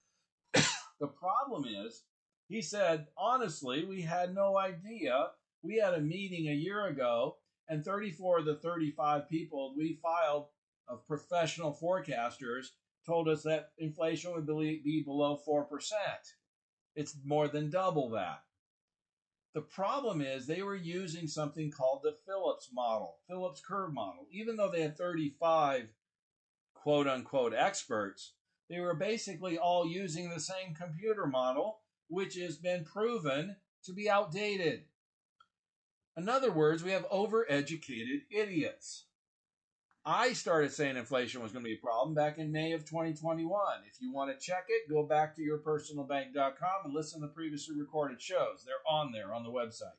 the 0.53 1.07
problem 1.07 1.65
is, 1.65 2.03
he 2.49 2.61
said, 2.61 3.07
honestly, 3.17 3.83
we 3.85 4.01
had 4.01 4.35
no 4.35 4.57
idea. 4.57 5.29
We 5.63 5.77
had 5.77 5.93
a 5.93 6.01
meeting 6.01 6.47
a 6.47 6.53
year 6.53 6.85
ago, 6.88 7.38
and 7.67 7.83
34 7.83 8.39
of 8.39 8.45
the 8.45 8.55
35 8.55 9.27
people 9.27 9.73
we 9.77 9.99
filed 10.01 10.47
of 10.88 11.07
professional 11.07 11.77
forecasters 11.79 12.67
told 13.05 13.27
us 13.27 13.43
that 13.43 13.71
inflation 13.77 14.31
would 14.33 14.45
be 14.45 15.03
below 15.05 15.39
4%. 15.47 15.65
It's 16.95 17.15
more 17.23 17.47
than 17.47 17.69
double 17.69 18.09
that. 18.11 18.43
The 19.53 19.61
problem 19.61 20.21
is 20.21 20.45
they 20.45 20.61
were 20.61 20.75
using 20.75 21.27
something 21.27 21.71
called 21.71 22.01
the 22.03 22.15
Phillips 22.27 22.69
model, 22.71 23.17
Phillips 23.27 23.59
curve 23.59 23.91
model. 23.91 24.27
Even 24.31 24.55
though 24.55 24.69
they 24.69 24.81
had 24.81 24.97
35 24.97 25.89
quote 26.75 27.07
unquote 27.07 27.53
experts, 27.55 28.33
they 28.69 28.79
were 28.79 28.93
basically 28.93 29.57
all 29.57 29.88
using 29.88 30.29
the 30.29 30.39
same 30.39 30.75
computer 30.75 31.25
model, 31.25 31.79
which 32.07 32.35
has 32.35 32.57
been 32.57 32.83
proven 32.83 33.55
to 33.85 33.93
be 33.93 34.09
outdated. 34.09 34.83
In 36.15 36.29
other 36.29 36.51
words, 36.51 36.83
we 36.83 36.91
have 36.91 37.09
overeducated 37.09 38.25
idiots. 38.29 39.07
I 40.10 40.32
started 40.32 40.72
saying 40.72 40.95
inflation 40.95 41.43
was 41.43 41.51
going 41.51 41.66
to 41.66 41.70
be 41.70 41.76
a 41.76 41.86
problem 41.86 42.16
back 42.16 42.38
in 42.38 42.49
May 42.49 42.72
of 42.72 42.86
2021. 42.86 43.60
If 43.91 43.99
you 43.99 44.14
want 44.14 44.32
to 44.32 44.45
check 44.45 44.64
it, 44.70 44.89
go 44.89 45.03
back 45.03 45.36
to 45.36 45.41
yourpersonalbank.com 45.41 46.86
and 46.86 46.93
listen 46.93 47.20
to 47.20 47.28
the 47.28 47.34
previously 47.34 47.78
recorded 47.78 48.22
shows. 48.22 48.64
They're 48.66 48.76
on 48.89 49.12
there 49.12 49.34
on 49.34 49.43
the 49.43 49.49
website. 49.49 49.97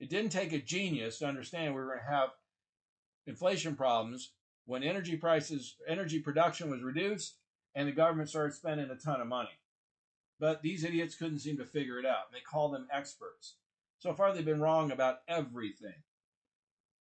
It 0.00 0.08
didn't 0.08 0.30
take 0.30 0.54
a 0.54 0.58
genius 0.58 1.18
to 1.18 1.26
understand 1.26 1.74
we 1.74 1.82
were 1.82 1.88
going 1.88 1.98
to 1.98 2.10
have 2.10 2.30
inflation 3.26 3.76
problems 3.76 4.32
when 4.64 4.82
energy 4.82 5.18
prices, 5.18 5.76
energy 5.86 6.18
production 6.18 6.70
was 6.70 6.82
reduced 6.82 7.36
and 7.74 7.86
the 7.86 7.92
government 7.92 8.30
started 8.30 8.54
spending 8.54 8.88
a 8.88 8.96
ton 8.96 9.20
of 9.20 9.26
money. 9.26 9.60
But 10.40 10.62
these 10.62 10.82
idiots 10.82 11.14
couldn't 11.14 11.40
seem 11.40 11.58
to 11.58 11.66
figure 11.66 11.98
it 11.98 12.06
out. 12.06 12.32
They 12.32 12.40
call 12.40 12.70
them 12.70 12.88
experts. 12.90 13.56
So 13.98 14.14
far, 14.14 14.32
they've 14.32 14.46
been 14.46 14.62
wrong 14.62 14.90
about 14.90 15.18
everything 15.28 16.03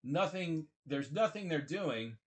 nothing 0.04 0.68
there's 0.86 1.12
nothing 1.12 1.48
they're 1.48 1.62
doing 1.62 2.18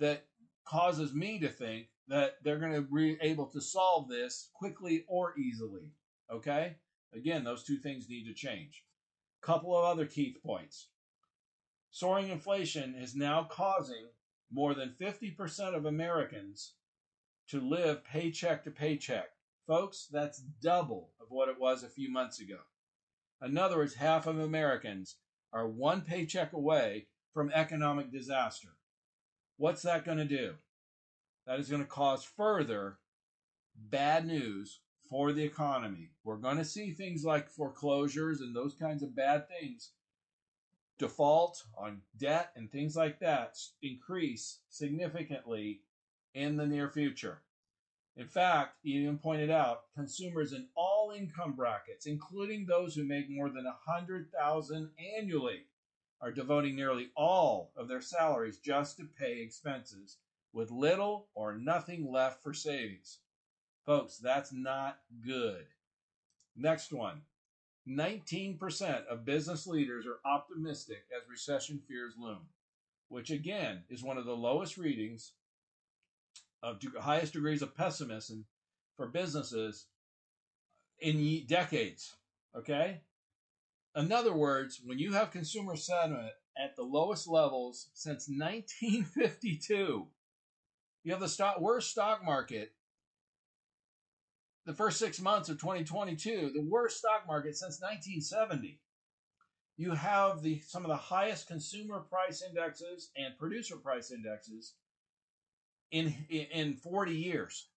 that 0.00 0.24
causes 0.66 1.12
me 1.14 1.38
to 1.38 1.48
think 1.48 1.86
that 2.08 2.36
they're 2.42 2.58
going 2.58 2.72
to 2.72 2.82
be 2.82 3.16
able 3.20 3.46
to 3.46 3.60
solve 3.60 4.08
this 4.08 4.50
quickly 4.54 5.04
or 5.08 5.38
easily. 5.38 5.92
Okay? 6.30 6.76
Again, 7.14 7.44
those 7.44 7.64
two 7.64 7.76
things 7.76 8.08
need 8.08 8.24
to 8.24 8.34
change. 8.34 8.84
Couple 9.42 9.76
of 9.76 9.84
other 9.84 10.06
key 10.06 10.36
points. 10.44 10.88
Soaring 11.90 12.28
inflation 12.28 12.94
is 12.94 13.14
now 13.14 13.46
causing 13.50 14.06
more 14.50 14.74
than 14.74 14.94
50% 15.00 15.74
of 15.74 15.84
Americans 15.84 16.74
to 17.48 17.60
live 17.60 18.04
paycheck 18.04 18.64
to 18.64 18.70
paycheck. 18.70 19.30
Folks, 19.66 20.08
that's 20.10 20.38
double 20.62 21.10
of 21.20 21.26
what 21.30 21.48
it 21.48 21.60
was 21.60 21.82
a 21.82 21.88
few 21.88 22.10
months 22.10 22.40
ago. 22.40 22.58
In 23.44 23.58
other 23.58 23.76
words, 23.76 23.94
half 23.94 24.26
of 24.26 24.38
Americans 24.38 25.16
are 25.52 25.66
one 25.66 26.00
paycheck 26.02 26.52
away 26.52 27.06
from 27.32 27.50
economic 27.52 28.10
disaster. 28.10 28.68
What's 29.56 29.82
that 29.82 30.04
going 30.04 30.18
to 30.18 30.24
do? 30.24 30.54
That 31.46 31.60
is 31.60 31.68
going 31.68 31.82
to 31.82 31.88
cause 31.88 32.24
further 32.24 32.98
bad 33.76 34.26
news 34.26 34.80
for 35.08 35.32
the 35.32 35.44
economy. 35.44 36.10
We're 36.24 36.36
going 36.36 36.56
to 36.58 36.64
see 36.64 36.92
things 36.92 37.24
like 37.24 37.48
foreclosures 37.48 38.40
and 38.40 38.54
those 38.54 38.74
kinds 38.74 39.02
of 39.02 39.16
bad 39.16 39.46
things, 39.48 39.90
default 40.98 41.62
on 41.76 42.00
debt 42.16 42.50
and 42.56 42.70
things 42.70 42.96
like 42.96 43.20
that 43.20 43.58
increase 43.82 44.60
significantly 44.68 45.80
in 46.34 46.56
the 46.56 46.66
near 46.66 46.88
future. 46.88 47.42
In 48.16 48.28
fact, 48.28 48.76
he 48.82 48.90
even 48.90 49.18
pointed 49.18 49.50
out 49.50 49.84
consumers 49.94 50.52
in 50.52 50.68
all 50.74 51.12
income 51.16 51.52
brackets, 51.52 52.06
including 52.06 52.66
those 52.66 52.94
who 52.94 53.04
make 53.04 53.30
more 53.30 53.48
than 53.48 53.64
100,000 53.64 54.90
annually, 55.16 55.66
are 56.20 56.30
devoting 56.30 56.76
nearly 56.76 57.10
all 57.16 57.72
of 57.76 57.88
their 57.88 58.02
salaries 58.02 58.58
just 58.58 58.98
to 58.98 59.04
pay 59.04 59.40
expenses 59.40 60.18
with 60.52 60.70
little 60.70 61.28
or 61.34 61.56
nothing 61.56 62.10
left 62.10 62.42
for 62.42 62.52
savings. 62.52 63.18
Folks, 63.86 64.18
that's 64.18 64.52
not 64.52 64.98
good. 65.24 65.64
Next 66.54 66.92
one. 66.92 67.22
19% 67.88 69.06
of 69.06 69.24
business 69.24 69.66
leaders 69.66 70.06
are 70.06 70.20
optimistic 70.30 71.04
as 71.16 71.28
recession 71.28 71.80
fears 71.88 72.14
loom, 72.16 72.42
which 73.08 73.30
again 73.30 73.82
is 73.88 74.04
one 74.04 74.18
of 74.18 74.24
the 74.24 74.36
lowest 74.36 74.76
readings 74.76 75.32
of 76.62 76.78
highest 77.00 77.32
degrees 77.32 77.62
of 77.62 77.76
pessimism 77.76 78.46
for 78.96 79.08
businesses 79.08 79.86
in 81.00 81.44
decades. 81.46 82.14
Okay? 82.56 83.00
In 83.96 84.12
other 84.12 84.32
words, 84.32 84.80
when 84.84 84.98
you 84.98 85.12
have 85.12 85.30
consumer 85.30 85.76
sentiment 85.76 86.32
at 86.56 86.76
the 86.76 86.82
lowest 86.82 87.28
levels 87.28 87.88
since 87.94 88.28
1952, 88.28 90.06
you 91.04 91.12
have 91.12 91.20
the 91.20 91.28
stock, 91.28 91.60
worst 91.60 91.90
stock 91.90 92.24
market 92.24 92.72
the 94.64 94.72
first 94.74 94.98
six 94.98 95.20
months 95.20 95.48
of 95.48 95.58
2022, 95.60 96.52
the 96.54 96.62
worst 96.62 96.98
stock 96.98 97.26
market 97.26 97.56
since 97.56 97.80
1970. 97.80 98.78
You 99.76 99.92
have 99.92 100.42
the 100.42 100.60
some 100.60 100.84
of 100.84 100.88
the 100.88 100.96
highest 100.96 101.48
consumer 101.48 102.00
price 102.00 102.42
indexes 102.42 103.10
and 103.16 103.36
producer 103.38 103.76
price 103.76 104.12
indexes 104.12 104.74
in 105.92 106.14
in 106.28 106.74
40 106.74 107.14
years. 107.14 107.68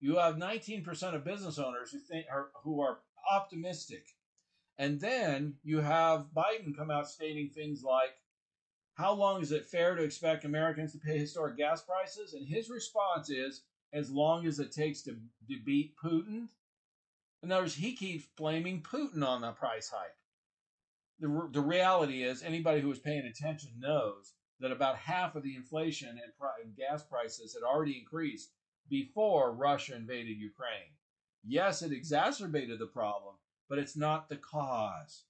You 0.00 0.16
have 0.16 0.34
19% 0.34 1.14
of 1.14 1.24
business 1.24 1.58
owners 1.58 1.92
who 1.92 1.98
think 1.98 2.26
are, 2.30 2.48
who 2.62 2.82
are 2.82 2.98
optimistic. 3.32 4.04
And 4.76 5.00
then 5.00 5.54
you 5.62 5.80
have 5.80 6.26
Biden 6.36 6.76
come 6.76 6.90
out 6.90 7.08
stating 7.08 7.48
things 7.48 7.82
like 7.82 8.10
how 8.94 9.12
long 9.12 9.40
is 9.40 9.52
it 9.52 9.66
fair 9.66 9.94
to 9.94 10.02
expect 10.02 10.44
Americans 10.44 10.92
to 10.92 10.98
pay 10.98 11.18
historic 11.18 11.56
gas 11.56 11.82
prices? 11.82 12.34
And 12.34 12.46
his 12.46 12.70
response 12.70 13.30
is 13.30 13.62
as 13.92 14.10
long 14.10 14.46
as 14.46 14.58
it 14.58 14.72
takes 14.72 15.02
to, 15.02 15.12
to 15.12 15.56
beat 15.64 15.94
Putin. 16.02 16.48
In 17.42 17.52
other 17.52 17.62
words, 17.62 17.74
he 17.74 17.94
keeps 17.94 18.26
blaming 18.36 18.82
Putin 18.82 19.26
on 19.26 19.40
the 19.40 19.52
price 19.52 19.90
hike. 19.94 20.16
The, 21.20 21.48
the 21.52 21.60
reality 21.60 22.22
is, 22.22 22.42
anybody 22.42 22.80
who 22.80 22.90
is 22.90 22.98
paying 22.98 23.26
attention 23.26 23.70
knows 23.78 24.32
that 24.60 24.72
about 24.72 24.96
half 24.96 25.34
of 25.34 25.42
the 25.42 25.56
inflation 25.56 26.08
and, 26.08 26.76
gas 26.76 27.02
prices 27.02 27.54
had 27.54 27.66
already 27.66 27.98
increased 27.98 28.50
before 28.88 29.52
Russia 29.52 29.94
invaded 29.96 30.38
Ukraine. 30.38 30.92
Yes, 31.44 31.82
it 31.82 31.92
exacerbated 31.92 32.78
the 32.78 32.86
problem, 32.86 33.34
but 33.68 33.78
it's 33.78 33.96
not 33.96 34.28
the 34.28 34.36
cause. 34.36 35.24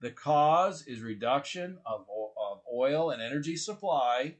The 0.00 0.10
cause 0.10 0.86
is 0.86 1.02
reduction 1.02 1.78
of, 1.84 2.06
of 2.40 2.60
oil 2.72 3.10
and 3.10 3.20
energy 3.20 3.56
supply 3.56 4.36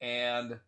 and 0.00 0.60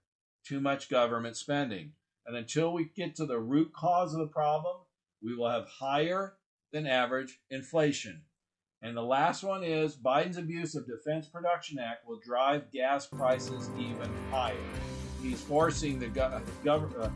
too 0.45 0.61
much 0.61 0.89
government 0.89 1.37
spending. 1.37 1.93
And 2.27 2.37
until 2.37 2.73
we 2.73 2.85
get 2.85 3.17
to 3.17 3.27
the 3.27 3.39
root 3.39 3.73
cause 3.73 4.15
of 4.15 4.21
the 4.21 4.27
problem, 4.27 4.77
we 5.23 5.35
will 5.35 5.51
have 5.51 5.67
higher 5.67 6.35
than 6.73 6.87
average 6.87 7.41
inflation. 7.51 8.23
And 8.83 8.97
the 8.97 9.03
last 9.03 9.43
one 9.43 9.63
is 9.63 9.95
Biden's 9.97 10.39
abuse 10.39 10.75
of 10.75 10.87
Defense 10.87 11.27
Production 11.29 11.79
Act 11.79 12.09
will 12.09 12.19
drive 12.19 12.71
gas 12.73 13.07
prices 13.07 13.69
even 13.79 14.11
higher. 14.31 14.57
He's 15.23 15.41
forcing 15.41 15.99
the 15.99 16.09
go- 16.09 16.41
gov- 16.65 16.99
uh, 16.99 17.11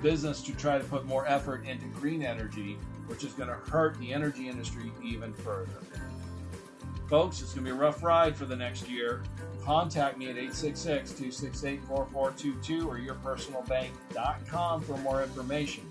business 0.00 0.42
to 0.42 0.52
try 0.54 0.78
to 0.78 0.84
put 0.84 1.04
more 1.04 1.26
effort 1.26 1.66
into 1.66 1.86
green 1.86 2.22
energy, 2.22 2.78
which 3.08 3.24
is 3.24 3.32
going 3.32 3.48
to 3.48 3.56
hurt 3.56 3.98
the 3.98 4.12
energy 4.12 4.48
industry 4.48 4.92
even 5.02 5.32
further. 5.34 5.82
Folks, 7.08 7.40
it's 7.40 7.52
going 7.52 7.64
to 7.64 7.72
be 7.72 7.76
a 7.76 7.80
rough 7.80 8.02
ride 8.02 8.36
for 8.36 8.44
the 8.46 8.56
next 8.56 8.88
year. 8.88 9.22
Contact 9.64 10.18
me 10.18 10.26
at 10.26 10.36
866 10.36 11.10
268 11.10 11.84
4422 11.84 12.88
or 12.88 12.98
yourpersonalbank.com 12.98 14.82
for 14.82 14.96
more 14.98 15.22
information. 15.24 15.84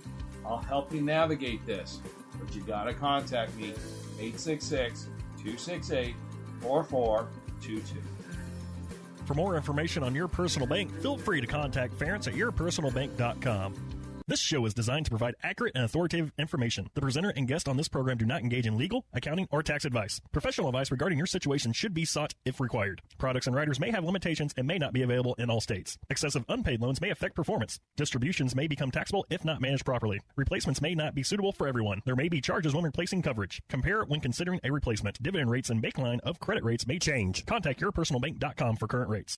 I'll 0.45 0.57
help 0.57 0.93
you 0.93 1.01
navigate 1.01 1.65
this, 1.65 1.99
but 2.39 2.55
you 2.55 2.61
got 2.61 2.85
to 2.85 2.93
contact 2.93 3.55
me 3.57 3.73
866 4.19 5.07
268 5.37 6.15
4422. 6.61 8.01
For 9.25 9.33
more 9.33 9.55
information 9.55 10.03
on 10.03 10.13
your 10.13 10.27
personal 10.27 10.67
bank, 10.67 10.93
feel 11.01 11.17
free 11.17 11.41
to 11.41 11.47
contact 11.47 11.97
Ference 11.97 12.27
at 12.27 12.35
yourpersonalbank.com. 12.35 13.73
This 14.27 14.39
show 14.39 14.65
is 14.65 14.73
designed 14.73 15.05
to 15.05 15.11
provide 15.11 15.35
accurate 15.43 15.73
and 15.75 15.83
authoritative 15.83 16.31
information. 16.39 16.89
The 16.95 17.01
presenter 17.01 17.31
and 17.35 17.47
guest 17.47 17.67
on 17.67 17.77
this 17.77 17.87
program 17.87 18.17
do 18.17 18.25
not 18.25 18.41
engage 18.41 18.65
in 18.65 18.75
legal, 18.75 19.05
accounting, 19.13 19.47
or 19.51 19.61
tax 19.61 19.85
advice. 19.85 20.19
Professional 20.31 20.67
advice 20.67 20.89
regarding 20.89 21.19
your 21.19 21.27
situation 21.27 21.73
should 21.73 21.93
be 21.93 22.05
sought 22.05 22.33
if 22.43 22.59
required. 22.59 23.03
Products 23.19 23.45
and 23.45 23.55
riders 23.55 23.79
may 23.79 23.91
have 23.91 24.03
limitations 24.03 24.51
and 24.57 24.65
may 24.65 24.79
not 24.79 24.93
be 24.93 25.03
available 25.03 25.35
in 25.37 25.51
all 25.51 25.61
states. 25.61 25.99
Excessive 26.09 26.43
unpaid 26.49 26.81
loans 26.81 27.01
may 27.01 27.11
affect 27.11 27.35
performance. 27.35 27.79
Distributions 27.97 28.55
may 28.55 28.65
become 28.65 28.89
taxable 28.89 29.27
if 29.29 29.45
not 29.45 29.61
managed 29.61 29.85
properly. 29.85 30.19
Replacements 30.35 30.81
may 30.81 30.95
not 30.95 31.13
be 31.13 31.21
suitable 31.21 31.51
for 31.51 31.67
everyone. 31.67 32.01
There 32.03 32.15
may 32.15 32.27
be 32.27 32.41
charges 32.41 32.73
when 32.73 32.83
replacing 32.83 33.21
coverage. 33.21 33.61
Compare 33.69 34.05
when 34.05 34.21
considering 34.21 34.59
a 34.63 34.71
replacement. 34.71 35.21
Dividend 35.21 35.51
rates 35.51 35.69
and 35.69 35.83
baseline 35.83 36.19
of 36.21 36.39
credit 36.39 36.63
rates 36.63 36.87
may 36.87 36.97
change. 36.97 37.45
Contact 37.45 37.79
yourpersonalbank.com 37.79 38.77
for 38.77 38.87
current 38.87 39.11
rates. 39.11 39.37